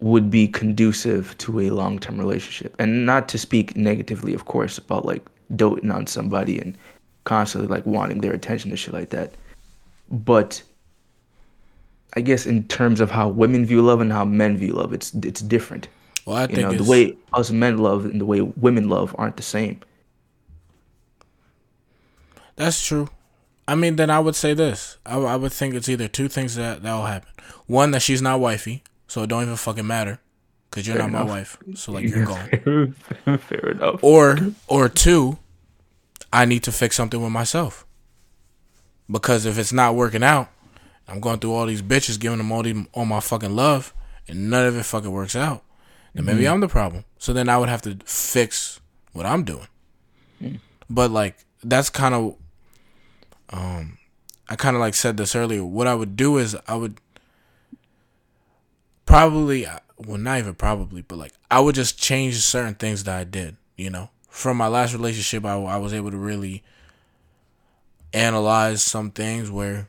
would 0.00 0.32
be 0.32 0.48
conducive 0.48 1.38
to 1.38 1.60
a 1.60 1.70
long 1.70 2.00
term 2.00 2.18
relationship. 2.18 2.74
And 2.80 3.06
not 3.06 3.28
to 3.28 3.38
speak 3.38 3.76
negatively, 3.76 4.34
of 4.34 4.46
course, 4.46 4.76
about 4.76 5.04
like 5.04 5.24
doting 5.54 5.92
on 5.92 6.08
somebody 6.08 6.58
and 6.58 6.76
constantly 7.22 7.68
like 7.68 7.86
wanting 7.86 8.20
their 8.20 8.32
attention 8.32 8.70
and 8.70 8.78
shit 8.78 8.94
like 8.94 9.10
that. 9.10 9.32
But 10.10 10.60
I 12.16 12.20
guess 12.20 12.46
in 12.46 12.64
terms 12.64 13.00
of 13.00 13.12
how 13.12 13.28
women 13.28 13.64
view 13.64 13.80
love 13.80 14.00
and 14.00 14.12
how 14.12 14.24
men 14.24 14.56
view 14.56 14.72
love, 14.72 14.92
it's 14.92 15.14
it's 15.14 15.40
different. 15.40 15.86
Well, 16.26 16.36
I 16.36 16.42
you 16.42 16.48
think 16.48 16.58
know, 16.62 16.72
the 16.72 16.90
way 16.90 17.16
us 17.32 17.52
men 17.52 17.78
love 17.78 18.06
and 18.06 18.20
the 18.20 18.26
way 18.26 18.40
women 18.40 18.88
love 18.88 19.14
aren't 19.18 19.36
the 19.36 19.44
same. 19.44 19.78
That's 22.56 22.84
true. 22.84 23.08
I 23.66 23.74
mean, 23.74 23.96
then 23.96 24.10
I 24.10 24.20
would 24.20 24.36
say 24.36 24.54
this. 24.54 24.98
I, 25.06 25.18
I 25.18 25.36
would 25.36 25.52
think 25.52 25.74
it's 25.74 25.88
either 25.88 26.08
two 26.08 26.28
things 26.28 26.54
that 26.56 26.82
that 26.82 26.94
will 26.94 27.06
happen. 27.06 27.30
One, 27.66 27.92
that 27.92 28.02
she's 28.02 28.20
not 28.20 28.40
wifey, 28.40 28.82
so 29.06 29.22
it 29.22 29.28
don't 29.28 29.42
even 29.42 29.56
fucking 29.56 29.86
matter, 29.86 30.20
cause 30.70 30.86
you're 30.86 30.96
Fair 30.96 31.08
not 31.08 31.16
enough. 31.16 31.26
my 31.26 31.34
wife. 31.34 31.58
So 31.74 31.92
like 31.92 32.04
you're 32.08 32.26
gone. 32.26 32.94
Fair 33.38 33.70
enough. 33.70 34.00
Or 34.02 34.38
or 34.68 34.88
two, 34.88 35.38
I 36.32 36.44
need 36.44 36.62
to 36.64 36.72
fix 36.72 36.96
something 36.96 37.22
with 37.22 37.32
myself. 37.32 37.86
Because 39.10 39.46
if 39.46 39.58
it's 39.58 39.72
not 39.72 39.94
working 39.94 40.22
out, 40.22 40.48
I'm 41.08 41.20
going 41.20 41.38
through 41.38 41.52
all 41.52 41.66
these 41.66 41.82
bitches, 41.82 42.18
giving 42.18 42.38
them 42.38 42.52
all 42.52 42.62
these 42.62 42.86
all 42.92 43.06
my 43.06 43.20
fucking 43.20 43.56
love, 43.56 43.94
and 44.28 44.50
none 44.50 44.66
of 44.66 44.76
it 44.76 44.84
fucking 44.84 45.10
works 45.10 45.36
out. 45.36 45.62
Then 46.14 46.26
maybe 46.26 46.42
mm-hmm. 46.42 46.54
I'm 46.54 46.60
the 46.60 46.68
problem. 46.68 47.04
So 47.18 47.32
then 47.32 47.48
I 47.48 47.58
would 47.58 47.68
have 47.68 47.82
to 47.82 47.98
fix 48.04 48.80
what 49.12 49.26
I'm 49.26 49.44
doing. 49.44 49.66
Mm. 50.42 50.60
But 50.88 51.10
like 51.10 51.44
that's 51.62 51.90
kind 51.90 52.14
of 52.14 52.36
um, 53.54 53.98
I 54.48 54.56
kind 54.56 54.74
of 54.74 54.80
like 54.80 54.94
said 54.94 55.16
this 55.16 55.36
earlier. 55.36 55.64
What 55.64 55.86
I 55.86 55.94
would 55.94 56.16
do 56.16 56.38
is 56.38 56.56
I 56.66 56.74
would 56.74 57.00
probably, 59.06 59.64
uh, 59.64 59.78
well, 59.96 60.18
not 60.18 60.38
even 60.38 60.56
probably, 60.56 61.02
but 61.02 61.18
like 61.18 61.32
I 61.50 61.60
would 61.60 61.76
just 61.76 61.96
change 61.96 62.36
certain 62.38 62.74
things 62.74 63.04
that 63.04 63.16
I 63.16 63.22
did. 63.22 63.56
You 63.76 63.90
know, 63.90 64.10
from 64.28 64.56
my 64.56 64.66
last 64.66 64.92
relationship, 64.92 65.44
I, 65.44 65.54
I 65.56 65.76
was 65.76 65.94
able 65.94 66.10
to 66.10 66.16
really 66.16 66.64
analyze 68.12 68.82
some 68.82 69.12
things 69.12 69.52
where 69.52 69.88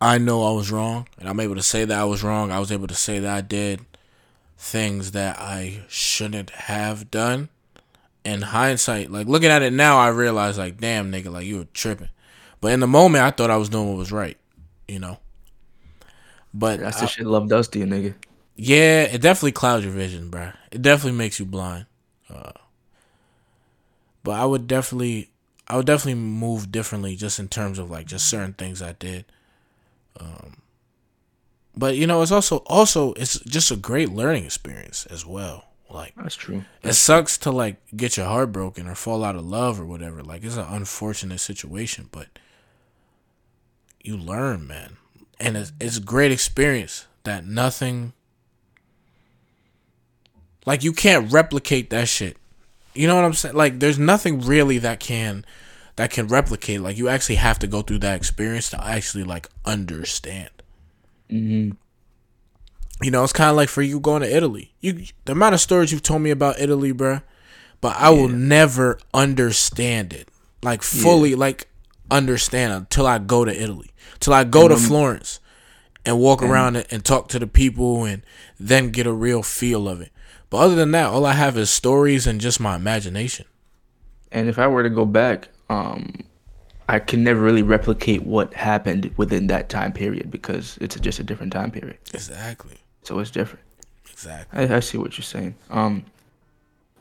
I 0.00 0.16
know 0.16 0.42
I 0.48 0.52
was 0.52 0.72
wrong, 0.72 1.06
and 1.18 1.28
I'm 1.28 1.40
able 1.40 1.56
to 1.56 1.62
say 1.62 1.84
that 1.84 1.98
I 1.98 2.04
was 2.04 2.22
wrong. 2.22 2.50
I 2.50 2.60
was 2.60 2.72
able 2.72 2.86
to 2.86 2.94
say 2.94 3.18
that 3.18 3.36
I 3.36 3.42
did 3.42 3.80
things 4.56 5.10
that 5.10 5.38
I 5.38 5.82
shouldn't 5.88 6.50
have 6.50 7.10
done 7.10 7.50
in 8.32 8.42
hindsight, 8.42 9.10
like 9.10 9.26
looking 9.26 9.50
at 9.50 9.62
it 9.62 9.72
now, 9.72 9.98
I 9.98 10.08
realize 10.08 10.58
like, 10.58 10.78
damn 10.78 11.10
nigga, 11.10 11.32
like 11.32 11.46
you 11.46 11.58
were 11.58 11.68
tripping. 11.72 12.10
But 12.60 12.72
in 12.72 12.80
the 12.80 12.86
moment, 12.86 13.24
I 13.24 13.30
thought 13.30 13.50
I 13.50 13.56
was 13.56 13.68
doing 13.68 13.88
what 13.88 13.96
was 13.96 14.12
right, 14.12 14.36
you 14.86 14.98
know. 14.98 15.18
But 16.52 16.80
that's 16.80 16.98
the 16.98 17.04
I, 17.04 17.08
shit 17.08 17.26
love 17.26 17.48
does 17.48 17.68
to 17.68 17.78
you, 17.78 17.86
nigga. 17.86 18.14
Yeah, 18.56 19.04
it 19.04 19.22
definitely 19.22 19.52
clouds 19.52 19.84
your 19.84 19.94
vision, 19.94 20.30
bro. 20.30 20.50
It 20.72 20.82
definitely 20.82 21.16
makes 21.18 21.38
you 21.38 21.46
blind. 21.46 21.86
Uh, 22.28 22.52
but 24.24 24.32
I 24.32 24.44
would 24.44 24.66
definitely, 24.66 25.30
I 25.68 25.76
would 25.76 25.86
definitely 25.86 26.20
move 26.20 26.72
differently, 26.72 27.14
just 27.14 27.38
in 27.38 27.48
terms 27.48 27.78
of 27.78 27.90
like 27.90 28.06
just 28.06 28.28
certain 28.28 28.54
things 28.54 28.82
I 28.82 28.92
did. 28.92 29.24
Um, 30.18 30.62
but 31.76 31.96
you 31.96 32.06
know, 32.06 32.22
it's 32.22 32.32
also 32.32 32.58
also 32.66 33.12
it's 33.12 33.38
just 33.40 33.70
a 33.70 33.76
great 33.76 34.10
learning 34.10 34.44
experience 34.44 35.06
as 35.06 35.24
well. 35.24 35.67
Like 35.90 36.14
that's 36.16 36.36
true. 36.36 36.64
That's 36.82 36.96
it 36.96 37.00
sucks 37.00 37.38
to 37.38 37.50
like 37.50 37.76
get 37.96 38.16
your 38.16 38.26
heart 38.26 38.52
broken 38.52 38.86
or 38.86 38.94
fall 38.94 39.24
out 39.24 39.36
of 39.36 39.46
love 39.46 39.80
or 39.80 39.86
whatever. 39.86 40.22
Like 40.22 40.44
it's 40.44 40.56
an 40.56 40.66
unfortunate 40.68 41.40
situation, 41.40 42.08
but 42.10 42.26
you 44.02 44.16
learn, 44.16 44.66
man, 44.66 44.96
and 45.40 45.56
it's 45.56 45.72
it's 45.80 45.96
a 45.96 46.02
great 46.02 46.30
experience 46.30 47.06
that 47.24 47.46
nothing. 47.46 48.12
Like 50.66 50.84
you 50.84 50.92
can't 50.92 51.32
replicate 51.32 51.88
that 51.90 52.08
shit. 52.08 52.36
You 52.94 53.06
know 53.06 53.16
what 53.16 53.24
I'm 53.24 53.32
saying? 53.32 53.54
Like 53.54 53.80
there's 53.80 53.98
nothing 53.98 54.40
really 54.40 54.78
that 54.78 55.00
can 55.00 55.46
that 55.96 56.10
can 56.10 56.28
replicate. 56.28 56.80
Like 56.80 56.98
you 56.98 57.08
actually 57.08 57.36
have 57.36 57.58
to 57.60 57.66
go 57.66 57.80
through 57.80 58.00
that 58.00 58.16
experience 58.16 58.68
to 58.70 58.84
actually 58.84 59.24
like 59.24 59.48
understand. 59.64 60.50
Mm-hmm. 61.30 61.76
You 63.00 63.12
know, 63.12 63.22
it's 63.22 63.32
kind 63.32 63.50
of 63.50 63.56
like 63.56 63.68
for 63.68 63.82
you 63.82 64.00
going 64.00 64.22
to 64.22 64.36
Italy. 64.36 64.74
You 64.80 65.04
the 65.24 65.32
amount 65.32 65.54
of 65.54 65.60
stories 65.60 65.92
you've 65.92 66.02
told 66.02 66.22
me 66.22 66.30
about 66.30 66.58
Italy, 66.58 66.92
bro, 66.92 67.20
but 67.80 67.96
I 67.96 68.10
yeah. 68.10 68.20
will 68.20 68.28
never 68.28 68.98
understand 69.14 70.12
it 70.12 70.28
like 70.62 70.82
fully, 70.82 71.30
yeah. 71.30 71.36
like 71.36 71.68
understand 72.10 72.72
until 72.72 73.06
I 73.06 73.18
go 73.18 73.44
to 73.44 73.62
Italy, 73.62 73.90
till 74.18 74.32
I 74.32 74.44
go 74.44 74.64
mm-hmm. 74.64 74.74
to 74.74 74.80
Florence 74.80 75.40
and 76.04 76.18
walk 76.18 76.40
mm-hmm. 76.40 76.50
around 76.50 76.76
and 76.76 77.04
talk 77.04 77.28
to 77.28 77.38
the 77.38 77.46
people 77.46 78.04
and 78.04 78.22
then 78.58 78.90
get 78.90 79.06
a 79.06 79.12
real 79.12 79.42
feel 79.42 79.88
of 79.88 80.00
it. 80.00 80.10
But 80.50 80.58
other 80.58 80.74
than 80.74 80.90
that, 80.92 81.06
all 81.06 81.26
I 81.26 81.34
have 81.34 81.56
is 81.56 81.70
stories 81.70 82.26
and 82.26 82.40
just 82.40 82.58
my 82.58 82.74
imagination. 82.74 83.46
And 84.32 84.48
if 84.48 84.58
I 84.58 84.66
were 84.66 84.82
to 84.82 84.90
go 84.90 85.04
back, 85.04 85.48
um, 85.70 86.24
I 86.88 86.98
can 86.98 87.22
never 87.22 87.40
really 87.40 87.62
replicate 87.62 88.22
what 88.22 88.54
happened 88.54 89.12
within 89.16 89.46
that 89.48 89.68
time 89.68 89.92
period 89.92 90.30
because 90.30 90.78
it's 90.80 90.98
just 90.98 91.20
a 91.20 91.22
different 91.22 91.52
time 91.52 91.70
period. 91.70 91.98
Exactly 92.12 92.78
so 93.08 93.18
it's 93.20 93.30
different. 93.30 93.64
Exactly. 94.12 94.68
I, 94.68 94.76
I 94.76 94.80
see 94.80 94.98
what 94.98 95.16
you're 95.16 95.24
saying. 95.24 95.54
Um, 95.70 96.04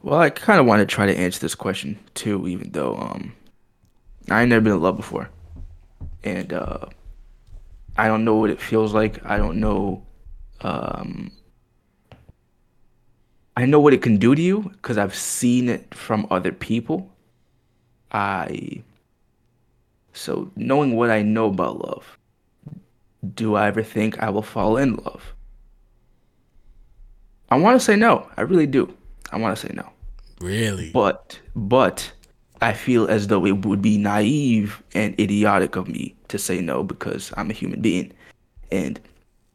well, 0.03 0.21
I 0.21 0.29
kind 0.29 0.57
of 0.57 0.65
want 0.65 0.79
to 0.79 0.85
try 0.85 1.05
to 1.05 1.17
answer 1.17 1.41
this 1.41 1.53
question 1.53 1.99
too, 2.13 2.47
even 2.47 2.71
though 2.71 2.95
um, 2.95 3.33
I 4.29 4.41
ain't 4.41 4.49
never 4.49 4.61
been 4.61 4.73
in 4.73 4.81
love 4.81 4.95
before, 4.95 5.29
and 6.23 6.53
uh, 6.53 6.85
I 7.97 8.07
don't 8.07 8.23
know 8.23 8.35
what 8.35 8.49
it 8.49 8.61
feels 8.61 8.93
like. 8.93 9.19
I 9.25 9.37
don't 9.37 9.59
know. 9.59 10.01
Um, 10.61 11.29
I 13.57 13.65
know 13.65 13.81
what 13.81 13.93
it 13.93 14.01
can 14.01 14.15
do 14.15 14.33
to 14.33 14.41
you 14.41 14.61
because 14.61 14.97
I've 14.97 15.15
seen 15.15 15.67
it 15.67 15.93
from 15.93 16.25
other 16.31 16.53
people. 16.53 17.11
I 18.13 18.81
so 20.13 20.51
knowing 20.55 20.95
what 20.95 21.09
I 21.09 21.21
know 21.21 21.47
about 21.47 21.85
love, 21.85 22.17
do 23.35 23.55
I 23.55 23.67
ever 23.67 23.83
think 23.83 24.17
I 24.19 24.29
will 24.29 24.41
fall 24.41 24.77
in 24.77 24.95
love? 24.95 25.33
I 27.49 27.57
want 27.57 27.79
to 27.79 27.83
say 27.83 27.95
no. 27.95 28.29
I 28.37 28.41
really 28.41 28.67
do. 28.67 28.93
I 29.31 29.37
want 29.37 29.57
to 29.57 29.67
say 29.67 29.73
no. 29.73 29.89
Really? 30.39 30.91
But 30.91 31.39
but 31.55 32.11
I 32.61 32.73
feel 32.73 33.07
as 33.07 33.27
though 33.27 33.45
it 33.45 33.65
would 33.65 33.81
be 33.81 33.97
naive 33.97 34.81
and 34.93 35.19
idiotic 35.19 35.75
of 35.75 35.87
me 35.87 36.15
to 36.27 36.37
say 36.37 36.61
no 36.61 36.83
because 36.83 37.33
I'm 37.37 37.49
a 37.49 37.53
human 37.53 37.81
being. 37.81 38.11
And 38.71 38.99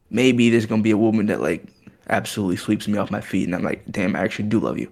maybe 0.09 0.49
there's 0.49 0.65
gonna 0.65 0.81
be 0.81 0.91
a 0.91 0.97
woman 0.97 1.27
that 1.27 1.41
like 1.41 1.65
absolutely 2.09 2.57
sweeps 2.57 2.87
me 2.87 2.97
off 2.97 3.11
my 3.11 3.21
feet, 3.21 3.45
and 3.45 3.55
I'm 3.55 3.63
like, 3.63 3.83
damn, 3.91 4.15
I 4.15 4.19
actually 4.19 4.49
do 4.49 4.59
love 4.59 4.79
you. 4.79 4.91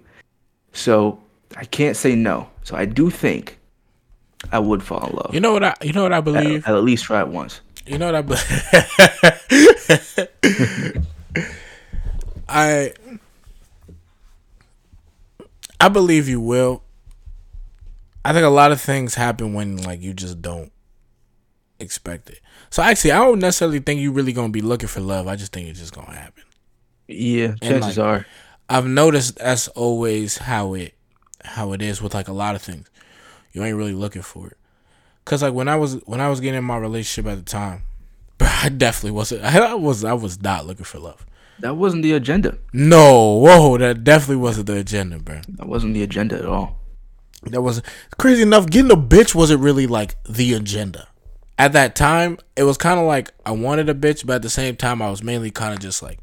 So 0.72 1.20
I 1.56 1.64
can't 1.64 1.96
say 1.96 2.14
no. 2.14 2.48
So 2.62 2.76
I 2.76 2.84
do 2.84 3.10
think 3.10 3.58
I 4.52 4.58
would 4.58 4.82
fall 4.82 5.08
in 5.08 5.16
love. 5.16 5.34
You 5.34 5.40
know 5.40 5.52
what 5.52 5.64
I? 5.64 5.74
You 5.82 5.92
know 5.92 6.02
what 6.02 6.12
I 6.12 6.20
believe. 6.20 6.64
I'll 6.66 6.76
at 6.76 6.84
least 6.84 7.04
try 7.04 7.20
it 7.20 7.28
once. 7.28 7.60
You 7.86 7.98
know 7.98 8.06
what 8.06 8.14
I 8.14 8.22
believe. 8.22 8.42
I 12.48 12.92
I 15.80 15.88
believe 15.88 16.28
you 16.28 16.40
will. 16.40 16.82
I 18.24 18.32
think 18.32 18.44
a 18.44 18.50
lot 18.50 18.70
of 18.70 18.80
things 18.80 19.14
happen 19.14 19.52
when 19.52 19.78
like 19.78 20.00
you 20.00 20.14
just 20.14 20.40
don't 20.40 20.70
expect 21.80 22.30
it. 22.30 22.40
So 22.70 22.82
actually, 22.82 23.12
I 23.12 23.18
don't 23.18 23.40
necessarily 23.40 23.80
think 23.80 24.00
you're 24.00 24.12
really 24.12 24.32
gonna 24.32 24.50
be 24.50 24.62
looking 24.62 24.88
for 24.88 25.00
love. 25.00 25.26
I 25.26 25.36
just 25.36 25.52
think 25.52 25.68
it's 25.68 25.80
just 25.80 25.94
gonna 25.94 26.14
happen. 26.14 26.44
Yeah, 27.08 27.54
chances 27.60 27.98
like, 27.98 28.06
are. 28.06 28.26
I've 28.68 28.86
noticed 28.86 29.38
that's 29.38 29.68
always 29.68 30.38
how 30.38 30.74
it 30.74 30.94
how 31.44 31.72
it 31.72 31.82
is 31.82 32.00
with 32.00 32.14
like 32.14 32.28
a 32.28 32.32
lot 32.32 32.54
of 32.54 32.62
things. 32.62 32.88
You 33.52 33.64
ain't 33.64 33.76
really 33.76 33.92
looking 33.92 34.22
for 34.22 34.46
it. 34.46 34.56
Cause 35.24 35.42
like 35.42 35.52
when 35.52 35.68
I 35.68 35.76
was 35.76 35.96
when 36.06 36.20
I 36.20 36.28
was 36.28 36.40
getting 36.40 36.58
in 36.58 36.64
my 36.64 36.76
relationship 36.78 37.30
at 37.30 37.38
the 37.38 37.50
time, 37.50 37.82
I 38.40 38.68
definitely 38.68 39.12
wasn't. 39.12 39.44
I 39.44 39.74
was 39.74 40.04
I 40.04 40.12
was 40.12 40.40
not 40.40 40.66
looking 40.66 40.84
for 40.84 40.98
love. 40.98 41.26
That 41.60 41.76
wasn't 41.76 42.02
the 42.02 42.12
agenda. 42.12 42.58
No, 42.72 43.38
whoa, 43.38 43.78
that 43.78 44.04
definitely 44.04 44.36
wasn't 44.36 44.66
the 44.66 44.78
agenda, 44.78 45.18
bro. 45.18 45.40
That 45.48 45.68
wasn't 45.68 45.94
the 45.94 46.02
agenda 46.02 46.36
at 46.36 46.46
all. 46.46 46.78
That 47.44 47.62
was 47.62 47.82
crazy 48.18 48.42
enough. 48.42 48.68
Getting 48.68 48.90
a 48.90 48.96
bitch 48.96 49.34
wasn't 49.34 49.60
really 49.60 49.86
like 49.86 50.22
the 50.24 50.54
agenda. 50.54 51.08
At 51.58 51.72
that 51.72 51.94
time, 51.94 52.38
it 52.56 52.64
was 52.64 52.78
kind 52.78 52.98
of 52.98 53.06
like 53.06 53.30
I 53.44 53.52
wanted 53.52 53.88
a 53.88 53.94
bitch, 53.94 54.26
but 54.26 54.36
at 54.36 54.42
the 54.42 54.50
same 54.50 54.76
time, 54.76 55.02
I 55.02 55.10
was 55.10 55.22
mainly 55.22 55.50
kind 55.50 55.74
of 55.74 55.80
just 55.80 56.02
like 56.02 56.18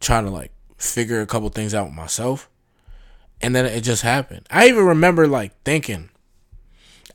trying 0.00 0.24
to 0.24 0.30
like 0.30 0.52
figure 0.78 1.20
a 1.20 1.26
couple 1.26 1.48
things 1.50 1.74
out 1.74 1.86
with 1.86 1.94
myself. 1.94 2.48
And 3.40 3.54
then 3.54 3.66
it 3.66 3.82
just 3.82 4.02
happened. 4.02 4.46
I 4.50 4.68
even 4.68 4.84
remember 4.84 5.26
like 5.26 5.52
thinking, 5.64 6.10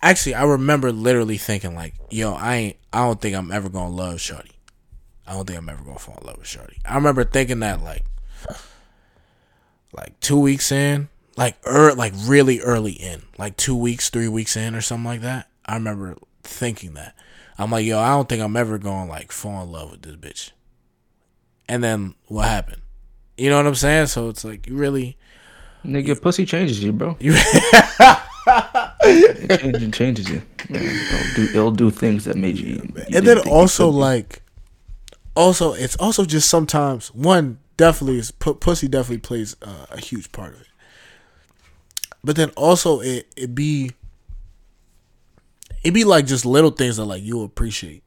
actually, 0.01 0.35
I 0.35 0.43
remember 0.43 0.91
literally 0.91 1.37
thinking 1.37 1.75
like, 1.75 1.95
yo, 2.09 2.33
I 2.33 2.55
ain't, 2.55 2.77
I 2.93 2.99
don't 2.99 3.19
think 3.19 3.35
I'm 3.35 3.51
ever 3.51 3.69
gonna 3.69 3.89
love 3.93 4.21
Shorty. 4.21 4.51
I 5.29 5.33
don't 5.33 5.45
think 5.45 5.59
I'm 5.59 5.69
ever 5.69 5.83
gonna 5.83 5.99
fall 5.99 6.17
in 6.19 6.25
love 6.25 6.39
with 6.39 6.47
Shorty. 6.47 6.77
I 6.83 6.95
remember 6.95 7.23
thinking 7.23 7.59
that 7.59 7.83
like, 7.83 8.03
like 9.93 10.19
two 10.21 10.39
weeks 10.39 10.71
in, 10.71 11.07
like 11.37 11.55
er, 11.67 11.93
like 11.93 12.13
really 12.21 12.61
early 12.61 12.93
in, 12.93 13.21
like 13.37 13.55
two 13.55 13.75
weeks, 13.75 14.09
three 14.09 14.27
weeks 14.27 14.57
in, 14.57 14.73
or 14.73 14.81
something 14.81 15.05
like 15.05 15.21
that. 15.21 15.47
I 15.67 15.75
remember 15.75 16.17
thinking 16.41 16.95
that. 16.95 17.15
I'm 17.59 17.69
like, 17.69 17.85
yo, 17.85 17.99
I 17.99 18.09
don't 18.09 18.27
think 18.27 18.41
I'm 18.41 18.57
ever 18.57 18.79
gonna 18.79 19.07
like 19.07 19.31
fall 19.31 19.61
in 19.61 19.71
love 19.71 19.91
with 19.91 20.01
this 20.01 20.15
bitch. 20.15 20.49
And 21.67 21.83
then 21.83 22.15
what 22.25 22.47
happened? 22.47 22.81
You 23.37 23.51
know 23.51 23.57
what 23.57 23.67
I'm 23.67 23.75
saying? 23.75 24.07
So 24.07 24.29
it's 24.29 24.43
like 24.43 24.65
you 24.65 24.75
really, 24.75 25.15
nigga, 25.85 26.19
pussy 26.19 26.43
changes 26.43 26.83
you, 26.83 26.91
bro. 26.91 27.17
You 27.21 27.35
it 29.03 29.59
changes, 29.59 29.91
changes 29.91 30.29
you. 30.29 30.41
it'll, 30.69 31.35
do, 31.35 31.43
it'll 31.51 31.71
do 31.71 31.91
things 31.91 32.25
that 32.25 32.35
made 32.35 32.57
you. 32.57 32.67
you 32.67 33.03
and 33.13 33.27
then 33.27 33.37
also 33.47 33.89
like, 33.89 34.41
also 35.39 35.73
it's 35.73 35.95
also 35.95 36.25
just 36.25 36.49
sometimes 36.49 37.07
one 37.13 37.59
definitely 37.77 38.17
is 38.17 38.31
pussy 38.31 38.89
definitely 38.89 39.19
plays 39.19 39.55
uh, 39.61 39.85
a 39.89 39.99
huge 39.99 40.31
part 40.33 40.53
of 40.53 40.61
it. 40.61 40.67
But 42.23 42.35
then 42.35 42.49
also 42.57 42.99
it 42.99 43.31
it 43.37 43.55
be 43.55 43.91
it 45.81 45.91
be 45.91 46.03
like 46.03 46.25
just 46.25 46.45
little 46.45 46.71
things 46.71 46.97
that 46.97 47.05
like 47.05 47.23
you 47.23 47.41
appreciate. 47.41 48.03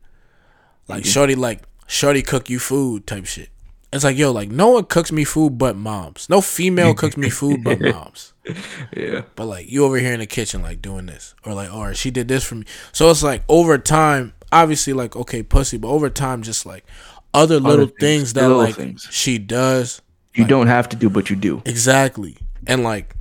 Like 0.89 1.07
shorty 1.07 1.35
like 1.35 1.63
shorty 1.87 2.21
cook 2.23 2.51
you 2.51 2.59
food 2.59 3.07
type 3.07 3.25
shit. 3.25 3.49
It's 3.95 4.05
like, 4.05 4.17
yo, 4.17 4.33
like 4.33 4.51
no 4.51 4.69
one 4.69 4.85
cooks 4.85 5.11
me 5.11 5.25
food 5.25 5.57
but 5.57 5.75
moms. 5.75 6.29
No 6.29 6.43
female 6.43 6.95
cooks 7.03 7.17
me 7.17 7.31
food 7.31 7.65
but 7.65 7.81
moms. 7.81 8.35
Yeah. 8.97 9.23
But 9.37 9.47
like 9.47 9.71
you 9.71 9.85
over 9.85 9.97
here 9.97 10.13
in 10.13 10.19
the 10.19 10.27
kitchen 10.27 10.63
like 10.63 10.83
doing 10.83 11.07
this. 11.07 11.35
Or 11.47 11.55
like, 11.55 11.73
or 11.73 11.95
she 11.95 12.11
did 12.11 12.27
this 12.27 12.43
for 12.45 12.57
me. 12.57 12.67
So 12.91 13.09
it's 13.09 13.23
like 13.23 13.45
over 13.49 13.79
time, 13.79 14.35
obviously 14.51 14.93
like 14.93 15.15
okay, 15.15 15.43
pussy, 15.43 15.79
but 15.79 15.89
over 15.89 16.11
time 16.11 16.43
just 16.43 16.67
like 16.67 16.85
other 17.35 17.61
little 17.61 17.87
things, 17.87 17.99
things, 17.99 18.33
that 18.35 18.49
like 18.49 18.77
things. 18.77 19.09
she 19.11 19.39
does. 19.39 20.03
You 20.35 20.45
like, 20.45 20.51
don't 20.51 20.67
have 20.67 20.89
to 20.91 20.97
do, 20.97 21.11
but 21.11 21.31
you 21.31 21.37
do. 21.37 21.63
Exactly. 21.65 22.37
And 22.67 22.83
like 22.85 23.15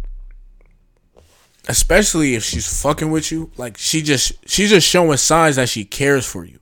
especially 1.68 2.36
if 2.36 2.44
she's 2.44 2.82
fucking 2.82 3.12
with 3.12 3.32
you, 3.32 3.52
like 3.58 3.78
she 3.78 4.02
just 4.02 4.34
she's 4.48 4.70
just 4.70 4.88
showing 4.88 5.18
signs 5.18 5.56
that 5.56 5.70
she 5.70 5.86
cares 5.86 6.26
for 6.26 6.46
you. 6.46 6.60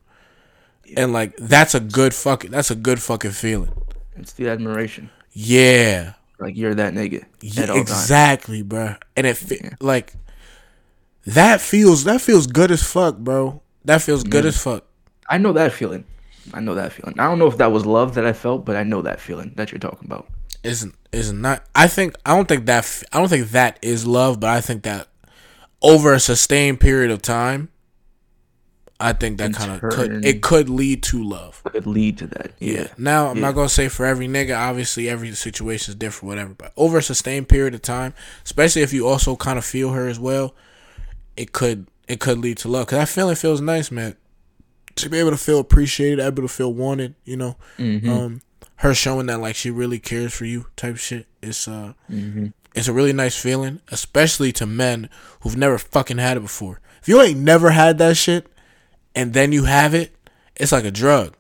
And 0.98 1.14
like 1.14 1.36
that's 1.38 1.76
a 1.76 1.80
good 1.80 2.14
fucking 2.14 2.52
that's 2.52 2.72
a 2.72 2.76
good 2.76 3.02
fucking 3.02 3.32
feeling. 3.32 3.72
It's 4.16 4.34
the 4.34 4.50
admiration. 4.50 5.10
Yeah. 5.32 6.14
Like 6.40 6.56
you're 6.56 6.76
that 6.76 6.94
nigga. 6.94 7.26
Yeah, 7.42 7.78
exactly, 7.78 8.62
bro. 8.62 8.96
And 9.16 9.28
it 9.28 9.42
yeah. 9.50 9.76
like 9.80 10.14
that 11.26 11.62
feels 11.62 12.06
that 12.06 12.22
feels 12.22 12.48
good 12.48 12.72
as 12.72 12.84
fuck, 12.84 13.18
bro. 13.18 13.62
That 13.86 14.02
feels 14.02 14.24
good 14.24 14.46
as 14.46 14.62
fuck. 14.62 14.86
I 15.28 15.38
know 15.38 15.54
that 15.54 15.74
feeling. 15.74 16.06
I 16.54 16.60
know 16.60 16.76
that 16.76 16.92
feeling. 16.94 17.20
I 17.20 17.26
don't 17.26 17.40
know 17.40 17.48
if 17.48 17.58
that 17.58 17.72
was 17.72 17.86
love 17.86 18.16
that 18.16 18.26
I 18.26 18.34
felt, 18.34 18.66
but 18.66 18.76
I 18.76 18.84
know 18.84 19.02
that 19.02 19.20
feeling 19.20 19.54
that 19.56 19.72
you're 19.72 19.80
talking 19.80 20.06
about. 20.06 20.28
Isn't 20.64 20.96
isn't 21.12 21.42
not? 21.42 21.66
I 21.74 21.88
think 21.88 22.16
I 22.26 22.36
don't 22.36 22.48
think 22.48 22.66
that 22.66 23.04
I 23.14 23.20
don't 23.20 23.30
think 23.30 23.50
that 23.50 23.80
is 23.82 24.06
love, 24.06 24.40
but 24.40 24.50
I 24.50 24.62
think 24.62 24.84
that 24.84 25.08
over 25.82 26.14
a 26.14 26.20
sustained 26.20 26.80
period 26.80 27.12
of 27.12 27.22
time, 27.22 27.70
I 29.00 29.14
think 29.14 29.38
that 29.38 29.54
kind 29.54 29.72
of 29.72 29.92
could 29.92 30.26
it 30.26 30.42
could 30.42 30.70
lead 30.70 31.04
to 31.04 31.24
love. 31.24 31.64
Could 31.64 31.88
lead 31.88 32.18
to 32.18 32.28
that. 32.28 32.52
Yeah. 32.60 32.74
yeah. 32.74 32.88
Now 32.98 33.28
I'm 33.28 33.38
yeah. 33.38 33.44
not 33.44 33.56
gonna 33.56 33.70
say 33.70 33.88
for 33.88 34.06
every 34.06 34.28
nigga. 34.28 34.58
Obviously, 34.58 35.08
every 35.08 35.32
situation 35.34 35.92
is 35.92 35.96
different, 35.96 36.28
whatever. 36.28 36.54
But 36.54 36.74
over 36.76 36.98
a 36.98 37.02
sustained 37.02 37.48
period 37.48 37.74
of 37.74 37.82
time, 37.82 38.14
especially 38.44 38.82
if 38.82 38.92
you 38.92 39.08
also 39.08 39.38
kind 39.38 39.58
of 39.58 39.64
feel 39.64 39.94
her 39.94 40.10
as 40.10 40.20
well, 40.20 40.54
it 41.38 41.54
could 41.54 41.88
it 42.10 42.20
could 42.20 42.40
lead 42.40 42.58
to 42.58 42.68
love. 42.68 42.88
Cause 42.88 43.00
that 43.00 43.08
feeling 43.08 43.36
feels 43.36 43.62
nice, 43.62 43.90
man. 43.90 44.18
To 45.04 45.10
be 45.10 45.20
able 45.20 45.32
to 45.32 45.38
feel 45.38 45.60
appreciated, 45.60 46.20
able 46.20 46.44
to 46.44 46.48
feel 46.48 46.74
wanted, 46.74 47.16
you 47.24 47.38
know. 47.38 47.58
Mm-hmm. 47.78 48.10
Um, 48.10 48.42
her 48.78 48.94
showing 48.94 49.26
that 49.26 49.40
like 49.40 49.56
she 49.56 49.72
really 49.72 50.00
cares 50.00 50.34
for 50.34 50.46
you, 50.46 50.68
type 50.76 50.98
shit. 50.98 51.28
It's 51.42 51.68
uh, 51.68 51.94
mm-hmm. 52.10 52.48
it's 52.74 52.88
a 52.88 52.94
really 52.94 53.14
nice 53.14 53.38
feeling, 53.38 53.82
especially 53.90 54.52
to 54.54 54.66
men 54.66 55.10
who've 55.42 55.58
never 55.58 55.78
fucking 55.78 56.18
had 56.18 56.38
it 56.38 56.42
before. 56.42 56.80
If 57.02 57.08
you 57.08 57.22
ain't 57.22 57.40
never 57.40 57.72
had 57.72 57.98
that 57.98 58.18
shit 58.18 58.48
and 59.16 59.34
then 59.34 59.52
you 59.52 59.66
have 59.66 59.94
it, 59.94 60.16
it's 60.56 60.72
like 60.72 60.86
a 60.86 60.92
drug. 60.92 61.36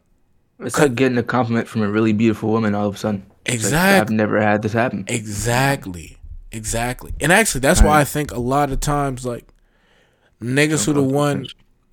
It's 0.59 0.77
like 0.77 0.95
getting 0.95 1.17
a 1.17 1.23
compliment 1.23 1.67
from 1.67 1.81
a 1.81 1.89
really 1.89 2.11
beautiful 2.11 2.49
woman 2.49 2.75
all 2.75 2.87
of 2.87 2.95
a 2.95 2.97
sudden. 2.97 3.25
Exactly. 3.45 3.77
Like, 3.77 4.01
I've 4.01 4.09
never 4.09 4.41
had 4.41 4.61
this 4.61 4.73
happen. 4.73 5.05
Exactly. 5.07 6.17
Exactly. 6.51 7.13
And 7.21 7.31
actually, 7.31 7.61
that's 7.61 7.81
why 7.81 8.01
I 8.01 8.03
think 8.03 8.31
a 8.31 8.39
lot 8.39 8.71
of 8.71 8.79
times, 8.79 9.25
like, 9.25 9.47
niggas 10.41 10.85
who 10.85 10.93
the 10.93 11.03
one, 11.03 11.47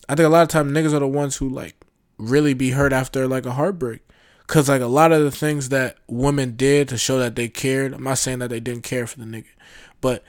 I 0.09 0.15
think 0.15 0.27
a 0.27 0.31
lot 0.31 0.43
of 0.43 0.49
times 0.49 0.73
niggas 0.73 0.93
are 0.93 1.01
the 1.01 1.09
ones 1.09 1.37
who, 1.37 1.49
like, 1.49 1.75
really 2.19 2.55
be 2.55 2.71
hurt 2.71 2.93
after, 2.93 3.27
like, 3.27 3.47
a 3.47 3.53
heartbreak. 3.53 4.03
Cause 4.47 4.69
like 4.69 4.81
a 4.81 4.87
lot 4.87 5.11
of 5.11 5.23
the 5.23 5.33
things 5.33 5.71
that 5.71 5.97
women 6.07 6.55
did 6.55 6.89
to 6.89 6.97
show 6.97 7.19
that 7.19 7.35
they 7.35 7.49
cared, 7.49 7.93
I'm 7.93 8.05
not 8.05 8.19
saying 8.19 8.39
that 8.39 8.51
they 8.51 8.61
didn't 8.61 8.85
care 8.85 9.07
for 9.07 9.19
the 9.19 9.25
nigga, 9.25 9.47
but 10.01 10.23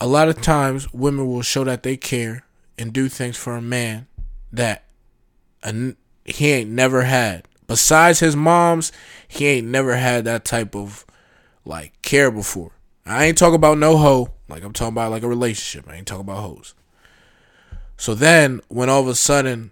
a 0.00 0.06
lot 0.06 0.28
of 0.28 0.40
times 0.40 0.92
women 0.94 1.26
will 1.26 1.42
show 1.42 1.62
that 1.64 1.82
they 1.82 1.96
care 1.96 2.44
and 2.78 2.92
do 2.92 3.08
things 3.08 3.36
for 3.36 3.54
a 3.54 3.60
man 3.60 4.06
that 4.50 4.84
a, 5.62 5.94
he 6.24 6.52
ain't 6.52 6.70
never 6.70 7.02
had. 7.02 7.46
Besides 7.66 8.20
his 8.20 8.34
mom's, 8.34 8.92
he 9.28 9.46
ain't 9.46 9.66
never 9.66 9.96
had 9.96 10.24
that 10.24 10.46
type 10.46 10.74
of 10.74 11.04
like 11.66 12.00
care 12.00 12.30
before. 12.30 12.72
I 13.04 13.26
ain't 13.26 13.38
talking 13.38 13.56
about 13.56 13.76
no 13.76 13.98
hoe. 13.98 14.32
Like 14.48 14.62
I'm 14.62 14.72
talking 14.72 14.94
about 14.94 15.10
like 15.10 15.22
a 15.22 15.28
relationship. 15.28 15.88
I 15.90 15.96
ain't 15.96 16.06
talking 16.06 16.22
about 16.22 16.40
hoes. 16.40 16.74
So 17.96 18.14
then 18.14 18.60
when 18.68 18.90
all 18.90 19.00
of 19.00 19.08
a 19.08 19.14
sudden, 19.14 19.70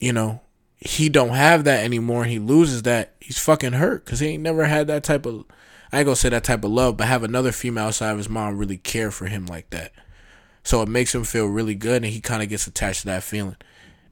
you 0.00 0.12
know, 0.12 0.40
he 0.78 1.08
don't 1.08 1.30
have 1.30 1.64
that 1.64 1.84
anymore 1.84 2.24
he 2.24 2.38
loses 2.38 2.82
that, 2.82 3.14
he's 3.20 3.38
fucking 3.38 3.74
hurt 3.74 4.04
because 4.04 4.20
he 4.20 4.28
ain't 4.28 4.42
never 4.42 4.64
had 4.64 4.88
that 4.88 5.04
type 5.04 5.26
of 5.26 5.44
I 5.92 5.98
ain't 5.98 6.06
gonna 6.06 6.16
say 6.16 6.30
that 6.30 6.44
type 6.44 6.64
of 6.64 6.70
love, 6.70 6.96
but 6.96 7.06
have 7.06 7.22
another 7.22 7.52
female 7.52 7.86
outside 7.86 8.10
of 8.10 8.18
his 8.18 8.28
mom 8.28 8.56
really 8.56 8.78
care 8.78 9.10
for 9.10 9.26
him 9.26 9.46
like 9.46 9.70
that. 9.70 9.92
So 10.64 10.80
it 10.82 10.88
makes 10.88 11.14
him 11.14 11.24
feel 11.24 11.46
really 11.46 11.74
good 11.74 12.02
and 12.02 12.12
he 12.12 12.20
kinda 12.20 12.46
gets 12.46 12.66
attached 12.66 13.00
to 13.00 13.06
that 13.06 13.22
feeling. 13.22 13.56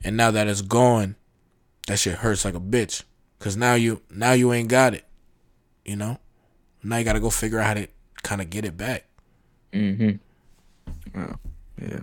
And 0.05 0.17
now 0.17 0.31
that 0.31 0.47
it's 0.47 0.63
gone, 0.63 1.17
that 1.87 1.99
shit 1.99 2.19
hurts 2.19 2.45
like 2.45 2.55
a 2.55 2.61
bitch. 2.61 3.03
Cause 3.39 3.57
now 3.57 3.75
you 3.75 4.03
now 4.11 4.33
you 4.33 4.53
ain't 4.53 4.69
got 4.69 4.95
it. 4.95 5.05
You 5.85 5.97
know? 5.97 6.19
Now 6.83 6.99
you 6.99 7.05
gotta 7.05 7.21
go 7.21 7.31
figure 7.31 7.59
out 7.59 7.67
how 7.67 7.75
to 7.75 7.89
kinda 8.23 8.45
get 8.45 8.65
it 8.65 8.77
back. 8.77 9.07
Mm-hmm. 9.73 11.19
Oh, 11.19 11.35
yeah. 11.81 12.01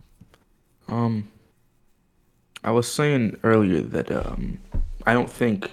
Um 0.88 1.28
I 2.64 2.72
was 2.72 2.92
saying 2.92 3.38
earlier 3.44 3.82
that 3.82 4.12
um 4.12 4.60
I 5.06 5.14
don't 5.14 5.30
think 5.30 5.72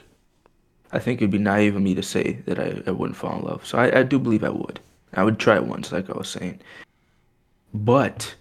I 0.92 0.98
think 0.98 1.20
it'd 1.20 1.30
be 1.30 1.38
naive 1.38 1.74
of 1.76 1.82
me 1.82 1.94
to 1.96 2.02
say 2.02 2.34
that 2.46 2.58
I, 2.60 2.80
I 2.86 2.90
wouldn't 2.92 3.16
fall 3.16 3.38
in 3.38 3.44
love. 3.44 3.66
So 3.66 3.78
I, 3.78 4.00
I 4.00 4.02
do 4.04 4.18
believe 4.18 4.44
I 4.44 4.50
would. 4.50 4.78
I 5.14 5.24
would 5.24 5.38
try 5.40 5.56
it 5.56 5.66
once, 5.66 5.90
like 5.90 6.08
I 6.08 6.16
was 6.16 6.28
saying. 6.28 6.60
But 7.72 8.34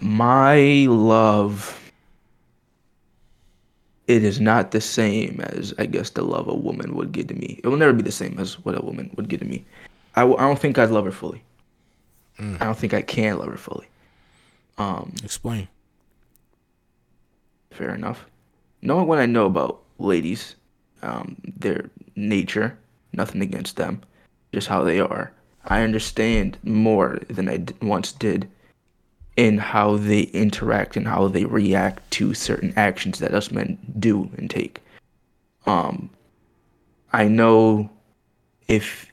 my 0.00 0.86
love 0.88 1.76
it 4.08 4.24
is 4.24 4.40
not 4.40 4.72
the 4.72 4.80
same 4.80 5.40
as 5.40 5.72
I 5.78 5.86
guess 5.86 6.10
the 6.10 6.22
love 6.22 6.48
a 6.48 6.54
woman 6.54 6.96
would 6.96 7.12
give 7.12 7.28
to 7.28 7.34
me. 7.34 7.60
It 7.62 7.68
will 7.68 7.76
never 7.76 7.92
be 7.92 8.02
the 8.02 8.10
same 8.10 8.40
as 8.40 8.58
what 8.64 8.76
a 8.76 8.84
woman 8.84 9.10
would 9.16 9.28
give 9.28 9.38
to 9.38 9.46
me. 9.46 9.64
I, 10.16 10.22
w- 10.22 10.36
I 10.36 10.42
don't 10.42 10.58
think 10.58 10.78
I'd 10.78 10.90
love 10.90 11.04
her 11.04 11.12
fully. 11.12 11.44
I 12.40 12.64
don't 12.64 12.76
think 12.76 12.92
I 12.94 13.02
can 13.02 13.38
love 13.38 13.50
her 13.50 13.56
fully. 13.58 13.86
Um, 14.78 15.12
Explain. 15.22 15.68
Fair 17.70 17.94
enough. 17.94 18.26
Knowing 18.82 19.06
what 19.06 19.18
I 19.18 19.26
know 19.26 19.46
about 19.46 19.82
ladies, 19.98 20.56
um, 21.02 21.36
their 21.58 21.90
nature, 22.16 22.78
nothing 23.12 23.42
against 23.42 23.76
them, 23.76 24.02
just 24.52 24.68
how 24.68 24.82
they 24.82 25.00
are, 25.00 25.32
I 25.66 25.82
understand 25.82 26.58
more 26.62 27.18
than 27.28 27.48
I 27.48 27.64
once 27.82 28.12
did 28.12 28.48
in 29.36 29.58
how 29.58 29.96
they 29.96 30.22
interact 30.22 30.96
and 30.96 31.06
how 31.06 31.28
they 31.28 31.44
react 31.44 32.10
to 32.12 32.34
certain 32.34 32.72
actions 32.76 33.18
that 33.18 33.34
us 33.34 33.50
men 33.50 33.78
do 33.98 34.30
and 34.36 34.50
take. 34.50 34.80
Um, 35.66 36.10
I 37.12 37.28
know 37.28 37.90
if, 38.68 39.10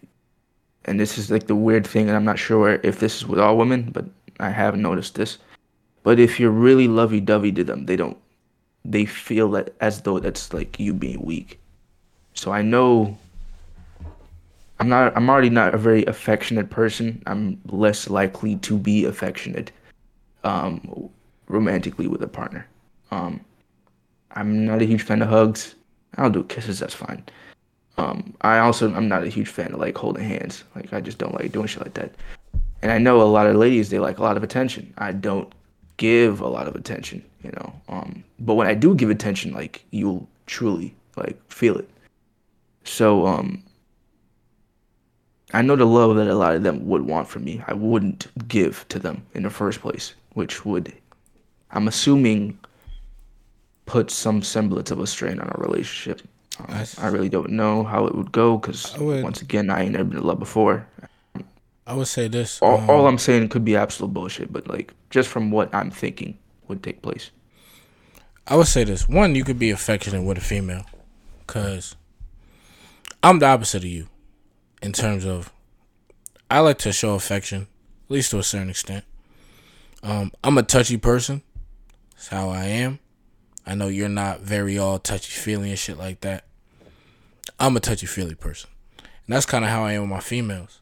and 0.86 1.00
this 1.00 1.18
is 1.18 1.30
like 1.30 1.48
the 1.48 1.56
weird 1.56 1.86
thing, 1.86 2.08
and 2.08 2.16
I'm 2.16 2.26
not 2.26 2.40
sure 2.40 2.80
if 2.84 3.00
this 3.00 3.18
is 3.18 3.28
with 3.28 3.40
all 3.40 3.58
women, 3.58 3.92
but 3.92 4.06
I 4.40 4.50
have 4.50 4.78
noticed 4.78 5.16
this. 5.16 5.38
But 6.04 6.20
if 6.20 6.40
you're 6.40 6.52
really 6.52 6.88
lovey-dovey 6.88 7.52
to 7.54 7.64
them, 7.64 7.86
they 7.86 7.96
don't 7.96 8.18
they 8.88 9.06
feel 9.06 9.52
that 9.52 9.74
as 9.82 10.02
though 10.02 10.18
that's 10.18 10.54
like 10.54 10.80
you 10.80 10.94
being 10.94 11.22
weak. 11.22 11.60
So 12.34 12.52
I 12.52 12.62
know 12.62 13.18
I'm 14.80 14.88
not 14.88 15.16
I'm 15.16 15.30
already 15.30 15.50
not 15.50 15.76
a 15.76 15.78
very 15.78 16.06
affectionate 16.06 16.70
person. 16.70 17.22
I'm 17.28 17.60
less 17.68 18.10
likely 18.10 18.56
to 18.58 18.78
be 18.78 19.06
affectionate 19.06 19.72
um 20.44 21.10
romantically 21.50 22.08
with 22.08 22.24
a 22.24 22.28
partner. 22.28 22.66
Um 23.12 23.42
I'm 24.32 24.66
not 24.66 24.82
a 24.82 24.86
huge 24.86 25.02
fan 25.02 25.22
of 25.22 25.30
hugs. 25.30 25.76
I'll 26.18 26.30
do 26.30 26.44
kisses, 26.46 26.80
that's 26.80 26.94
fine. 26.94 27.24
Um 27.98 28.36
I 28.42 28.60
also 28.60 28.94
I'm 28.94 29.10
not 29.10 29.24
a 29.24 29.30
huge 29.30 29.50
fan 29.50 29.74
of 29.74 29.82
like 29.82 29.98
holding 29.98 30.24
hands. 30.24 30.64
Like 30.76 30.94
I 30.94 31.02
just 31.02 31.18
don't 31.18 31.34
like 31.34 31.52
doing 31.52 31.68
shit 31.68 31.84
like 31.84 31.96
that. 31.96 32.12
And 32.82 32.92
I 32.92 33.00
know 33.00 33.22
a 33.22 33.24
lot 33.24 33.48
of 33.48 33.58
ladies 33.58 33.90
they 33.90 34.00
like 34.00 34.20
a 34.20 34.24
lot 34.24 34.38
of 34.38 34.44
attention. 34.44 34.94
I 34.98 35.12
don't 35.12 35.52
give 35.98 36.40
a 36.42 36.48
lot 36.48 36.68
of 36.68 36.76
attention, 36.76 37.24
you 37.44 37.52
know. 37.52 37.74
Um, 37.90 38.24
but 38.40 38.54
when 38.56 38.68
I 38.68 38.74
do 38.74 38.96
give 38.96 39.10
attention, 39.10 39.54
like 39.54 39.84
you'll 39.92 40.28
truly 40.46 40.96
like 41.16 41.40
feel 41.52 41.78
it. 41.78 41.90
So 42.84 43.26
um, 43.28 43.64
I 45.54 45.62
know 45.62 45.76
the 45.76 45.86
love 45.86 46.16
that 46.16 46.28
a 46.28 46.36
lot 46.36 46.56
of 46.56 46.64
them 46.64 46.88
would 46.88 47.02
want 47.02 47.28
from 47.28 47.44
me. 47.44 47.62
I 47.68 47.74
wouldn't 47.74 48.28
give 48.48 48.86
to 48.90 49.00
them 49.00 49.26
in 49.34 49.44
the 49.44 49.50
first 49.50 49.82
place, 49.82 50.14
which 50.34 50.66
would, 50.66 50.94
I'm 51.72 51.88
assuming, 51.88 52.58
put 53.86 54.12
some 54.12 54.42
semblance 54.42 54.92
of 54.92 55.00
a 55.00 55.08
strain 55.08 55.40
on 55.40 55.50
our 55.50 55.62
relationship. 55.62 56.22
Um, 56.60 56.66
That's- 56.70 57.00
I 57.00 57.08
really 57.08 57.30
don't 57.30 57.52
know 57.52 57.84
how 57.84 58.06
it 58.08 58.16
would 58.16 58.32
go 58.32 58.58
because 58.58 58.94
once 59.24 59.42
again, 59.42 59.70
I 59.70 59.84
ain't 59.84 59.92
never 59.94 60.04
been 60.06 60.18
in 60.20 60.26
love 60.26 60.40
before. 60.40 60.86
I 61.88 61.94
would 61.94 62.08
say 62.08 62.28
this. 62.28 62.62
All, 62.62 62.80
um, 62.80 62.90
all 62.90 63.08
I'm 63.08 63.18
saying 63.18 63.48
could 63.48 63.64
be 63.64 63.78
absolute 63.78 64.14
bullshit, 64.14 64.52
but 64.52 64.68
like 64.68 64.94
just 65.10 65.30
from 65.30 65.52
what 65.52 65.74
I'm 65.74 65.90
thinking 65.90 66.38
would 66.68 66.84
take 66.84 67.02
place. 67.02 67.32
I 68.46 68.58
would 68.58 68.68
say 68.68 68.84
this. 68.84 69.08
One, 69.08 69.36
you 69.36 69.46
could 69.46 69.58
be 69.58 69.72
affectionate 69.72 70.24
with 70.24 70.38
a 70.38 70.42
female, 70.42 70.86
cause 71.48 71.96
I'm 73.24 73.40
the 73.40 73.46
opposite 73.46 73.84
of 73.84 73.90
you, 73.90 74.10
in 74.82 74.92
terms 74.92 75.26
of 75.26 75.52
I 76.52 76.60
like 76.60 76.78
to 76.80 76.92
show 76.92 77.16
affection, 77.16 77.68
at 78.06 78.12
least 78.12 78.32
to 78.32 78.40
a 78.40 78.44
certain 78.44 78.70
extent. 78.70 79.06
Um, 80.04 80.34
I'm 80.44 80.58
a 80.58 80.64
touchy 80.64 80.98
person. 80.98 81.42
That's 82.12 82.28
how 82.28 82.50
I 82.50 82.66
am. 82.66 83.00
I 83.66 83.76
know 83.76 83.88
you're 83.88 84.10
not 84.10 84.42
very 84.42 84.78
all 84.78 85.00
touchy 85.00 85.32
feely 85.32 85.70
and 85.70 85.80
shit 85.80 85.98
like 85.98 86.22
that. 86.22 86.46
I'm 87.60 87.78
a 87.78 87.80
touchy 87.80 88.08
feely 88.08 88.36
person, 88.36 88.70
and 88.98 89.36
that's 89.36 89.46
kind 89.46 89.64
of 89.64 89.72
how 89.72 89.84
I 89.84 89.94
am 89.94 90.02
with 90.02 90.10
my 90.10 90.20
females. 90.20 90.82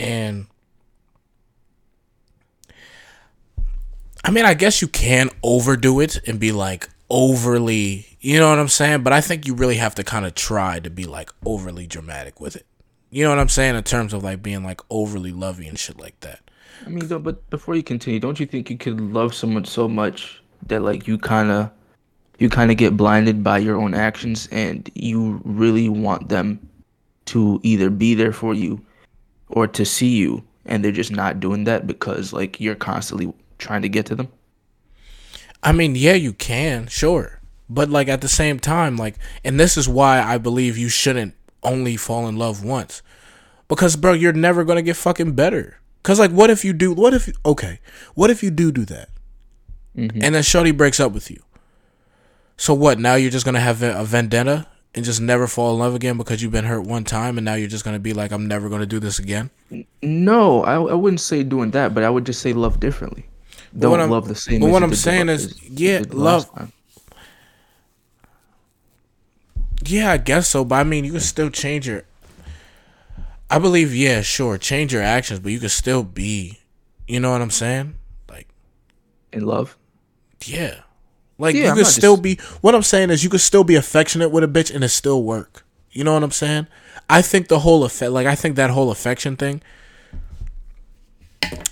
And 0.00 0.46
I 4.24 4.30
mean, 4.30 4.46
I 4.46 4.54
guess 4.54 4.80
you 4.80 4.88
can 4.88 5.28
overdo 5.42 6.00
it 6.00 6.26
and 6.26 6.40
be 6.40 6.52
like 6.52 6.88
overly, 7.10 8.06
you 8.20 8.38
know 8.38 8.48
what 8.48 8.58
I'm 8.58 8.68
saying? 8.68 9.02
But 9.02 9.12
I 9.12 9.20
think 9.20 9.46
you 9.46 9.54
really 9.54 9.76
have 9.76 9.94
to 9.96 10.04
kind 10.04 10.24
of 10.24 10.34
try 10.34 10.80
to 10.80 10.88
be 10.88 11.04
like 11.04 11.30
overly 11.44 11.86
dramatic 11.86 12.40
with 12.40 12.56
it. 12.56 12.64
You 13.10 13.24
know 13.24 13.30
what 13.30 13.38
I'm 13.38 13.50
saying? 13.50 13.74
In 13.74 13.82
terms 13.82 14.14
of 14.14 14.24
like 14.24 14.42
being 14.42 14.64
like 14.64 14.80
overly 14.88 15.32
lovey 15.32 15.68
and 15.68 15.78
shit 15.78 16.00
like 16.00 16.18
that. 16.20 16.40
I 16.86 16.88
mean, 16.88 17.06
though, 17.08 17.18
but 17.18 17.48
before 17.50 17.74
you 17.74 17.82
continue, 17.82 18.20
don't 18.20 18.40
you 18.40 18.46
think 18.46 18.70
you 18.70 18.78
could 18.78 19.00
love 19.00 19.34
someone 19.34 19.66
so 19.66 19.86
much 19.86 20.42
that 20.68 20.80
like 20.80 21.06
you 21.06 21.18
kind 21.18 21.50
of 21.50 21.70
you 22.38 22.48
kind 22.48 22.70
of 22.70 22.78
get 22.78 22.96
blinded 22.96 23.44
by 23.44 23.58
your 23.58 23.76
own 23.76 23.92
actions 23.92 24.48
and 24.50 24.90
you 24.94 25.42
really 25.44 25.90
want 25.90 26.30
them 26.30 26.66
to 27.26 27.60
either 27.62 27.90
be 27.90 28.14
there 28.14 28.32
for 28.32 28.54
you 28.54 28.80
or 29.50 29.66
to 29.66 29.84
see 29.84 30.16
you 30.16 30.44
and 30.64 30.84
they're 30.84 30.92
just 30.92 31.12
not 31.12 31.40
doing 31.40 31.64
that 31.64 31.86
because 31.86 32.32
like 32.32 32.60
you're 32.60 32.74
constantly 32.74 33.32
trying 33.58 33.82
to 33.82 33.88
get 33.88 34.06
to 34.06 34.14
them? 34.14 34.28
I 35.62 35.72
mean, 35.72 35.94
yeah, 35.94 36.14
you 36.14 36.32
can, 36.32 36.86
sure. 36.86 37.40
But 37.68 37.90
like 37.90 38.08
at 38.08 38.20
the 38.20 38.28
same 38.28 38.58
time, 38.58 38.96
like 38.96 39.16
and 39.44 39.60
this 39.60 39.76
is 39.76 39.88
why 39.88 40.22
I 40.22 40.38
believe 40.38 40.78
you 40.78 40.88
shouldn't 40.88 41.34
only 41.62 41.96
fall 41.96 42.26
in 42.26 42.36
love 42.36 42.64
once. 42.64 43.02
Because 43.68 43.96
bro, 43.96 44.12
you're 44.12 44.32
never 44.32 44.64
going 44.64 44.76
to 44.76 44.82
get 44.82 44.96
fucking 44.96 45.32
better. 45.32 45.78
Cuz 46.02 46.18
like 46.18 46.30
what 46.30 46.50
if 46.50 46.64
you 46.64 46.72
do 46.72 46.92
what 46.92 47.14
if 47.14 47.30
okay, 47.44 47.78
what 48.14 48.30
if 48.30 48.42
you 48.42 48.50
do 48.50 48.72
do 48.72 48.84
that? 48.86 49.10
Mm-hmm. 49.96 50.22
And 50.22 50.34
then 50.34 50.42
Shorty 50.42 50.70
breaks 50.70 50.98
up 50.98 51.12
with 51.12 51.30
you. 51.30 51.42
So 52.56 52.74
what? 52.74 52.98
Now 52.98 53.14
you're 53.14 53.30
just 53.30 53.44
going 53.44 53.54
to 53.54 53.60
have 53.60 53.82
a 53.82 54.04
vendetta 54.04 54.66
and 54.94 55.04
just 55.04 55.20
never 55.20 55.46
fall 55.46 55.72
in 55.74 55.78
love 55.78 55.94
again 55.94 56.16
because 56.16 56.42
you've 56.42 56.52
been 56.52 56.64
hurt 56.64 56.82
one 56.82 57.04
time 57.04 57.38
and 57.38 57.44
now 57.44 57.54
you're 57.54 57.68
just 57.68 57.84
going 57.84 57.94
to 57.94 58.00
be 58.00 58.12
like 58.12 58.32
I'm 58.32 58.46
never 58.48 58.68
going 58.68 58.80
to 58.80 58.86
do 58.86 58.98
this 58.98 59.18
again? 59.18 59.50
No, 60.02 60.64
I, 60.64 60.74
I 60.74 60.94
wouldn't 60.94 61.20
say 61.20 61.42
doing 61.44 61.70
that, 61.72 61.94
but 61.94 62.02
I 62.02 62.10
would 62.10 62.26
just 62.26 62.40
say 62.42 62.52
love 62.52 62.80
differently. 62.80 63.26
Don't 63.78 63.92
what 63.92 64.00
I'm- 64.00 64.10
love 64.10 64.26
the 64.26 64.34
same. 64.34 64.60
but 64.60 64.70
what 64.70 64.82
I'm 64.82 64.94
saying 64.94 65.28
is, 65.28 65.60
yeah, 65.62 65.98
did 65.98 66.10
the 66.10 66.16
last 66.16 66.48
love- 66.56 66.72
Yeah, 69.86 70.10
I 70.12 70.16
guess 70.18 70.48
so. 70.48 70.64
But 70.64 70.74
I 70.76 70.84
mean, 70.84 71.04
you 71.04 71.12
can 71.12 71.20
still 71.20 71.50
change 71.50 71.86
your. 71.86 72.02
I 73.48 73.58
believe, 73.58 73.94
yeah, 73.94 74.20
sure, 74.22 74.58
change 74.58 74.92
your 74.92 75.02
actions, 75.02 75.40
but 75.40 75.50
you 75.52 75.58
can 75.58 75.68
still 75.68 76.02
be. 76.02 76.58
You 77.08 77.18
know 77.18 77.30
what 77.32 77.40
I'm 77.42 77.50
saying? 77.50 77.94
Like, 78.28 78.46
in 79.32 79.44
love. 79.46 79.76
yeah, 80.44 80.80
like 81.40 81.54
Yeah, 81.54 81.64
you 81.64 81.70
I'm 81.70 81.76
could 81.76 81.86
still 81.86 82.16
just- 82.16 82.22
be. 82.22 82.38
What 82.60 82.74
I'm 82.74 82.82
saying 82.82 83.10
is, 83.10 83.24
you 83.24 83.30
could 83.30 83.40
still 83.40 83.64
be 83.64 83.74
affectionate 83.74 84.30
with 84.30 84.44
a 84.44 84.48
bitch 84.48 84.72
and 84.74 84.84
it 84.84 84.90
still 84.90 85.22
work. 85.22 85.64
You 85.90 86.04
know 86.04 86.14
what 86.14 86.22
I'm 86.22 86.30
saying? 86.30 86.68
I 87.08 87.22
think 87.22 87.48
the 87.48 87.60
whole 87.60 87.82
effect, 87.82 88.12
like, 88.12 88.26
I 88.28 88.36
think 88.36 88.54
that 88.54 88.70
whole 88.70 88.90
affection 88.92 89.36
thing. 89.36 89.62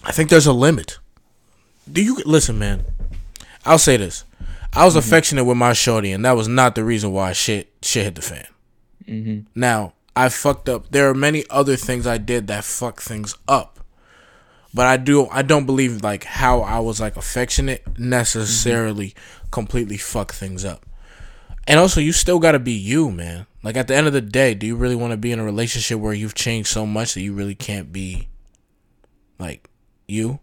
I 0.03 0.11
think 0.11 0.31
there's 0.31 0.47
a 0.47 0.53
limit. 0.53 0.99
Do 1.91 2.03
you 2.03 2.17
listen, 2.27 2.59
man? 2.59 2.85
I'll 3.65 3.79
say 3.79 3.97
this: 3.97 4.25
I 4.73 4.85
was 4.85 4.95
mm-hmm. 4.95 4.99
affectionate 5.01 5.45
with 5.45 5.57
my 5.57 5.73
shorty, 5.73 6.13
and 6.13 6.25
that 6.25 6.33
was 6.33 6.49
not 6.49 6.75
the 6.75 6.85
reason 6.85 7.13
why 7.13 7.33
shit 7.33 7.73
shit 7.83 8.05
hit 8.05 8.15
the 8.15 8.23
fan. 8.23 8.47
Mm-hmm. 9.07 9.41
Now 9.55 9.95
I 10.17 10.29
fucked 10.29 10.69
up. 10.69 10.91
There 10.91 11.09
are 11.09 11.15
many 11.15 11.45
other 11.51 11.77
things 11.77 12.07
I 12.07 12.19
did 12.19 12.47
that 12.49 12.65
fuck 12.65 13.01
things 13.01 13.37
up, 13.47 13.81
but 14.75 14.87
I 14.87 14.97
do 14.97 15.29
I 15.29 15.43
don't 15.43 15.67
believe 15.67 16.03
like 16.03 16.25
how 16.25 16.61
I 16.61 16.81
was 16.81 17.01
like 17.01 17.17
affectionate 17.17 17.85
mm-hmm. 17.85 18.09
necessarily 18.11 19.15
completely 19.51 19.97
fuck 19.97 20.33
things 20.33 20.65
up. 20.65 20.85
And 21.67 21.79
also, 21.79 22.01
you 22.01 22.13
still 22.13 22.39
gotta 22.39 22.59
be 22.59 22.73
you, 22.73 23.11
man. 23.11 23.47
Like 23.63 23.77
at 23.77 23.89
the 23.89 23.95
end 23.95 24.07
of 24.07 24.13
the 24.13 24.21
day, 24.21 24.55
do 24.55 24.67
you 24.67 24.77
really 24.77 24.97
want 24.97 25.11
to 25.13 25.17
be 25.17 25.33
in 25.33 25.39
a 25.39 25.45
relationship 25.45 25.99
where 25.99 26.15
you've 26.15 26.35
changed 26.35 26.69
so 26.69 26.87
much 26.87 27.15
that 27.15 27.21
you 27.21 27.35
really 27.35 27.55
can't 27.55 27.93
be 27.93 28.29
like 29.39 29.69
you? 30.07 30.39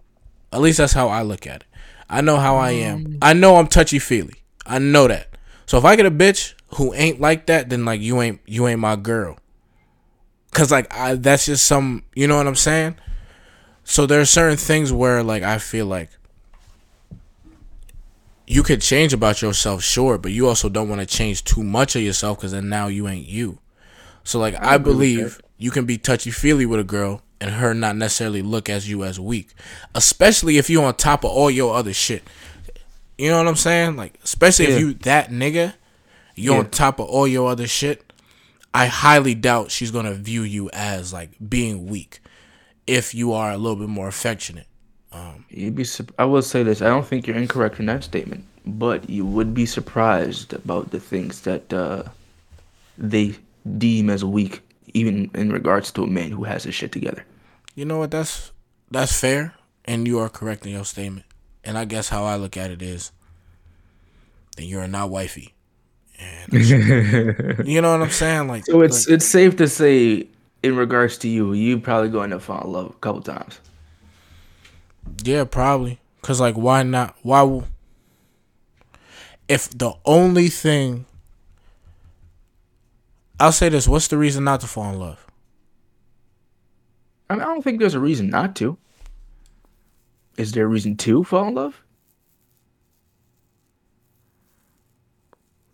At 0.52 0.62
least 0.62 0.78
that's 0.78 0.94
how 0.94 1.08
I 1.08 1.22
look 1.22 1.48
at 1.48 1.62
it. 1.62 1.68
I 2.10 2.22
know 2.22 2.38
how 2.38 2.58
I 2.58 2.72
am. 2.72 3.06
Mm. 3.06 3.18
I 3.22 3.34
know 3.34 3.56
I'm 3.56 3.68
touchy 3.68 4.00
feely. 4.00 4.36
I 4.66 4.80
know 4.80 5.08
that. 5.08 5.30
So 5.66 5.78
if 5.78 5.86
I 5.86 5.96
get 5.96 6.06
a 6.06 6.12
bitch 6.12 6.54
who 6.76 6.94
ain't 6.94 7.20
like 7.20 7.48
that, 7.48 7.70
then 7.70 7.86
like 7.86 8.02
you 8.02 8.22
ain't 8.22 8.42
you 8.46 8.68
ain't 8.68 8.80
my 8.80 8.96
girl. 8.96 9.38
Cause 10.52 10.72
like 10.72 10.94
I 10.94 11.16
that's 11.16 11.48
just 11.48 11.66
some 11.66 12.04
you 12.16 12.28
know 12.28 12.38
what 12.38 12.48
I'm 12.48 12.56
saying? 12.56 12.96
So 13.84 14.06
there 14.06 14.22
are 14.22 14.26
certain 14.26 14.58
things 14.58 14.94
where 14.94 15.24
like 15.24 15.44
I 15.44 15.58
feel 15.58 15.86
like 15.86 16.10
you 18.48 18.64
could 18.64 18.82
change 18.82 19.14
about 19.14 19.42
yourself, 19.42 19.84
sure, 19.84 20.18
but 20.18 20.32
you 20.32 20.48
also 20.48 20.70
don't 20.70 20.90
want 20.90 21.02
to 21.02 21.08
change 21.08 21.44
too 21.44 21.64
much 21.64 21.96
of 21.96 22.02
yourself 22.02 22.38
because 22.38 22.52
then 22.52 22.70
now 22.70 22.88
you 22.88 23.08
ain't 23.08 23.28
you. 23.28 23.60
So 24.24 24.40
like 24.40 24.56
I, 24.56 24.78
with 24.78 24.86
believe 24.86 25.42
you 25.58 25.72
can 25.72 25.86
be 25.86 25.98
touchy 25.98 26.32
feely 26.32 26.66
with 26.66 26.80
a 26.80 26.84
girl 26.84 27.22
and 27.42 27.52
her 27.52 27.74
not 27.74 27.96
necessarily 27.96 28.42
look 28.42 28.70
as 28.70 28.90
you 28.90 29.04
as 29.04 29.20
weak, 29.20 29.54
especially 29.94 30.58
if 30.58 30.70
you 30.70 30.82
on 30.84 30.96
top 30.96 31.24
of 31.24 31.32
all 31.32 31.50
your 31.52 31.76
other 31.76 31.94
shit. 31.94 32.24
You 33.18 33.30
know 33.30 33.38
what 33.38 33.48
I'm 33.48 33.56
saying? 33.56 33.96
Like 33.96 34.20
especially 34.24 34.66
Yeah. 34.68 34.72
if 34.76 34.80
you 34.80 34.94
that 34.94 35.30
nigga, 35.32 35.74
you 36.36 36.52
Yeah. 36.54 36.60
on 36.60 36.70
top 36.70 37.00
of 37.00 37.08
all 37.08 37.28
your 37.28 37.50
other 37.50 37.68
shit. 37.68 38.02
I 38.74 38.88
highly 38.88 39.36
doubt 39.36 39.72
she's 39.72 39.92
gonna 39.92 40.14
view 40.14 40.42
you 40.44 40.70
as 40.74 41.14
like 41.14 41.32
being 41.48 41.88
weak 41.88 42.20
if 42.86 43.16
you 43.16 43.32
are 43.32 43.52
a 43.52 43.58
little 43.58 43.78
bit 43.78 43.88
more 43.88 44.08
affectionate. 44.08 44.68
You'd 45.50 45.76
be. 45.76 45.84
sup- 45.84 46.12
I 46.20 46.26
will 46.26 46.42
say 46.42 46.64
this. 46.64 46.82
I 46.82 46.88
don't 46.88 47.06
think 47.06 47.28
you're 47.28 47.38
incorrect 47.38 47.80
in 47.80 47.86
that 47.88 48.04
statement. 48.04 48.44
but 48.66 49.08
you 49.10 49.26
would 49.26 49.54
be 49.54 49.66
surprised 49.66 50.52
about 50.54 50.90
the 50.92 51.00
things 51.00 51.42
that 51.42 51.72
uh, 51.72 52.02
they 52.98 53.36
deem 53.78 54.10
as 54.10 54.24
weak, 54.26 54.62
even 54.94 55.30
in 55.36 55.52
regards 55.52 55.92
to 55.92 56.04
a 56.04 56.08
man 56.08 56.32
who 56.32 56.44
has 56.46 56.64
his 56.64 56.74
shit 56.74 56.92
together. 56.92 57.24
You 57.76 57.86
know 57.86 58.00
what? 58.00 58.10
That's 58.12 58.52
that's 58.92 59.20
fair, 59.20 59.54
and 59.86 60.08
you 60.08 60.18
are 60.20 60.30
correct 60.30 60.66
in 60.66 60.72
your 60.72 60.86
statement. 60.86 61.26
And 61.64 61.78
I 61.78 61.86
guess 61.86 62.10
how 62.10 62.26
I 62.26 62.36
look 62.38 62.58
at 62.58 62.72
it 62.72 62.82
is, 62.82 63.12
then 64.58 64.66
you're 64.68 64.88
not 64.88 65.10
wifey. 65.10 65.54
And 66.20 66.54
you 67.68 67.82
know 67.82 67.92
what 67.92 68.02
I'm 68.02 68.10
saying? 68.10 68.48
Like, 68.48 68.66
So 68.66 68.82
it's 68.82 69.08
like, 69.08 69.16
it's 69.16 69.26
safe 69.26 69.56
to 69.58 69.68
say, 69.68 70.28
in 70.64 70.76
regards 70.76 71.18
to 71.20 71.28
you, 71.28 71.54
you 71.54 71.80
probably 71.80 72.10
going 72.10 72.30
to 72.32 72.40
fall 72.40 72.64
in 72.64 72.72
love 72.72 72.90
a 72.92 73.00
couple 73.00 73.22
times. 73.22 73.60
Yeah, 75.24 75.44
probably. 75.44 76.00
Cause 76.22 76.42
like, 76.42 76.56
why 76.56 76.84
not? 76.84 77.16
Why? 77.22 77.42
w- 77.42 77.66
If 79.48 79.70
the 79.70 79.94
only 80.06 80.48
thing, 80.48 81.06
I'll 83.40 83.52
say 83.52 83.70
this: 83.70 83.88
What's 83.88 84.08
the 84.08 84.18
reason 84.18 84.44
not 84.44 84.62
to 84.62 84.68
fall 84.68 84.92
in 84.92 85.00
love? 85.00 85.26
I, 87.30 87.34
mean, 87.36 87.42
I 87.44 87.46
don't 87.46 87.62
think 87.62 87.80
there's 87.80 87.96
a 87.96 88.00
reason 88.00 88.30
not 88.30 88.56
to. 88.58 88.78
Is 90.38 90.52
there 90.52 90.66
a 90.66 90.68
reason 90.68 90.98
to 90.98 91.24
fall 91.24 91.48
in 91.48 91.56
love? 91.56 91.82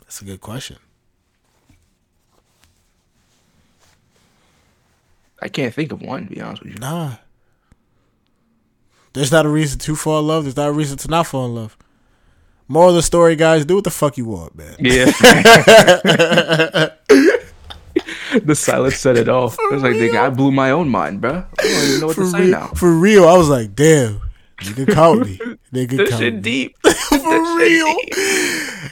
That's 0.02 0.22
a 0.22 0.26
good 0.26 0.42
question. 0.42 0.78
I 5.42 5.48
can't 5.48 5.74
think 5.74 5.92
of 5.92 6.02
one. 6.02 6.28
To 6.28 6.34
be 6.36 6.42
honest 6.42 6.64
with 6.64 6.74
you. 6.74 6.80
Nah. 6.80 7.16
There's 9.14 9.32
not 9.32 9.46
a 9.46 9.50
reason 9.50 9.80
to 9.80 9.96
fall 9.96 10.20
in 10.20 10.28
love. 10.28 10.44
There's 10.46 10.56
not 10.58 10.70
a 10.70 10.74
reason 10.74 10.98
to 11.00 11.08
not 11.10 11.28
fall 11.28 11.46
in 11.46 11.56
love. 11.56 11.78
Moral 12.68 12.90
of 12.90 12.96
the 12.96 13.02
story, 13.02 13.36
guys, 13.36 13.66
do 13.66 13.76
what 13.76 13.84
the 13.84 13.90
fuck 13.92 14.18
you 14.18 14.26
want, 14.26 14.56
man. 14.56 14.76
Yeah. 14.80 15.06
the 18.44 18.56
silence 18.56 18.96
said 18.96 19.18
it 19.18 19.28
all. 19.28 19.48
It 19.52 19.72
was 19.74 19.84
like, 19.84 19.94
nigga, 19.96 20.18
I 20.18 20.30
blew 20.30 20.52
my 20.52 20.72
own 20.72 20.88
mind, 20.90 21.20
bro. 21.22 21.44
I 21.60 21.62
don't 21.62 21.88
even 21.88 22.00
know 22.00 22.08
what 22.08 22.16
For 22.16 22.22
to 22.24 22.30
say 22.30 22.40
real, 22.42 22.52
now. 22.52 22.68
for 22.68 22.92
real, 22.92 23.28
I 23.28 23.38
was 23.38 23.50
like, 23.50 23.76
damn, 23.76 24.22
nigga 24.60 24.94
caught 24.94 25.20
me. 25.20 25.38
Nigga 25.74 25.98
This 25.98 26.10
caught 26.12 26.20
shit 26.20 26.36
me. 26.36 26.42
deep. 26.42 26.78
For 27.12 27.58
real. 27.58 27.96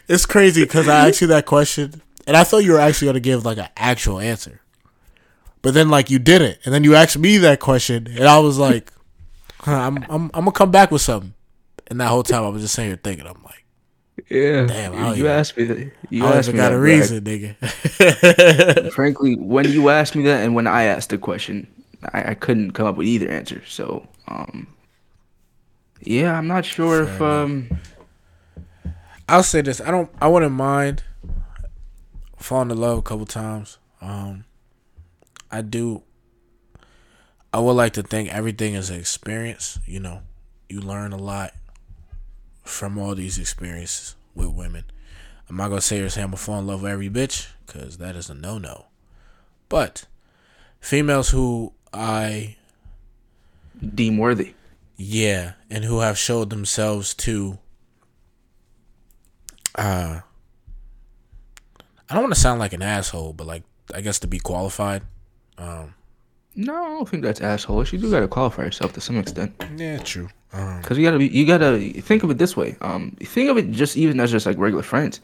It's 0.10 0.26
crazy 0.26 0.64
because 0.64 0.88
I 0.90 1.08
asked 1.08 1.22
you 1.22 1.28
that 1.28 1.46
question, 1.46 2.02
and 2.28 2.36
I 2.36 2.44
thought 2.44 2.60
you 2.66 2.74
were 2.74 2.80
actually 2.80 3.08
gonna 3.08 3.20
give 3.22 3.46
like 3.46 3.58
an 3.58 3.70
actual 3.78 4.20
answer, 4.20 4.60
but 5.62 5.74
then 5.74 5.88
like 5.90 6.10
you 6.10 6.20
didn't, 6.20 6.58
and 6.66 6.74
then 6.74 6.84
you 6.84 6.96
asked 6.96 7.18
me 7.18 7.38
that 7.38 7.60
question, 7.62 8.08
and 8.08 8.26
I 8.28 8.40
was 8.40 8.58
like, 8.58 8.92
I'm 9.66 9.98
I'm 10.10 10.10
I'm 10.10 10.30
gonna 10.32 10.52
come 10.52 10.72
back 10.72 10.92
with 10.92 11.02
something, 11.02 11.34
and 11.88 12.00
that 12.00 12.08
whole 12.08 12.24
time 12.24 12.44
I 12.44 12.50
was 12.50 12.62
just 12.62 12.74
sitting 12.76 12.90
here 12.92 13.00
thinking, 13.04 13.28
I'm 13.28 13.42
like, 13.44 13.66
Yeah. 14.30 14.66
Damn, 14.66 14.94
you 14.94 15.14
even- 15.16 15.26
asked 15.28 15.58
me 15.58 15.64
that. 15.66 15.92
You 16.10 16.26
I 16.26 16.38
asked 16.38 16.48
me 16.50 16.56
got 16.56 16.70
that, 16.70 16.76
a 16.76 16.78
Greg. 16.80 17.00
reason, 17.00 17.24
nigga. 17.24 18.92
Frankly, 18.94 19.36
when 19.36 19.70
you 19.72 19.90
asked 19.90 20.16
me 20.16 20.24
that 20.24 20.44
and 20.44 20.56
when 20.56 20.66
I 20.68 20.84
asked 20.84 21.10
the 21.10 21.18
question, 21.18 21.68
I, 22.14 22.32
I 22.32 22.34
couldn't 22.34 22.72
come 22.72 22.88
up 22.88 22.96
with 22.96 23.08
either 23.08 23.28
answer. 23.30 23.62
So, 23.68 24.08
um, 24.28 24.68
yeah, 26.02 26.38
I'm 26.38 26.48
not 26.48 26.64
sure 26.66 27.04
if 27.04 27.22
um, 27.22 27.70
I'll 29.28 29.44
say 29.44 29.62
this: 29.62 29.82
I 29.82 29.92
don't. 29.92 30.10
I 30.22 30.28
wouldn't 30.30 30.54
mind 30.54 31.04
falling 32.38 32.72
in 32.72 32.78
love 32.78 32.98
a 32.98 33.02
couple 33.02 33.26
times. 33.26 33.78
Um, 34.02 34.46
I 35.52 35.62
do. 35.62 36.04
I 37.52 37.60
would 37.60 37.74
like 37.74 37.94
to 37.94 38.04
think 38.04 38.30
everything 38.30 38.76
is 38.76 38.90
an 38.90 39.00
experience. 39.00 39.80
You 39.86 40.00
know, 40.00 40.22
you 40.68 40.82
learn 40.82 41.14
a 41.14 41.18
lot 41.18 41.54
from 42.64 42.98
all 42.98 43.16
these 43.16 43.40
experiences 43.40 44.16
with 44.36 44.50
women. 44.50 44.86
I'm 45.50 45.58
not 45.58 45.70
gonna 45.70 45.82
say 45.82 46.04
I'm 46.04 46.10
gonna 46.12 46.38
fall 46.38 46.60
in 46.60 46.68
love 46.68 46.84
with 46.84 46.92
every 46.92 47.10
bitch 47.10 47.48
because 47.66 47.98
that 47.98 48.16
is 48.16 48.30
a 48.30 48.36
no 48.36 48.60
no. 48.60 48.86
But 49.68 50.06
females 50.80 51.30
who 51.32 51.74
I 51.92 52.58
deem 53.96 54.18
worthy. 54.18 54.54
yeah, 54.96 55.54
and 55.70 55.84
who 55.84 56.00
have 56.02 56.18
showed 56.18 56.52
themselves 56.52 57.14
to 57.16 57.58
uh 59.76 60.22
I 62.10 62.14
don't 62.14 62.24
want 62.24 62.34
to 62.34 62.40
sound 62.40 62.60
like 62.60 62.74
an 62.74 62.82
asshole, 62.84 63.34
but 63.34 63.48
like 63.48 63.64
I 63.94 64.02
guess 64.02 64.20
to 64.20 64.28
be 64.28 64.40
qualified. 64.40 65.02
No, 66.56 66.74
I 66.74 66.88
don't 66.90 67.08
think 67.08 67.24
that's 67.24 67.40
assholeish. 67.40 67.92
You 67.94 68.00
do 68.00 68.12
gotta 68.12 68.28
qualify 68.28 68.64
yourself 68.64 68.94
to 68.94 69.02
some 69.02 69.18
extent, 69.18 69.54
Yeah, 69.78 69.98
true. 70.00 70.30
Um 70.54 70.82
because 70.82 70.98
you 70.98 71.06
gotta 71.06 71.20
be. 71.20 71.28
You 71.28 71.46
gotta 71.46 71.80
think 72.02 72.24
of 72.24 72.32
it 72.32 72.38
this 72.38 72.58
way. 72.58 72.76
Um, 72.82 73.12
think 73.20 73.50
of 73.50 73.58
it 73.58 73.72
just 73.72 73.98
even 73.98 74.20
as 74.20 74.32
just 74.32 74.46
like 74.46 74.58
regular 74.58 74.84
friends. 74.84 75.22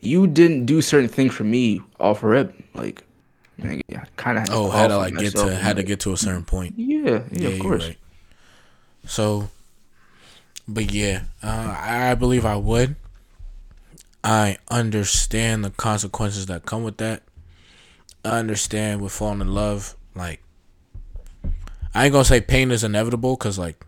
You 0.00 0.26
didn't 0.26 0.66
do 0.66 0.80
certain 0.82 1.08
things 1.08 1.34
for 1.34 1.44
me 1.44 1.80
off 2.00 2.22
rip, 2.22 2.54
like. 2.74 3.04
man, 3.58 3.82
yeah, 3.88 4.04
kind 4.16 4.38
of. 4.38 4.46
oh, 4.50 4.70
had 4.70 4.88
to 4.88 4.96
like 4.96 5.16
get 5.16 5.36
to 5.36 5.54
had 5.54 5.76
to 5.76 5.82
get 5.82 6.00
to 6.00 6.12
a 6.12 6.16
certain 6.16 6.44
point. 6.44 6.74
Yeah, 6.76 7.22
yeah, 7.30 7.48
of 7.48 7.60
course. 7.60 7.86
right. 7.86 7.98
So 9.06 9.50
but 10.70 10.92
yeah, 10.92 11.22
uh, 11.42 11.76
I 11.78 12.14
believe 12.14 12.46
I 12.46 12.54
would. 12.54 12.94
I 14.22 14.58
understand 14.68 15.64
the 15.64 15.70
consequences 15.70 16.46
that 16.46 16.64
come 16.64 16.84
with 16.84 16.98
that. 16.98 17.22
I 18.24 18.38
understand 18.38 19.00
with 19.00 19.12
falling 19.12 19.40
in 19.40 19.52
love, 19.52 19.96
like 20.14 20.42
I 21.94 22.04
ain't 22.04 22.12
gonna 22.12 22.24
say 22.24 22.40
pain 22.40 22.70
is 22.70 22.84
inevitable, 22.84 23.36
cause 23.36 23.58
like 23.58 23.84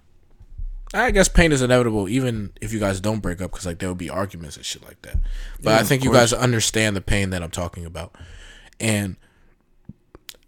I 0.95 1.11
guess 1.11 1.29
pain 1.29 1.53
is 1.53 1.63
inevitable, 1.63 2.09
even 2.09 2.53
if 2.61 2.73
you 2.73 2.79
guys 2.79 3.01
don't 3.01 3.21
break 3.21 3.41
up, 3.41 3.51
cause 3.51 3.65
like 3.65 3.79
there 3.79 3.89
will 3.89 3.95
be 3.95 4.11
arguments 4.11 4.57
and 4.57 4.67
shit 4.67 4.85
like 4.85 5.01
that. 5.03 5.17
But 5.63 5.71
Yeah, 5.71 5.79
I 5.79 5.83
think 5.85 6.05
you 6.05 6.13
guys 6.13 6.33
understand 6.33 6.97
the 6.97 7.01
pain 7.01 7.31
that 7.31 7.43
I'm 7.43 7.51
talking 7.51 7.87
about, 7.87 8.15
and 8.79 9.17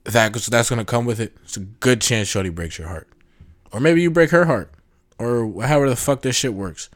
that 0.05 0.35
that's 0.35 0.69
gonna 0.69 0.85
come 0.85 1.07
with 1.07 1.21
it. 1.21 1.37
It's 1.45 1.57
a 1.57 1.61
good 1.61 2.01
chance 2.01 2.29
Shorty 2.29 2.51
breaks 2.51 2.79
your 2.79 2.89
heart, 2.89 3.09
or 3.73 3.81
maybe 3.81 4.03
you 4.03 4.11
break 4.11 4.31
her 4.31 4.45
heart, 4.45 4.71
or 5.19 5.63
however 5.63 5.89
the 5.89 5.97
fuck 5.97 6.23
this 6.23 6.37
shit 6.37 6.55
works. 6.55 6.91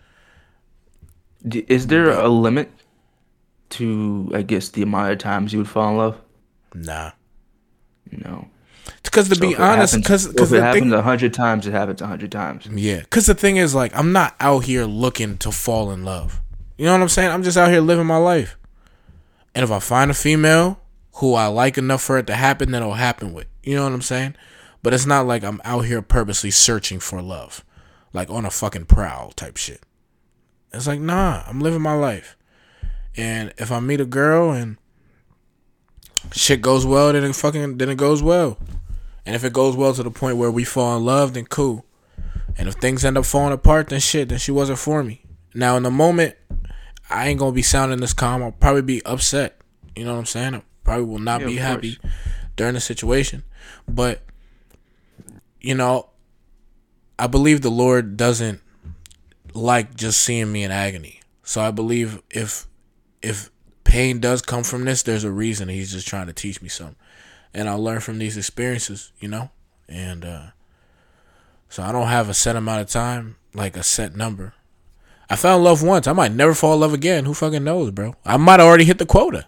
Is 1.51 1.87
there 1.87 2.11
a 2.11 2.29
limit 2.29 2.71
to, 3.71 4.31
I 4.35 4.43
guess, 4.43 4.71
the 4.71 4.83
amount 4.83 5.13
of 5.13 5.19
times 5.19 5.53
you 5.53 5.61
would 5.61 5.69
fall 5.69 5.91
in 5.91 5.97
love? 5.97 6.21
Nah, 6.75 7.13
No. 8.11 8.49
Because 9.03 9.29
to 9.29 9.35
So 9.35 9.41
be 9.41 9.49
if 9.53 9.59
it 9.59 9.61
honest, 9.61 9.95
happens- 9.95 10.27
because 10.29 10.53
if 10.53 10.53
it 10.59 10.63
happens 10.63 10.83
thing, 10.85 10.93
a 10.93 11.03
hundred 11.03 11.33
times, 11.35 11.67
it 11.67 11.73
happens 11.73 12.01
a 12.03 12.07
hundred 12.07 12.31
times. 12.33 12.67
yeah, 12.73 13.01
because 13.01 13.27
the 13.27 13.35
thing 13.35 13.57
is 13.57 13.75
like 13.75 13.97
I'm 13.97 14.13
not 14.13 14.35
out 14.41 14.65
here 14.65 14.85
looking 14.85 15.39
to 15.39 15.51
fall 15.53 15.91
in 15.91 16.05
love. 16.05 16.41
You 16.77 16.85
know 16.87 16.93
what 16.93 17.03
I'm 17.03 17.09
saying? 17.09 17.31
I'm 17.31 17.43
just 17.43 17.57
out 17.57 17.71
here 17.71 17.81
living 17.81 18.07
my 18.07 18.17
life, 18.19 18.57
and 19.55 19.65
if 19.65 19.71
I 19.71 19.79
find 19.81 20.11
a 20.11 20.15
female 20.15 20.81
who 21.15 21.35
I 21.35 21.47
like 21.47 21.77
enough 21.79 22.03
for 22.03 22.19
it 22.19 22.27
to 22.29 22.35
happen, 22.37 22.71
then 22.71 22.83
it'll 22.83 22.95
happen 22.95 23.33
with. 23.33 23.47
You 23.65 23.75
know 23.77 23.83
what 23.85 23.93
I'm 23.93 24.03
saying? 24.03 24.37
But 24.83 24.95
it's 24.95 25.07
not 25.07 25.27
like 25.27 25.43
I'm 25.43 25.61
out 25.65 25.87
here 25.87 26.01
purposely 26.03 26.51
searching 26.53 27.01
for 27.01 27.21
love, 27.21 27.65
like 28.13 28.31
on 28.31 28.45
a 28.45 28.51
fucking 28.51 28.85
prowl 28.87 29.33
type 29.33 29.57
shit. 29.57 29.83
It's 30.73 30.87
like 30.87 31.01
nah, 31.01 31.43
I'm 31.49 31.61
living 31.61 31.81
my 31.83 31.95
life, 31.95 32.37
and 33.17 33.53
if 33.59 33.73
I 33.73 33.81
meet 33.81 34.01
a 34.01 34.05
girl 34.07 34.53
and 34.53 34.77
shit 36.33 36.61
goes 36.61 36.87
well, 36.87 37.13
then 37.13 37.25
it 37.25 37.35
fucking 37.35 37.79
then 37.79 37.89
it 37.89 37.97
goes 37.97 38.23
well. 38.23 38.59
And 39.29 39.35
if 39.37 39.45
it 39.45 39.53
goes 39.53 39.77
well 39.77 39.93
to 39.93 40.03
the 40.03 40.11
point 40.11 40.39
where 40.39 40.51
we 40.51 40.65
fall 40.65 40.97
in 40.97 41.05
love, 41.05 41.35
then 41.35 41.45
cool. 41.45 41.85
And 42.57 42.67
if 42.67 42.77
things 42.77 43.05
end 43.05 43.19
up 43.19 43.27
falling 43.27 43.53
apart, 43.53 43.91
then 43.91 44.01
shit, 44.01 44.31
then 44.31 44.39
she 44.39 44.51
wasn't 44.51 44.79
for 44.79 45.05
me. 45.05 45.21
Now 45.53 45.77
in 45.77 45.83
the 45.83 45.91
moment, 45.91 46.35
I 47.11 47.29
ain't 47.29 47.39
gonna 47.39 47.53
be 47.53 47.61
sounding 47.61 48.01
this 48.01 48.15
calm. 48.15 48.43
I'll 48.43 48.53
probably 48.53 48.81
be 48.81 49.05
upset. 49.05 49.61
You 49.95 50.07
know 50.07 50.15
what 50.15 50.21
I'm 50.21 50.25
saying? 50.25 50.55
I 50.55 50.63
probably 50.83 51.05
will 51.05 51.19
not 51.19 51.43
Yeah, 51.43 51.47
be 51.47 51.57
happy 51.57 51.99
during 52.57 52.73
the 52.73 52.81
situation. 52.81 53.45
But 53.87 54.23
you 55.61 55.75
know, 55.75 56.09
I 57.19 57.27
believe 57.27 57.61
the 57.61 57.71
Lord 57.71 58.17
doesn't 58.17 58.63
like 59.53 59.95
just 59.95 60.23
seeing 60.23 60.51
me 60.51 60.63
in 60.63 60.71
agony. 60.71 61.21
So 61.43 61.61
I 61.61 61.71
believe 61.71 62.23
if 62.31 62.67
if 63.21 63.51
pain 63.85 64.21
does 64.21 64.41
come 64.41 64.65
from 64.65 64.87
this, 64.87 65.03
there's 65.03 65.25
a 65.25 65.31
reason 65.31 65.69
he's 65.69 65.93
just 65.93 66.09
trying 66.09 66.29
to 66.29 66.33
teach 66.33 66.63
me 66.63 66.71
something. 66.71 66.97
And 67.55 67.69
I'll 67.69 67.83
learn 67.83 68.01
from 68.01 68.19
these 68.19 68.37
experiences, 68.37 69.13
you 69.21 69.29
know? 69.29 69.51
And 69.89 70.25
uh 70.25 70.47
so 71.69 71.83
I 71.83 71.93
don't 71.93 72.09
have 72.09 72.29
a 72.29 72.35
set 72.35 72.57
amount 72.57 72.81
of 72.81 72.89
time, 72.89 73.37
like 73.55 73.77
a 73.77 73.83
set 73.83 74.17
number. 74.17 74.55
I 75.29 75.37
fell 75.37 75.59
in 75.59 75.65
love 75.65 75.83
once. 75.83 76.07
I 76.07 76.15
might 76.15 76.33
never 76.33 76.55
fall 76.55 76.75
in 76.75 76.81
love 76.81 76.95
again. 76.95 77.27
Who 77.27 77.35
fucking 77.35 77.65
knows, 77.65 77.91
bro? 77.91 78.17
I 78.25 78.39
might 78.39 78.61
already 78.61 78.85
hit 78.85 78.99
the 78.99 79.05
quota. 79.05 79.47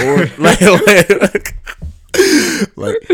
Or 0.00 0.16
like, 0.38 0.60
like, 0.60 1.56
like, 2.76 3.10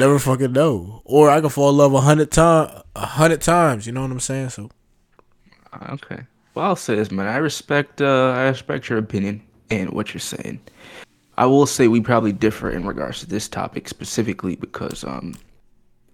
never 0.00 0.18
fucking 0.18 0.52
know. 0.52 1.02
Or 1.04 1.30
I 1.30 1.40
could 1.40 1.52
fall 1.52 1.70
in 1.70 1.76
love 1.76 1.94
a 1.94 2.00
hundred 2.00 2.32
times, 2.32 2.82
a 2.96 3.06
hundred 3.06 3.40
times. 3.40 3.86
You 3.86 3.92
know 3.92 4.02
what 4.02 4.10
I'm 4.10 4.18
saying? 4.20 4.50
So 4.50 4.70
Okay. 5.90 6.22
Well, 6.54 6.66
I'll 6.66 6.76
say 6.76 6.96
this, 6.96 7.10
man. 7.10 7.26
I 7.26 7.36
respect. 7.36 8.02
Uh, 8.02 8.30
I 8.30 8.48
respect 8.48 8.88
your 8.88 8.98
opinion 8.98 9.42
and 9.70 9.90
what 9.90 10.12
you're 10.12 10.20
saying. 10.20 10.60
I 11.38 11.46
will 11.46 11.66
say 11.66 11.88
we 11.88 12.00
probably 12.00 12.32
differ 12.32 12.70
in 12.70 12.86
regards 12.86 13.20
to 13.20 13.26
this 13.26 13.48
topic 13.48 13.88
specifically 13.88 14.56
because, 14.56 15.02
um, 15.04 15.34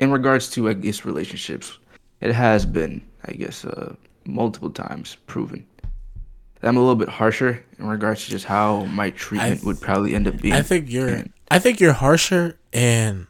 in 0.01 0.11
regards 0.12 0.49
to 0.51 0.69
I 0.69 0.75
guess 0.75 1.05
relationships, 1.05 1.79
it 2.21 2.33
has 2.33 2.64
been 2.66 3.03
I 3.25 3.33
guess 3.33 3.64
uh 3.64 3.95
multiple 4.27 4.71
times 4.71 5.16
proven 5.27 5.64
I'm 6.62 6.77
a 6.77 6.81
little 6.81 6.97
bit 6.97 7.09
harsher 7.09 7.64
in 7.79 7.87
regards 7.87 8.25
to 8.25 8.31
just 8.31 8.45
how 8.45 8.85
my 8.87 9.11
treatment 9.11 9.62
would 9.64 9.81
probably 9.81 10.14
end 10.14 10.27
up 10.27 10.41
being. 10.41 10.55
I 10.55 10.62
think 10.62 10.91
you're 10.91 11.09
And- 11.09 11.33
I 11.51 11.59
think 11.59 11.81
you're 11.81 11.93
harsher 11.95 12.59
and 12.73 13.27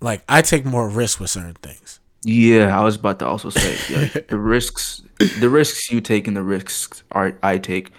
like 0.00 0.22
I 0.28 0.42
take 0.42 0.64
more 0.64 0.88
risks 0.88 1.18
with 1.20 1.30
certain 1.30 1.54
things. 1.54 2.00
Yeah, 2.24 2.78
I 2.78 2.84
was 2.84 2.96
about 2.96 3.18
to 3.20 3.26
also 3.26 3.50
say 3.50 3.76
yeah, 3.88 4.20
the 4.28 4.38
risks, 4.38 5.02
the 5.40 5.48
risks 5.48 5.90
you 5.90 6.00
take 6.00 6.28
and 6.28 6.36
the 6.36 6.42
risks 6.42 7.02
are 7.12 7.36
I 7.42 7.58
take. 7.58 7.90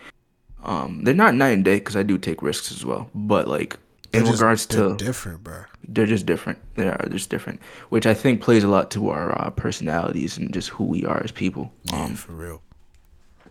Um, 0.63 1.03
they're 1.03 1.13
not 1.13 1.35
night 1.35 1.49
and 1.51 1.65
day 1.65 1.75
because 1.75 1.95
I 1.95 2.03
do 2.03 2.17
take 2.17 2.41
risks 2.41 2.71
as 2.71 2.85
well. 2.85 3.09
But 3.13 3.47
like 3.47 3.73
in 4.13 4.23
They're 4.23 4.31
just- 4.31 4.41
regards 4.41 4.65
to, 4.67 4.95
different, 4.95 5.43
bro. 5.43 5.63
they're 5.87 6.05
just 6.05 6.25
different. 6.25 6.59
They 6.75 6.87
are 6.87 7.07
just 7.09 7.29
different, 7.29 7.59
which 7.89 8.05
I 8.05 8.13
think 8.13 8.41
plays 8.41 8.63
a 8.63 8.67
lot 8.67 8.89
to 8.91 9.09
our 9.09 9.31
uh, 9.41 9.49
personalities 9.49 10.37
and 10.37 10.53
just 10.53 10.69
who 10.69 10.83
we 10.85 11.03
are 11.05 11.21
as 11.23 11.31
people. 11.31 11.71
Yeah, 11.85 12.03
Um, 12.03 12.15
for 12.15 12.31
real. 12.33 12.61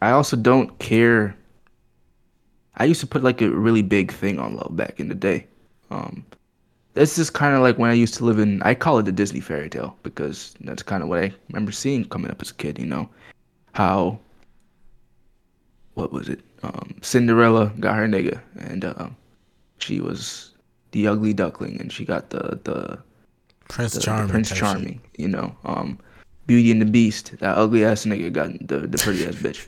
I 0.00 0.10
also 0.12 0.36
don't 0.36 0.78
care. 0.78 1.36
I 2.76 2.84
used 2.86 3.00
to 3.00 3.06
put 3.06 3.22
like 3.22 3.42
a 3.42 3.50
really 3.50 3.82
big 3.82 4.10
thing 4.12 4.38
on 4.38 4.56
love 4.56 4.74
back 4.76 4.98
in 4.98 5.08
the 5.08 5.14
day. 5.14 5.46
Um, 5.90 6.24
this 6.94 7.18
is 7.18 7.28
kind 7.28 7.54
of 7.54 7.60
like 7.62 7.78
when 7.78 7.90
I 7.90 7.94
used 7.94 8.14
to 8.14 8.24
live 8.24 8.38
in. 8.38 8.62
I 8.62 8.74
call 8.74 8.98
it 8.98 9.02
the 9.04 9.12
Disney 9.12 9.40
fairy 9.40 9.68
tale 9.68 9.96
because 10.02 10.54
that's 10.60 10.82
kind 10.82 11.02
of 11.02 11.08
what 11.08 11.22
I 11.24 11.32
remember 11.50 11.72
seeing 11.72 12.04
coming 12.06 12.30
up 12.30 12.40
as 12.40 12.50
a 12.50 12.54
kid. 12.54 12.78
You 12.78 12.86
know, 12.86 13.08
how. 13.72 14.18
What 15.94 16.12
was 16.12 16.28
it? 16.30 16.40
Um, 16.62 16.96
Cinderella 17.02 17.72
got 17.80 17.96
her 17.96 18.06
nigga, 18.06 18.40
and 18.58 18.84
uh, 18.84 19.08
she 19.78 20.00
was 20.00 20.52
the 20.92 21.08
ugly 21.08 21.32
duckling, 21.32 21.80
and 21.80 21.92
she 21.92 22.04
got 22.04 22.30
the 22.30 22.60
the 22.64 22.98
Prince 23.68 23.92
the, 23.92 23.98
the 24.00 24.04
Charming. 24.04 24.28
Prince. 24.28 24.50
Charming, 24.50 25.00
you 25.16 25.28
know. 25.28 25.56
Um, 25.64 25.98
Beauty 26.46 26.70
and 26.70 26.80
the 26.80 26.86
Beast, 26.86 27.34
that 27.38 27.56
ugly 27.56 27.84
ass 27.84 28.04
nigga 28.04 28.32
got 28.32 28.50
the, 28.66 28.80
the 28.80 28.98
pretty 28.98 29.26
ass 29.26 29.34
bitch. 29.36 29.66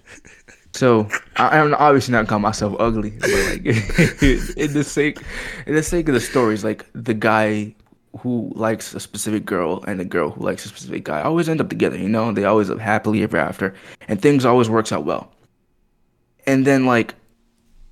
So 0.72 1.08
I, 1.36 1.58
I'm 1.58 1.72
obviously 1.74 2.12
not 2.12 2.26
calling 2.26 2.42
myself 2.42 2.74
ugly, 2.80 3.10
but 3.20 3.30
like 3.30 3.64
in 3.64 4.72
the 4.72 4.84
sake 4.84 5.22
in 5.66 5.74
the 5.74 5.82
sake 5.82 6.08
of 6.08 6.14
the 6.14 6.20
stories, 6.20 6.64
like 6.64 6.84
the 6.92 7.14
guy 7.14 7.74
who 8.18 8.52
likes 8.54 8.94
a 8.94 9.00
specific 9.00 9.44
girl 9.44 9.84
and 9.86 10.00
the 10.00 10.04
girl 10.04 10.30
who 10.30 10.44
likes 10.44 10.64
a 10.64 10.68
specific 10.68 11.04
guy 11.04 11.22
always 11.22 11.48
end 11.48 11.60
up 11.60 11.68
together, 11.68 11.96
you 11.96 12.08
know. 12.08 12.32
They 12.32 12.44
always 12.44 12.68
live 12.68 12.80
happily 12.80 13.22
ever 13.22 13.36
after, 13.36 13.74
and 14.08 14.20
things 14.20 14.44
always 14.44 14.68
works 14.68 14.92
out 14.92 15.04
well. 15.04 15.30
And 16.46 16.66
then 16.66 16.86
like 16.86 17.14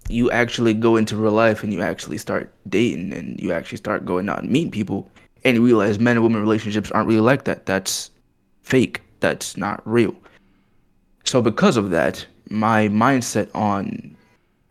you 0.08 0.30
actually 0.30 0.74
go 0.74 0.96
into 0.96 1.16
real 1.16 1.32
life 1.32 1.62
and 1.62 1.72
you 1.72 1.80
actually 1.80 2.18
start 2.18 2.52
dating 2.68 3.12
and 3.12 3.40
you 3.40 3.52
actually 3.52 3.78
start 3.78 4.04
going 4.04 4.28
out 4.28 4.40
and 4.40 4.50
meeting 4.50 4.70
people 4.70 5.10
and 5.44 5.56
you 5.56 5.64
realize 5.64 5.98
men 5.98 6.16
and 6.16 6.24
women 6.24 6.40
relationships 6.40 6.90
aren't 6.90 7.08
really 7.08 7.20
like 7.20 7.44
that. 7.44 7.66
That's 7.66 8.10
fake. 8.62 9.00
That's 9.20 9.56
not 9.56 9.82
real. 9.84 10.14
So 11.24 11.40
because 11.40 11.76
of 11.76 11.90
that, 11.90 12.26
my 12.50 12.88
mindset 12.88 13.48
on 13.54 14.16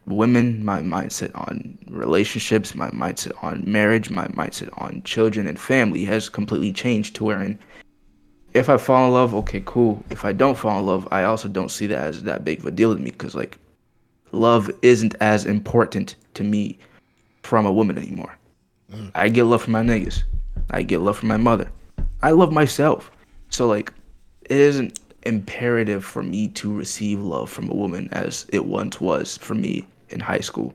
women, 0.06 0.64
my 0.64 0.82
mindset 0.82 1.32
on 1.36 1.78
relationships, 1.90 2.76
my 2.76 2.90
mindset 2.90 3.32
on 3.44 3.64
marriage, 3.66 4.10
my 4.10 4.28
mindset 4.28 4.70
on 4.82 5.02
children 5.04 5.48
and 5.48 5.60
family 5.60 6.04
has 6.06 6.30
completely 6.30 6.74
changed 6.74 7.16
to 7.16 7.24
wherein 7.24 7.58
if 8.54 8.68
I 8.68 8.78
fall 8.78 9.08
in 9.08 9.14
love, 9.14 9.34
okay, 9.34 9.64
cool. 9.66 10.04
If 10.10 10.26
I 10.26 10.34
don't 10.34 10.58
fall 10.58 10.80
in 10.80 10.86
love, 10.86 11.08
I 11.12 11.24
also 11.24 11.48
don't 11.48 11.72
see 11.72 11.88
that 11.88 12.00
as 12.00 12.24
that 12.24 12.44
big 12.44 12.60
of 12.60 12.66
a 12.66 12.72
deal 12.72 12.94
to 12.94 13.02
me 13.02 13.12
because 13.12 13.34
like 13.34 13.58
love 14.32 14.72
isn't 14.82 15.16
as 15.20 15.46
important 15.46 16.16
to 16.34 16.44
me 16.44 16.78
from 17.44 17.66
a 17.66 17.72
woman 17.72 17.98
anymore. 17.98 18.38
I 19.16 19.30
get 19.30 19.46
love 19.46 19.62
from 19.62 19.74
my 19.74 19.82
niggas. 19.82 20.24
I 20.70 20.84
get 20.84 21.02
love 21.02 21.18
from 21.18 21.30
my 21.30 21.38
mother. 21.38 21.70
I 22.22 22.32
love 22.32 22.52
myself. 22.52 23.12
So 23.50 23.68
like 23.68 23.94
it 24.44 24.58
isn't 24.58 25.00
imperative 25.24 26.04
for 26.04 26.24
me 26.24 26.48
to 26.50 26.74
receive 26.74 27.20
love 27.22 27.50
from 27.50 27.70
a 27.70 27.76
woman 27.76 28.10
as 28.12 28.46
it 28.50 28.66
once 28.66 29.00
was 29.00 29.38
for 29.38 29.56
me 29.56 29.86
in 30.10 30.20
high 30.20 30.40
school. 30.40 30.74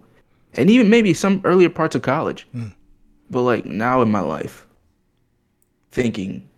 And 0.54 0.70
even 0.70 0.88
maybe 0.88 1.12
some 1.12 1.40
earlier 1.44 1.68
parts 1.68 1.94
of 1.94 2.02
college. 2.02 2.46
Hmm. 2.52 2.68
But 3.30 3.42
like 3.42 3.66
now 3.66 4.02
in 4.02 4.10
my 4.10 4.20
life, 4.20 4.66
thinking 5.90 6.48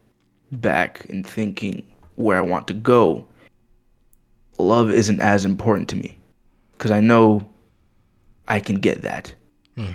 back 0.53 1.07
and 1.09 1.26
thinking 1.26 1.84
where 2.16 2.38
I 2.38 2.42
want 2.42 2.68
to 2.68 2.74
go, 2.74 3.26
love 4.59 4.90
isn't 4.90 5.20
as 5.20 5.44
important 5.44 5.88
to 5.90 5.96
me 5.96 6.18
because 6.79 6.93
I 6.93 7.01
know 7.01 7.49
I 8.47 8.61
can 8.61 8.76
get 8.76 9.03
that. 9.03 9.35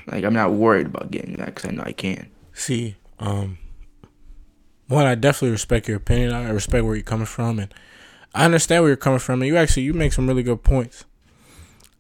Like 0.07 0.23
I'm 0.23 0.33
not 0.33 0.53
worried 0.53 0.87
about 0.87 1.11
getting 1.11 1.37
that 1.37 1.47
because 1.47 1.65
I 1.65 1.71
know 1.73 1.83
I 1.85 1.93
can. 1.93 2.29
See, 2.53 2.95
um, 3.19 3.57
one, 4.87 5.05
I 5.05 5.15
definitely 5.15 5.51
respect 5.51 5.87
your 5.87 5.97
opinion. 5.97 6.33
I 6.33 6.49
respect 6.49 6.85
where 6.85 6.95
you're 6.95 7.03
coming 7.03 7.25
from, 7.25 7.59
and 7.59 7.73
I 8.33 8.45
understand 8.45 8.83
where 8.83 8.89
you're 8.89 8.97
coming 8.97 9.19
from. 9.19 9.41
And 9.41 9.47
you 9.47 9.57
actually 9.57 9.83
you 9.83 9.93
make 9.93 10.13
some 10.13 10.27
really 10.27 10.43
good 10.43 10.63
points. 10.63 11.05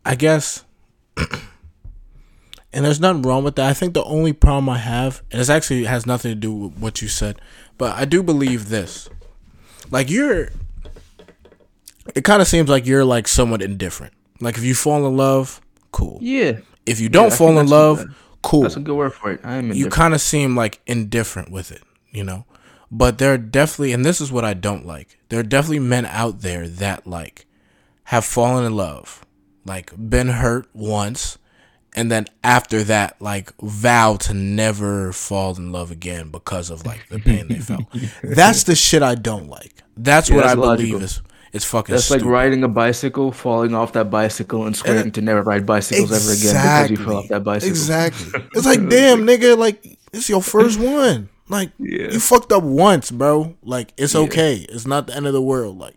I 0.05 0.15
guess, 0.15 0.63
and 1.17 2.85
there's 2.85 2.99
nothing 2.99 3.21
wrong 3.23 3.43
with 3.43 3.55
that. 3.55 3.69
I 3.69 3.73
think 3.73 3.93
the 3.93 4.03
only 4.03 4.33
problem 4.33 4.69
I 4.69 4.77
have, 4.77 5.21
and 5.31 5.39
this 5.39 5.49
actually 5.49 5.85
has 5.85 6.05
nothing 6.05 6.31
to 6.31 6.35
do 6.35 6.53
with 6.53 6.77
what 6.77 7.01
you 7.01 7.07
said, 7.07 7.39
but 7.77 7.95
I 7.95 8.05
do 8.05 8.21
believe 8.21 8.69
this. 8.69 9.09
Like 9.91 10.09
you're, 10.09 10.49
it 12.15 12.23
kind 12.23 12.41
of 12.41 12.47
seems 12.47 12.69
like 12.69 12.85
you're 12.85 13.05
like 13.05 13.27
somewhat 13.27 13.61
indifferent. 13.61 14.13
Like 14.39 14.57
if 14.57 14.63
you 14.63 14.75
fall 14.75 15.05
in 15.07 15.15
love, 15.17 15.61
cool. 15.91 16.19
Yeah, 16.21 16.59
If 16.85 16.99
you 16.99 17.09
don't 17.09 17.31
I 17.31 17.35
fall 17.35 17.57
in 17.59 17.67
love, 17.67 18.03
cool 18.41 18.63
that's 18.63 18.75
a 18.75 18.79
good 18.81 18.95
word 18.95 19.13
for 19.13 19.31
it. 19.31 19.41
I 19.43 19.55
am. 19.55 19.71
you 19.71 19.89
kind 19.89 20.13
of 20.13 20.21
seem 20.21 20.55
like 20.55 20.81
indifferent 20.85 21.51
with 21.51 21.71
it, 21.71 21.83
you 22.11 22.23
know. 22.23 22.45
But 22.91 23.17
there 23.17 23.33
are 23.33 23.37
definitely, 23.39 23.91
and 23.93 24.05
this 24.05 24.21
is 24.21 24.31
what 24.31 24.45
I 24.45 24.53
don't 24.53 24.85
like. 24.85 25.17
There 25.29 25.39
are 25.39 25.43
definitely 25.43 25.79
men 25.79 26.05
out 26.05 26.41
there 26.41 26.67
that 26.67 27.07
like 27.07 27.45
have 28.05 28.25
fallen 28.25 28.65
in 28.65 28.75
love, 28.75 29.25
like 29.65 29.91
been 29.97 30.27
hurt 30.27 30.67
once, 30.73 31.37
and 31.95 32.11
then 32.11 32.25
after 32.43 32.83
that, 32.83 33.19
like 33.21 33.51
vow 33.61 34.17
to 34.17 34.33
never 34.33 35.11
fall 35.13 35.55
in 35.55 35.71
love 35.71 35.89
again 35.89 36.29
because 36.29 36.69
of 36.69 36.85
like 36.85 37.07
the 37.09 37.19
pain 37.19 37.47
they 37.47 37.59
felt. 37.59 37.85
That's 38.23 38.63
the 38.63 38.75
shit 38.75 39.01
I 39.01 39.15
don't 39.15 39.47
like. 39.49 39.81
That's 39.95 40.29
Yeah, 40.29 40.35
what 40.37 40.41
that's 40.43 40.51
I 40.53 40.55
believe 40.55 40.93
logical. 40.93 41.01
is 41.03 41.21
it's 41.53 41.65
fucking. 41.65 41.93
That's 41.93 42.09
like 42.11 42.23
riding 42.25 42.63
a 42.63 42.67
bicycle, 42.67 43.31
falling 43.31 43.73
off 43.75 43.93
that 43.93 44.09
bicycle, 44.09 44.65
and 44.65 44.75
swearing 44.75 45.11
to 45.11 45.21
never 45.21 45.41
ride 45.43 45.65
bicycles 45.65 46.11
ever 46.11 46.33
again 46.33 46.53
because 46.55 46.89
you 46.89 46.97
fell 46.97 47.17
off 47.17 47.27
that 47.29 47.43
bicycle. 47.43 47.69
Exactly. 47.69 48.41
It's 48.53 48.65
like, 48.65 48.89
damn, 48.89 49.21
nigga, 49.25 49.57
like 49.57 49.97
it's 50.11 50.27
your 50.29 50.41
first 50.41 50.79
one. 50.79 51.29
Like 51.49 51.71
Yeah. 51.77 52.11
you 52.11 52.19
fucked 52.19 52.51
up 52.51 52.63
once, 52.63 53.11
bro. 53.11 53.55
Like 53.63 53.93
it's 53.97 54.15
okay. 54.15 54.65
It's 54.69 54.87
not 54.87 55.07
the 55.07 55.15
end 55.15 55.27
of 55.27 55.33
the 55.33 55.41
world. 55.41 55.77
Like 55.77 55.95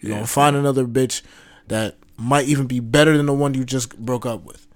you're 0.00 0.12
gonna 0.14 0.26
find 0.26 0.56
another 0.56 0.84
bitch 0.86 1.22
that 1.68 1.96
might 2.16 2.46
even 2.48 2.66
be 2.66 2.80
better 2.80 3.16
than 3.16 3.26
the 3.26 3.34
one 3.34 3.54
you 3.54 3.64
just 3.64 3.96
broke 3.98 4.26
up 4.26 4.42
with. 4.44 4.66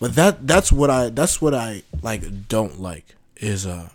But 0.00 0.14
that 0.16 0.46
that's 0.46 0.72
what 0.72 0.90
I 0.90 1.10
that's 1.10 1.40
what 1.40 1.54
I 1.54 1.82
like 2.02 2.48
don't 2.48 2.80
like 2.80 3.14
is 3.36 3.66
uh 3.66 3.90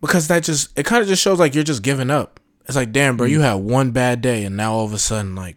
because 0.00 0.28
that 0.28 0.42
just 0.44 0.76
it 0.78 0.84
kind 0.84 1.02
of 1.02 1.08
just 1.08 1.22
shows 1.22 1.38
like 1.38 1.54
you're 1.54 1.64
just 1.64 1.82
giving 1.82 2.10
up. 2.10 2.38
It's 2.66 2.76
like 2.76 2.92
damn, 2.92 3.16
bro, 3.16 3.26
you 3.26 3.40
had 3.40 3.54
one 3.54 3.90
bad 3.90 4.20
day 4.20 4.44
and 4.44 4.56
now 4.56 4.72
all 4.72 4.84
of 4.84 4.92
a 4.92 4.98
sudden 4.98 5.34
like 5.34 5.56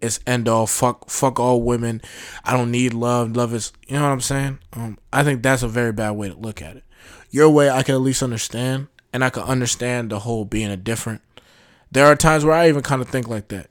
it's 0.00 0.18
end 0.26 0.48
all 0.48 0.66
fuck 0.66 1.08
fuck 1.08 1.38
all 1.38 1.62
women. 1.62 2.02
I 2.44 2.56
don't 2.56 2.70
need 2.70 2.92
love. 2.92 3.36
Love 3.36 3.54
is 3.54 3.72
you 3.86 3.96
know 3.96 4.02
what 4.02 4.12
I'm 4.12 4.20
saying. 4.20 4.58
Um, 4.72 4.98
I 5.12 5.22
think 5.22 5.42
that's 5.42 5.62
a 5.62 5.68
very 5.68 5.92
bad 5.92 6.10
way 6.12 6.28
to 6.28 6.34
look 6.34 6.60
at 6.60 6.76
it. 6.76 6.84
Your 7.30 7.48
way 7.48 7.70
I 7.70 7.82
can 7.82 7.94
at 7.94 8.00
least 8.00 8.22
understand, 8.22 8.88
and 9.12 9.24
I 9.24 9.30
can 9.30 9.44
understand 9.44 10.10
the 10.10 10.18
whole 10.20 10.44
being 10.44 10.70
a 10.70 10.76
different. 10.76 11.22
There 11.90 12.06
are 12.06 12.16
times 12.16 12.44
where 12.44 12.54
I 12.54 12.68
even 12.68 12.82
kind 12.82 13.00
of 13.00 13.08
think 13.08 13.28
like 13.28 13.48
that, 13.48 13.68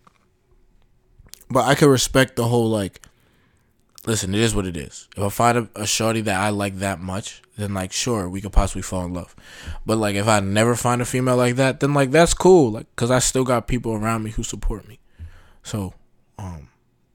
but 1.50 1.66
I 1.66 1.76
can 1.76 1.90
respect 1.90 2.38
the 2.38 2.48
whole 2.48 2.70
like 2.70 3.02
listen, 4.06 4.34
it 4.34 4.42
is 4.42 4.56
what 4.56 4.66
it 4.66 4.78
is. 4.78 5.08
If 5.16 5.24
I 5.24 5.30
find 5.30 5.58
a, 5.58 5.70
a 5.76 5.88
shorty 5.88 6.22
that 6.22 6.40
I 6.40 6.50
like 6.50 6.78
that 6.78 7.00
much, 7.00 7.42
then 7.62 7.74
like 7.74 7.92
sure 7.92 8.28
we 8.28 8.42
could 8.42 8.52
possibly 8.52 8.82
fall 8.82 9.06
in 9.06 9.14
love. 9.14 9.36
But 9.86 9.98
like 9.98 10.16
if 10.16 10.28
I 10.28 10.40
never 10.40 10.76
find 10.76 11.02
a 11.02 11.06
female 11.06 11.38
like 11.38 11.56
that, 11.56 11.80
then 11.80 11.94
like 11.94 12.12
that's 12.12 12.34
cool. 12.34 12.72
Like 12.72 12.88
because 12.96 13.12
I 13.12 13.20
still 13.20 13.44
got 13.44 13.68
people 13.68 13.94
around 13.94 14.24
me 14.24 14.32
who 14.32 14.44
support 14.44 14.88
me. 14.88 15.00
So 15.64 15.94
um, 16.38 16.70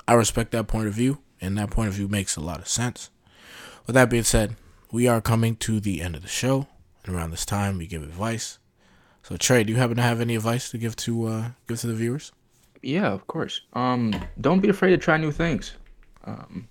I 0.07 0.15
respect 0.15 0.53
that 0.53 0.69
point 0.69 0.87
of 0.87 0.95
view, 0.95 1.19
and 1.41 1.59
that 1.59 1.71
point 1.71 1.89
of 1.89 1.95
view 1.95 2.09
makes 2.09 2.37
a 2.37 2.41
lot 2.41 2.61
of 2.61 2.69
sense. 2.69 3.11
With 3.87 3.95
that 3.95 4.11
being 4.11 4.23
said, 4.23 4.57
we 4.91 5.07
are 5.07 5.21
coming 5.21 5.57
to 5.57 5.81
the 5.81 6.01
end 6.01 6.15
of 6.15 6.23
the 6.23 6.29
show, 6.29 6.69
and 7.05 7.15
around 7.15 7.31
this 7.31 7.47
time 7.47 7.79
we 7.79 7.87
give 7.87 8.03
advice. 8.03 8.59
So 9.23 9.37
Trey, 9.37 9.65
do 9.65 9.73
you 9.73 9.79
happen 9.79 9.97
to 9.97 10.03
have 10.03 10.21
any 10.21 10.37
advice 10.37 10.71
to 10.71 10.79
give 10.79 10.95
to 10.97 11.27
uh, 11.27 11.49
give 11.67 11.81
to 11.81 11.89
the 11.89 11.95
viewers? 11.95 12.33
Yeah, 12.83 13.13
of 13.13 13.27
course. 13.27 13.63
Um, 13.73 14.15
don't 14.41 14.61
be 14.61 14.69
afraid 14.69 14.91
to 14.91 14.99
try 14.99 15.17
new 15.17 15.33
things. 15.33 15.75
Um, 16.25 16.69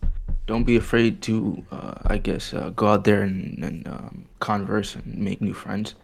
don't 0.48 0.64
be 0.64 0.76
afraid 0.76 1.22
to, 1.24 1.66
uh, 1.72 1.96
I 2.06 2.18
guess, 2.18 2.54
uh, 2.54 2.70
go 2.70 2.88
out 2.88 3.04
there 3.04 3.24
and, 3.24 3.64
and 3.64 3.88
um, 3.88 4.26
converse 4.40 4.96
and 4.96 5.18
make 5.18 5.42
new 5.42 5.54
friends. 5.54 5.96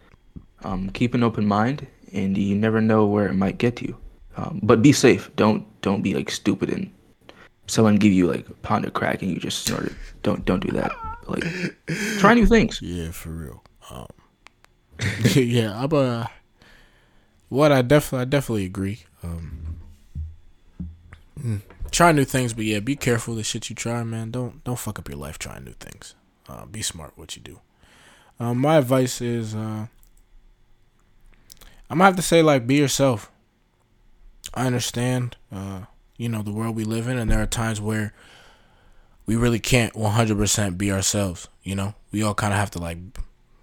Um, 0.64 0.90
keep 0.90 1.14
an 1.14 1.22
open 1.22 1.46
mind, 1.46 1.86
and 2.12 2.36
you 2.36 2.54
never 2.54 2.80
know 2.80 3.06
where 3.06 3.26
it 3.26 3.34
might 3.34 3.58
get 3.58 3.82
you. 3.82 3.96
Um, 4.36 4.60
but 4.62 4.82
be 4.82 4.92
safe. 4.92 5.30
Don't 5.36 5.66
don't 5.82 6.02
be 6.02 6.14
like 6.14 6.30
stupid 6.30 6.70
and 6.70 6.90
someone 7.66 7.96
give 7.96 8.12
you 8.12 8.26
like 8.26 8.48
a 8.48 8.54
pound 8.54 8.84
of 8.84 8.92
crack 8.94 9.22
and 9.22 9.30
you 9.30 9.38
just 9.38 9.64
snort 9.64 9.86
it. 9.86 9.92
Don't 10.22 10.44
don't 10.44 10.60
do 10.60 10.72
that. 10.72 10.92
Like 11.26 11.44
try 12.18 12.34
new 12.34 12.46
things. 12.46 12.80
Yeah, 12.80 13.10
for 13.10 13.30
real. 13.30 13.62
Um, 13.90 14.06
yeah, 15.34 15.82
I'm 15.82 15.92
uh 15.92 16.26
what 17.48 17.72
I 17.72 17.82
definitely 17.82 18.22
I 18.22 18.24
definitely 18.24 18.64
agree. 18.64 19.04
Um, 19.22 19.76
mm, 21.38 21.60
try 21.92 22.10
new 22.10 22.24
things, 22.24 22.54
but 22.54 22.64
yeah, 22.64 22.80
be 22.80 22.96
careful 22.96 23.34
the 23.36 23.44
shit 23.44 23.70
you 23.70 23.76
try, 23.76 24.02
man. 24.02 24.30
Don't 24.30 24.64
don't 24.64 24.78
fuck 24.78 24.98
up 24.98 25.08
your 25.08 25.18
life 25.18 25.38
trying 25.38 25.64
new 25.64 25.74
things. 25.74 26.14
Uh, 26.48 26.66
be 26.66 26.82
smart 26.82 27.12
what 27.14 27.36
you 27.36 27.42
do. 27.42 27.60
Um, 28.40 28.58
my 28.58 28.78
advice 28.78 29.20
is, 29.20 29.54
uh, 29.54 29.86
I'm 31.88 31.98
gonna 31.98 32.04
have 32.04 32.16
to 32.16 32.22
say 32.22 32.42
like 32.42 32.66
be 32.66 32.76
yourself. 32.76 33.30
I 34.54 34.66
understand, 34.66 35.36
uh, 35.52 35.82
you 36.16 36.28
know, 36.28 36.42
the 36.42 36.50
world 36.50 36.74
we 36.74 36.84
live 36.84 37.06
in, 37.06 37.16
and 37.16 37.30
there 37.30 37.40
are 37.40 37.46
times 37.46 37.80
where 37.80 38.12
we 39.24 39.36
really 39.36 39.60
can't 39.60 39.94
100% 39.94 40.76
be 40.76 40.90
ourselves. 40.90 41.48
You 41.62 41.76
know, 41.76 41.94
we 42.10 42.22
all 42.22 42.34
kind 42.34 42.52
of 42.52 42.58
have 42.58 42.72
to 42.72 42.78
like, 42.78 42.98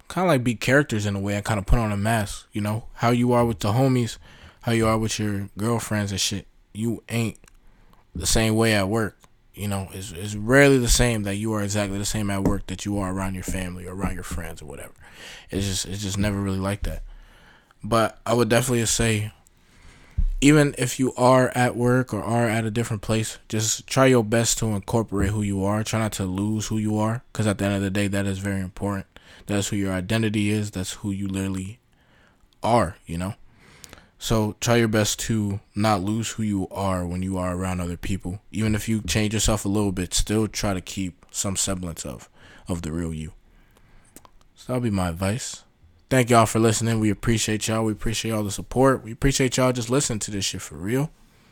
kind 0.08 0.24
of 0.24 0.28
like 0.28 0.42
be 0.42 0.54
characters 0.54 1.04
in 1.04 1.14
a 1.14 1.20
way 1.20 1.34
and 1.34 1.44
kind 1.44 1.58
of 1.58 1.66
put 1.66 1.78
on 1.78 1.92
a 1.92 1.96
mask. 1.96 2.48
You 2.52 2.62
know, 2.62 2.84
how 2.94 3.10
you 3.10 3.32
are 3.32 3.44
with 3.44 3.60
the 3.60 3.72
homies, 3.72 4.16
how 4.62 4.72
you 4.72 4.86
are 4.86 4.98
with 4.98 5.18
your 5.18 5.50
girlfriends 5.58 6.10
and 6.10 6.20
shit. 6.20 6.46
You 6.72 7.02
ain't 7.08 7.38
the 8.14 8.26
same 8.26 8.56
way 8.56 8.74
at 8.74 8.88
work. 8.88 9.16
You 9.54 9.68
know, 9.68 9.88
it's, 9.92 10.12
it's 10.12 10.34
rarely 10.34 10.78
the 10.78 10.88
same 10.88 11.24
that 11.24 11.36
you 11.36 11.52
are 11.52 11.62
exactly 11.62 11.98
the 11.98 12.04
same 12.04 12.30
at 12.30 12.44
work 12.44 12.66
that 12.68 12.84
you 12.84 12.98
are 12.98 13.12
around 13.12 13.34
your 13.34 13.44
family 13.44 13.86
or 13.86 13.94
around 13.94 14.14
your 14.14 14.22
friends 14.22 14.62
or 14.62 14.66
whatever. 14.66 14.92
It's 15.50 15.66
just 15.66 15.86
it's 15.86 16.02
just 16.02 16.18
never 16.18 16.40
really 16.40 16.58
like 16.58 16.82
that. 16.84 17.02
But 17.82 18.18
I 18.24 18.34
would 18.34 18.48
definitely 18.48 18.86
say 18.86 19.32
even 20.40 20.74
if 20.78 20.98
you 20.98 21.12
are 21.16 21.50
at 21.54 21.76
work 21.76 22.14
or 22.14 22.22
are 22.22 22.48
at 22.48 22.64
a 22.64 22.70
different 22.70 23.02
place, 23.02 23.38
just 23.48 23.86
try 23.86 24.06
your 24.06 24.24
best 24.24 24.58
to 24.58 24.66
incorporate 24.68 25.30
who 25.30 25.42
you 25.42 25.64
are. 25.64 25.84
Try 25.84 25.98
not 25.98 26.12
to 26.12 26.24
lose 26.24 26.68
who 26.68 26.78
you 26.78 26.98
are 26.98 27.22
because 27.32 27.46
at 27.46 27.58
the 27.58 27.66
end 27.66 27.74
of 27.74 27.82
the 27.82 27.90
day, 27.90 28.08
that 28.08 28.26
is 28.26 28.38
very 28.38 28.60
important. 28.60 29.06
That's 29.46 29.68
who 29.68 29.76
your 29.76 29.92
identity 29.92 30.50
is. 30.50 30.70
That's 30.70 30.94
who 30.94 31.10
you 31.10 31.28
literally 31.28 31.78
are, 32.62 32.96
you 33.04 33.18
know? 33.18 33.34
So 34.22 34.54
try 34.60 34.76
your 34.76 34.86
best 34.86 35.18
to 35.20 35.60
not 35.74 36.02
lose 36.02 36.32
who 36.32 36.42
you 36.42 36.68
are 36.70 37.06
when 37.06 37.22
you 37.22 37.38
are 37.38 37.56
around 37.56 37.80
other 37.80 37.96
people. 37.96 38.42
Even 38.52 38.74
if 38.74 38.86
you 38.86 39.00
change 39.00 39.32
yourself 39.32 39.64
a 39.64 39.68
little 39.68 39.92
bit, 39.92 40.12
still 40.12 40.46
try 40.46 40.74
to 40.74 40.82
keep 40.82 41.24
some 41.30 41.56
semblance 41.56 42.04
of 42.04 42.28
of 42.68 42.82
the 42.82 42.92
real 42.92 43.14
you. 43.14 43.32
So 44.54 44.74
that'll 44.74 44.82
be 44.82 44.90
my 44.90 45.08
advice. 45.08 45.64
Thank 46.10 46.28
y'all 46.28 46.44
for 46.44 46.58
listening. 46.58 47.00
We 47.00 47.08
appreciate 47.08 47.66
y'all. 47.66 47.82
We 47.82 47.92
appreciate 47.92 48.32
all 48.32 48.44
the 48.44 48.50
support. 48.50 49.02
We 49.02 49.10
appreciate 49.10 49.56
y'all 49.56 49.72
just 49.72 49.88
listening 49.88 50.18
to 50.20 50.30
this 50.30 50.44
shit 50.44 50.60
for 50.60 50.74
real. 50.74 51.10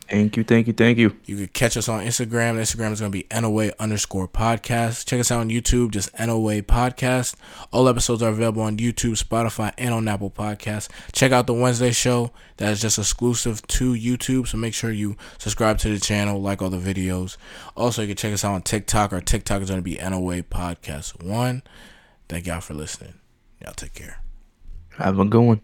Thank 0.09 0.37
you, 0.37 0.43
thank 0.43 0.65
you, 0.65 0.73
thank 0.73 0.97
you. 0.97 1.15
You 1.25 1.35
can 1.37 1.47
catch 1.49 1.77
us 1.77 1.87
on 1.87 2.03
Instagram. 2.03 2.55
Instagram 2.55 2.91
is 2.91 2.99
going 2.99 3.11
to 3.11 3.17
be 3.17 3.27
NOA 3.31 3.71
underscore 3.79 4.27
podcast. 4.27 5.05
Check 5.05 5.19
us 5.19 5.31
out 5.31 5.41
on 5.41 5.49
YouTube, 5.49 5.91
just 5.91 6.17
NOA 6.17 6.63
podcast. 6.63 7.35
All 7.71 7.87
episodes 7.87 8.23
are 8.23 8.29
available 8.29 8.63
on 8.63 8.77
YouTube, 8.77 9.23
Spotify, 9.23 9.71
and 9.77 9.93
on 9.93 10.07
Apple 10.07 10.31
Podcasts. 10.31 10.89
Check 11.11 11.31
out 11.31 11.45
the 11.45 11.53
Wednesday 11.53 11.91
show. 11.91 12.31
That 12.57 12.71
is 12.71 12.81
just 12.81 12.97
exclusive 12.97 13.65
to 13.67 13.93
YouTube. 13.93 14.47
So 14.47 14.57
make 14.57 14.73
sure 14.73 14.91
you 14.91 15.15
subscribe 15.37 15.77
to 15.79 15.89
the 15.89 15.99
channel, 15.99 16.41
like 16.41 16.63
all 16.63 16.71
the 16.71 16.77
videos. 16.77 17.37
Also, 17.77 18.01
you 18.01 18.07
can 18.07 18.17
check 18.17 18.33
us 18.33 18.43
out 18.43 18.53
on 18.53 18.63
TikTok. 18.63 19.13
Our 19.13 19.21
TikTok 19.21 19.61
is 19.61 19.69
going 19.69 19.79
to 19.79 19.83
be 19.83 19.97
NOA 19.97 20.41
podcast 20.41 21.23
one. 21.23 21.61
Thank 22.27 22.47
y'all 22.47 22.61
for 22.61 22.73
listening. 22.73 23.13
Y'all 23.61 23.73
take 23.73 23.93
care. 23.93 24.21
Have 24.97 25.19
a 25.19 25.25
good 25.25 25.41
one. 25.41 25.61